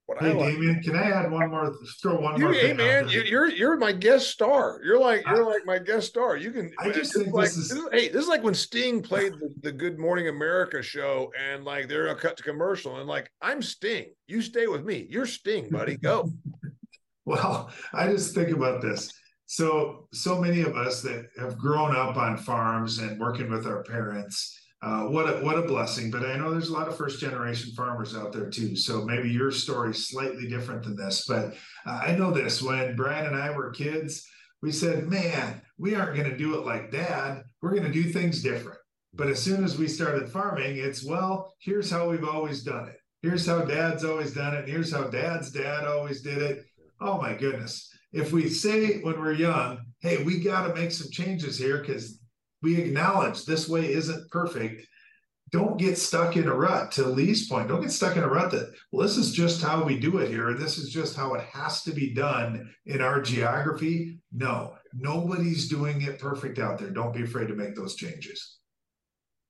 What 0.06 0.22
hey, 0.22 0.32
like, 0.34 0.54
Damian, 0.54 0.80
can 0.82 0.94
I 0.94 1.10
add 1.10 1.32
one 1.32 1.50
more? 1.50 1.74
Throw 2.00 2.20
one 2.20 2.38
you, 2.38 2.44
more. 2.44 2.54
Hey, 2.54 2.72
man, 2.72 3.08
you're 3.08 3.48
you're 3.48 3.76
my 3.76 3.90
guest 3.90 4.30
star. 4.30 4.80
You're 4.84 5.00
like 5.00 5.26
you're 5.26 5.44
I, 5.44 5.52
like 5.54 5.66
my 5.66 5.80
guest 5.80 6.06
star. 6.06 6.36
You 6.36 6.52
can. 6.52 6.72
I 6.78 6.90
just 6.90 7.12
think 7.12 7.34
like, 7.34 7.46
this 7.46 7.56
is, 7.56 7.70
this 7.70 7.78
is, 7.78 7.88
Hey, 7.90 8.08
this 8.08 8.22
is 8.22 8.28
like 8.28 8.44
when 8.44 8.54
Sting 8.54 9.02
played 9.02 9.32
the, 9.32 9.52
the 9.62 9.72
Good 9.72 9.98
Morning 9.98 10.28
America 10.28 10.80
show, 10.80 11.32
and 11.36 11.64
like 11.64 11.88
they're 11.88 12.06
a 12.06 12.14
cut 12.14 12.36
to 12.36 12.44
commercial, 12.44 13.00
and 13.00 13.08
like 13.08 13.32
I'm 13.42 13.60
Sting. 13.60 14.12
You 14.28 14.42
stay 14.42 14.68
with 14.68 14.84
me. 14.84 15.08
You're 15.10 15.26
Sting, 15.26 15.68
buddy. 15.70 15.96
Go. 15.96 16.30
well, 17.24 17.72
I 17.92 18.06
just 18.06 18.32
think 18.32 18.50
about 18.50 18.80
this. 18.80 19.12
So 19.46 20.06
so 20.12 20.40
many 20.40 20.60
of 20.62 20.76
us 20.76 21.02
that 21.02 21.26
have 21.40 21.58
grown 21.58 21.96
up 21.96 22.16
on 22.16 22.36
farms 22.36 22.98
and 22.98 23.18
working 23.18 23.50
with 23.50 23.66
our 23.66 23.82
parents 23.82 24.56
uh, 24.82 25.04
what 25.04 25.28
a, 25.28 25.44
what 25.44 25.58
a 25.58 25.62
blessing. 25.62 26.10
But 26.10 26.24
I 26.24 26.36
know 26.36 26.50
there's 26.50 26.68
a 26.68 26.72
lot 26.72 26.88
of 26.88 26.96
first 26.96 27.20
generation 27.20 27.72
farmers 27.74 28.14
out 28.14 28.32
there 28.32 28.50
too. 28.50 28.76
So 28.76 29.04
maybe 29.04 29.30
your 29.30 29.50
story 29.50 29.90
is 29.90 30.08
slightly 30.08 30.46
different 30.48 30.82
than 30.82 30.96
this. 30.96 31.26
But 31.26 31.54
uh, 31.86 32.00
I 32.06 32.14
know 32.14 32.30
this 32.30 32.62
when 32.62 32.94
Brian 32.96 33.26
and 33.26 33.36
I 33.36 33.50
were 33.50 33.70
kids, 33.70 34.26
we 34.62 34.72
said, 34.72 35.08
man, 35.08 35.62
we 35.78 35.94
aren't 35.94 36.16
going 36.16 36.30
to 36.30 36.36
do 36.36 36.58
it 36.58 36.66
like 36.66 36.90
dad. 36.90 37.42
We're 37.62 37.70
going 37.70 37.84
to 37.84 37.92
do 37.92 38.04
things 38.04 38.42
different. 38.42 38.78
But 39.14 39.28
as 39.28 39.42
soon 39.42 39.64
as 39.64 39.78
we 39.78 39.88
started 39.88 40.28
farming, 40.28 40.76
it's, 40.76 41.04
well, 41.04 41.54
here's 41.58 41.90
how 41.90 42.08
we've 42.10 42.28
always 42.28 42.62
done 42.62 42.88
it. 42.88 42.96
Here's 43.22 43.46
how 43.46 43.64
dad's 43.64 44.04
always 44.04 44.34
done 44.34 44.54
it. 44.54 44.68
here's 44.68 44.92
how 44.92 45.04
dad's 45.04 45.50
dad 45.50 45.86
always 45.86 46.20
did 46.20 46.38
it. 46.38 46.66
Oh 47.00 47.18
my 47.18 47.34
goodness. 47.34 47.90
If 48.12 48.32
we 48.32 48.48
say 48.48 49.00
when 49.00 49.18
we're 49.18 49.32
young, 49.32 49.78
hey, 50.00 50.22
we 50.22 50.40
got 50.40 50.66
to 50.68 50.74
make 50.74 50.92
some 50.92 51.10
changes 51.10 51.58
here 51.58 51.78
because 51.78 52.20
we 52.62 52.76
acknowledge 52.76 53.44
this 53.44 53.68
way 53.68 53.92
isn't 53.92 54.30
perfect 54.30 54.86
don't 55.52 55.78
get 55.78 55.96
stuck 55.96 56.36
in 56.36 56.48
a 56.48 56.54
rut 56.54 56.90
to 56.90 57.06
lee's 57.06 57.48
point 57.48 57.68
don't 57.68 57.82
get 57.82 57.92
stuck 57.92 58.16
in 58.16 58.24
a 58.24 58.28
rut 58.28 58.50
that 58.50 58.72
well 58.90 59.06
this 59.06 59.16
is 59.16 59.32
just 59.32 59.62
how 59.62 59.84
we 59.84 59.98
do 59.98 60.18
it 60.18 60.28
here 60.28 60.52
this 60.54 60.78
is 60.78 60.90
just 60.90 61.16
how 61.16 61.34
it 61.34 61.42
has 61.42 61.82
to 61.82 61.92
be 61.92 62.12
done 62.12 62.68
in 62.86 63.00
our 63.00 63.20
geography. 63.20 64.18
No 64.32 64.74
nobody's 64.98 65.68
doing 65.68 66.02
it 66.02 66.18
perfect 66.18 66.58
out 66.58 66.78
there. 66.78 66.90
Don't 66.90 67.14
be 67.14 67.22
afraid 67.22 67.48
to 67.48 67.54
make 67.54 67.74
those 67.74 67.96
changes. 67.96 68.58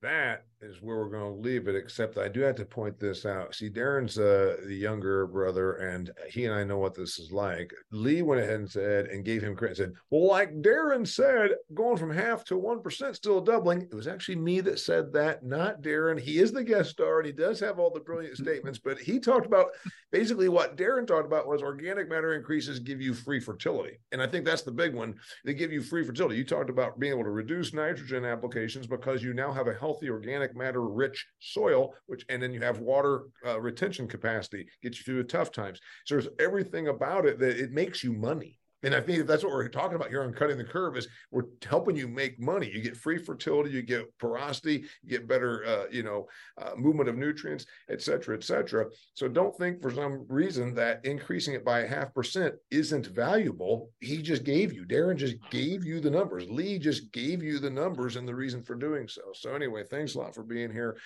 That 0.02 0.44
is 0.60 0.82
where 0.82 0.96
we're 0.96 1.08
going 1.08 1.34
to 1.34 1.48
leave 1.48 1.68
it. 1.68 1.76
Except 1.76 2.18
I 2.18 2.28
do 2.28 2.40
have 2.40 2.56
to 2.56 2.64
point 2.64 2.98
this 2.98 3.26
out. 3.26 3.54
See, 3.54 3.70
Darren's 3.70 4.18
uh, 4.18 4.56
the 4.66 4.74
younger 4.74 5.26
brother, 5.26 5.74
and 5.74 6.10
he 6.28 6.46
and 6.46 6.54
I 6.54 6.64
know 6.64 6.78
what 6.78 6.94
this 6.94 7.18
is 7.18 7.30
like. 7.30 7.72
Lee 7.90 8.22
went 8.22 8.40
ahead 8.40 8.56
and 8.56 8.70
said 8.70 9.06
and 9.06 9.24
gave 9.24 9.42
him 9.42 9.54
credit. 9.54 9.76
Said, 9.76 9.92
"Well, 10.10 10.28
like 10.28 10.52
Darren 10.62 11.06
said, 11.06 11.50
going 11.74 11.96
from 11.96 12.10
half 12.10 12.44
to 12.44 12.56
one 12.56 12.82
percent, 12.82 13.16
still 13.16 13.40
doubling." 13.40 13.82
It 13.82 13.94
was 13.94 14.06
actually 14.06 14.36
me 14.36 14.60
that 14.62 14.78
said 14.78 15.12
that, 15.12 15.44
not 15.44 15.82
Darren. 15.82 16.18
He 16.18 16.38
is 16.38 16.52
the 16.52 16.64
guest 16.64 16.90
star, 16.90 17.18
and 17.18 17.26
he 17.26 17.32
does 17.32 17.60
have 17.60 17.78
all 17.78 17.90
the 17.90 18.00
brilliant 18.00 18.36
statements. 18.38 18.78
But 18.78 18.98
he 18.98 19.18
talked 19.18 19.46
about 19.46 19.68
basically 20.10 20.48
what 20.48 20.76
Darren 20.76 21.06
talked 21.06 21.26
about 21.26 21.46
was 21.46 21.62
organic 21.62 22.08
matter 22.08 22.34
increases 22.34 22.78
give 22.78 23.00
you 23.00 23.14
free 23.14 23.40
fertility, 23.40 23.98
and 24.12 24.22
I 24.22 24.26
think 24.26 24.44
that's 24.44 24.62
the 24.62 24.72
big 24.72 24.94
one. 24.94 25.14
They 25.44 25.54
give 25.54 25.72
you 25.72 25.82
free 25.82 26.04
fertility. 26.04 26.36
You 26.36 26.44
talked 26.44 26.70
about 26.70 26.98
being 26.98 27.12
able 27.12 27.24
to 27.24 27.30
reduce 27.30 27.74
nitrogen 27.74 28.24
applications 28.24 28.86
because 28.86 29.22
you 29.22 29.34
now 29.34 29.52
have 29.52 29.68
a 29.68 29.74
healthy 29.74 30.10
organic 30.10 30.55
matter 30.56 30.82
rich 30.82 31.26
soil, 31.40 31.94
which 32.06 32.24
and 32.28 32.42
then 32.42 32.52
you 32.52 32.60
have 32.60 32.80
water 32.80 33.24
uh, 33.46 33.60
retention 33.60 34.08
capacity, 34.08 34.66
get 34.82 34.96
you 34.96 35.04
through 35.04 35.22
the 35.22 35.28
tough 35.28 35.52
times. 35.52 35.80
So 36.06 36.14
there's 36.14 36.28
everything 36.38 36.88
about 36.88 37.26
it 37.26 37.38
that 37.38 37.58
it 37.58 37.72
makes 37.72 38.02
you 38.02 38.12
money. 38.12 38.58
And 38.86 38.94
I 38.94 39.00
think 39.00 39.26
that's 39.26 39.42
what 39.42 39.52
we're 39.52 39.66
talking 39.66 39.96
about 39.96 40.10
here 40.10 40.22
on 40.22 40.32
cutting 40.32 40.58
the 40.58 40.62
curve 40.62 40.96
is 40.96 41.08
we're 41.32 41.46
helping 41.68 41.96
you 41.96 42.06
make 42.06 42.38
money. 42.38 42.70
You 42.72 42.80
get 42.80 42.96
free 42.96 43.18
fertility, 43.18 43.70
you 43.70 43.82
get 43.82 44.16
porosity, 44.18 44.84
you 45.02 45.10
get 45.10 45.26
better, 45.26 45.66
uh, 45.66 45.84
you 45.90 46.04
know, 46.04 46.28
uh, 46.56 46.76
movement 46.76 47.08
of 47.08 47.16
nutrients, 47.16 47.66
et 47.90 48.00
cetera, 48.00 48.36
et 48.36 48.44
cetera. 48.44 48.86
So 49.14 49.26
don't 49.26 49.56
think 49.58 49.82
for 49.82 49.90
some 49.90 50.24
reason 50.28 50.72
that 50.76 51.04
increasing 51.04 51.54
it 51.54 51.64
by 51.64 51.80
a 51.80 51.88
half 51.88 52.14
percent 52.14 52.54
isn't 52.70 53.08
valuable. 53.08 53.90
He 53.98 54.22
just 54.22 54.44
gave 54.44 54.72
you, 54.72 54.84
Darren 54.84 55.16
just 55.16 55.38
gave 55.50 55.84
you 55.84 55.98
the 55.98 56.10
numbers. 56.10 56.48
Lee 56.48 56.78
just 56.78 57.10
gave 57.10 57.42
you 57.42 57.58
the 57.58 57.68
numbers 57.68 58.14
and 58.14 58.28
the 58.28 58.36
reason 58.36 58.62
for 58.62 58.76
doing 58.76 59.08
so. 59.08 59.22
So 59.34 59.52
anyway, 59.52 59.82
thanks 59.82 60.14
a 60.14 60.20
lot 60.20 60.32
for 60.32 60.44
being 60.44 60.70
here. 60.70 60.96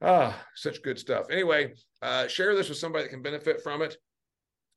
Ah, 0.00 0.40
such 0.54 0.84
good 0.84 1.00
stuff. 1.00 1.26
Anyway, 1.32 1.74
uh, 2.00 2.28
share 2.28 2.54
this 2.54 2.68
with 2.68 2.78
somebody 2.78 3.02
that 3.02 3.10
can 3.10 3.22
benefit 3.22 3.60
from 3.60 3.82
it 3.82 3.96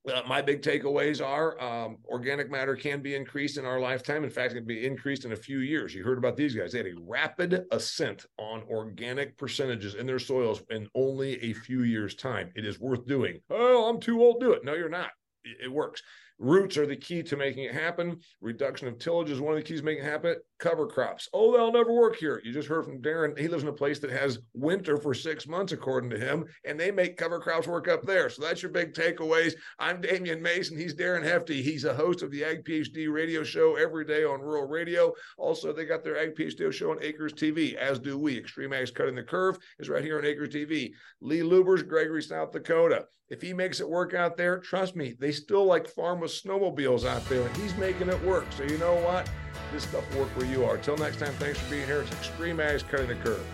uh, 0.09 0.21
my 0.27 0.41
big 0.41 0.61
takeaways 0.61 1.23
are 1.23 1.61
um, 1.61 1.97
organic 2.07 2.49
matter 2.49 2.75
can 2.75 3.01
be 3.01 3.13
increased 3.13 3.57
in 3.57 3.65
our 3.65 3.79
lifetime. 3.79 4.23
In 4.23 4.29
fact, 4.29 4.53
it 4.53 4.55
can 4.55 4.65
be 4.65 4.85
increased 4.85 5.25
in 5.25 5.33
a 5.33 5.35
few 5.35 5.59
years. 5.59 5.93
You 5.93 6.03
heard 6.03 6.17
about 6.17 6.35
these 6.35 6.55
guys. 6.55 6.71
They 6.71 6.79
had 6.79 6.87
a 6.87 7.01
rapid 7.01 7.65
ascent 7.71 8.25
on 8.39 8.63
organic 8.69 9.37
percentages 9.37 9.95
in 9.95 10.07
their 10.07 10.19
soils 10.19 10.63
in 10.69 10.87
only 10.95 11.41
a 11.43 11.53
few 11.53 11.83
years' 11.83 12.15
time. 12.15 12.51
It 12.55 12.65
is 12.65 12.79
worth 12.79 13.05
doing. 13.05 13.41
Oh, 13.49 13.89
I'm 13.89 13.99
too 13.99 14.21
old 14.21 14.39
to 14.39 14.47
do 14.47 14.53
it. 14.53 14.65
No, 14.65 14.73
you're 14.73 14.89
not. 14.89 15.11
It 15.43 15.71
works. 15.71 16.01
Roots 16.41 16.75
are 16.75 16.87
the 16.87 16.95
key 16.95 17.21
to 17.21 17.37
making 17.37 17.65
it 17.65 17.73
happen. 17.75 18.19
Reduction 18.41 18.87
of 18.87 18.97
tillage 18.97 19.29
is 19.29 19.39
one 19.39 19.53
of 19.53 19.59
the 19.59 19.63
keys 19.63 19.81
to 19.81 19.85
making 19.85 20.03
it 20.03 20.09
happen. 20.09 20.37
Cover 20.57 20.87
crops. 20.87 21.29
Oh, 21.33 21.51
they'll 21.51 21.71
never 21.71 21.93
work 21.93 22.15
here. 22.15 22.41
You 22.43 22.51
just 22.51 22.67
heard 22.67 22.83
from 22.83 22.99
Darren. 22.99 23.37
He 23.37 23.47
lives 23.47 23.61
in 23.61 23.69
a 23.69 23.73
place 23.73 23.99
that 23.99 24.09
has 24.09 24.39
winter 24.55 24.97
for 24.97 25.13
six 25.13 25.47
months, 25.47 25.71
according 25.71 26.09
to 26.09 26.17
him, 26.17 26.45
and 26.65 26.79
they 26.79 26.89
make 26.89 27.15
cover 27.15 27.39
crops 27.39 27.67
work 27.67 27.87
up 27.87 28.01
there. 28.01 28.27
So 28.27 28.41
that's 28.41 28.63
your 28.63 28.71
big 28.71 28.93
takeaways. 28.93 29.53
I'm 29.77 30.01
Damian 30.01 30.41
Mason. 30.41 30.75
He's 30.75 30.95
Darren 30.95 31.23
Hefty. 31.23 31.61
He's 31.61 31.85
a 31.85 31.93
host 31.93 32.23
of 32.23 32.31
the 32.31 32.43
Ag 32.43 32.65
PhD 32.65 33.13
radio 33.13 33.43
show 33.43 33.75
every 33.75 34.03
day 34.03 34.23
on 34.23 34.41
rural 34.41 34.67
radio. 34.67 35.13
Also, 35.37 35.71
they 35.71 35.85
got 35.85 36.03
their 36.03 36.17
Ag 36.17 36.35
PhD 36.35 36.73
show 36.73 36.89
on 36.89 37.03
Acres 37.03 37.33
TV, 37.33 37.75
as 37.75 37.99
do 37.99 38.17
we. 38.17 38.41
XtremeAg's 38.41 38.89
Cutting 38.89 39.13
the 39.13 39.21
Curve 39.21 39.59
is 39.77 39.89
right 39.89 40.03
here 40.03 40.17
on 40.17 40.25
Acres 40.25 40.49
TV. 40.49 40.91
Lee 41.21 41.43
Lubbers, 41.43 41.83
Gregory, 41.83 42.23
South 42.23 42.51
Dakota. 42.51 43.05
If 43.31 43.41
he 43.41 43.53
makes 43.53 43.79
it 43.79 43.89
work 43.89 44.13
out 44.13 44.35
there, 44.35 44.59
trust 44.59 44.93
me, 44.93 45.15
they 45.17 45.31
still 45.31 45.63
like 45.63 45.87
farm 45.87 46.21
with 46.31 46.43
snowmobiles 46.43 47.05
out 47.05 47.23
there, 47.25 47.45
and 47.45 47.57
he's 47.57 47.75
making 47.77 48.09
it 48.09 48.21
work. 48.23 48.45
So 48.55 48.63
you 48.63 48.77
know 48.77 48.95
what? 48.95 49.29
This 49.71 49.83
stuff 49.83 50.09
will 50.11 50.21
work 50.21 50.29
where 50.37 50.45
you 50.45 50.63
are. 50.65 50.75
Until 50.75 50.97
next 50.97 51.17
time, 51.17 51.33
thanks 51.33 51.59
for 51.59 51.69
being 51.69 51.85
here. 51.85 52.01
It's 52.01 52.11
XtremeAg's 52.11 52.83
Cutting 52.83 53.07
the 53.07 53.15
Curve. 53.15 53.45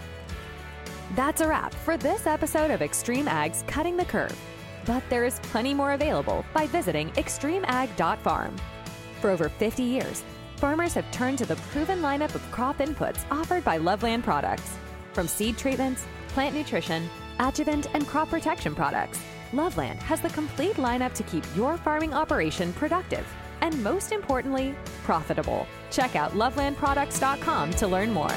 That's 1.16 1.42
a 1.42 1.48
wrap 1.48 1.74
for 1.74 1.98
this 1.98 2.28
episode 2.28 2.72
of 2.72 2.82
XtremeAg's 2.82 3.64
Cutting 3.68 3.98
the 3.98 4.06
Curve. 4.06 4.38
But 4.86 5.04
there 5.10 5.26
is 5.26 5.40
plenty 5.44 5.74
more 5.74 5.94
available 5.94 6.46
by 6.54 6.68
visiting 6.68 7.10
xtremeag.farm. 7.12 8.56
For 9.22 9.30
over 9.30 9.50
50 9.50 9.84
years, 9.84 10.24
farmers 10.58 10.94
have 10.94 11.10
turned 11.12 11.38
to 11.40 11.46
the 11.46 11.56
proven 11.72 12.02
lineup 12.02 12.36
of 12.36 12.52
crop 12.52 12.78
inputs 12.78 13.26
offered 13.32 13.64
by 13.64 13.78
Loveland 13.78 14.24
products. 14.24 14.78
From 15.14 15.28
seed 15.28 15.58
treatments, 15.58 16.06
plant 16.30 16.56
nutrition, 16.56 17.10
adjuvant, 17.40 17.88
and 17.94 18.08
crop 18.08 18.30
protection 18.30 18.76
products. 18.76 19.20
Loveland 19.54 20.02
has 20.04 20.22
the 20.22 20.30
complete 20.30 20.76
lineup 20.76 21.14
to 21.14 21.24
keep 21.24 21.44
your 21.56 21.78
farming 21.78 22.14
operation 22.14 22.74
productive 22.74 23.26
and, 23.62 23.82
most 23.84 24.12
importantly, 24.12 24.76
profitable. 25.04 25.66
Check 25.90 26.16
out 26.16 26.34
lovelandproducts.com 26.34 27.72
to 27.72 27.88
learn 27.88 28.12
more. 28.12 28.36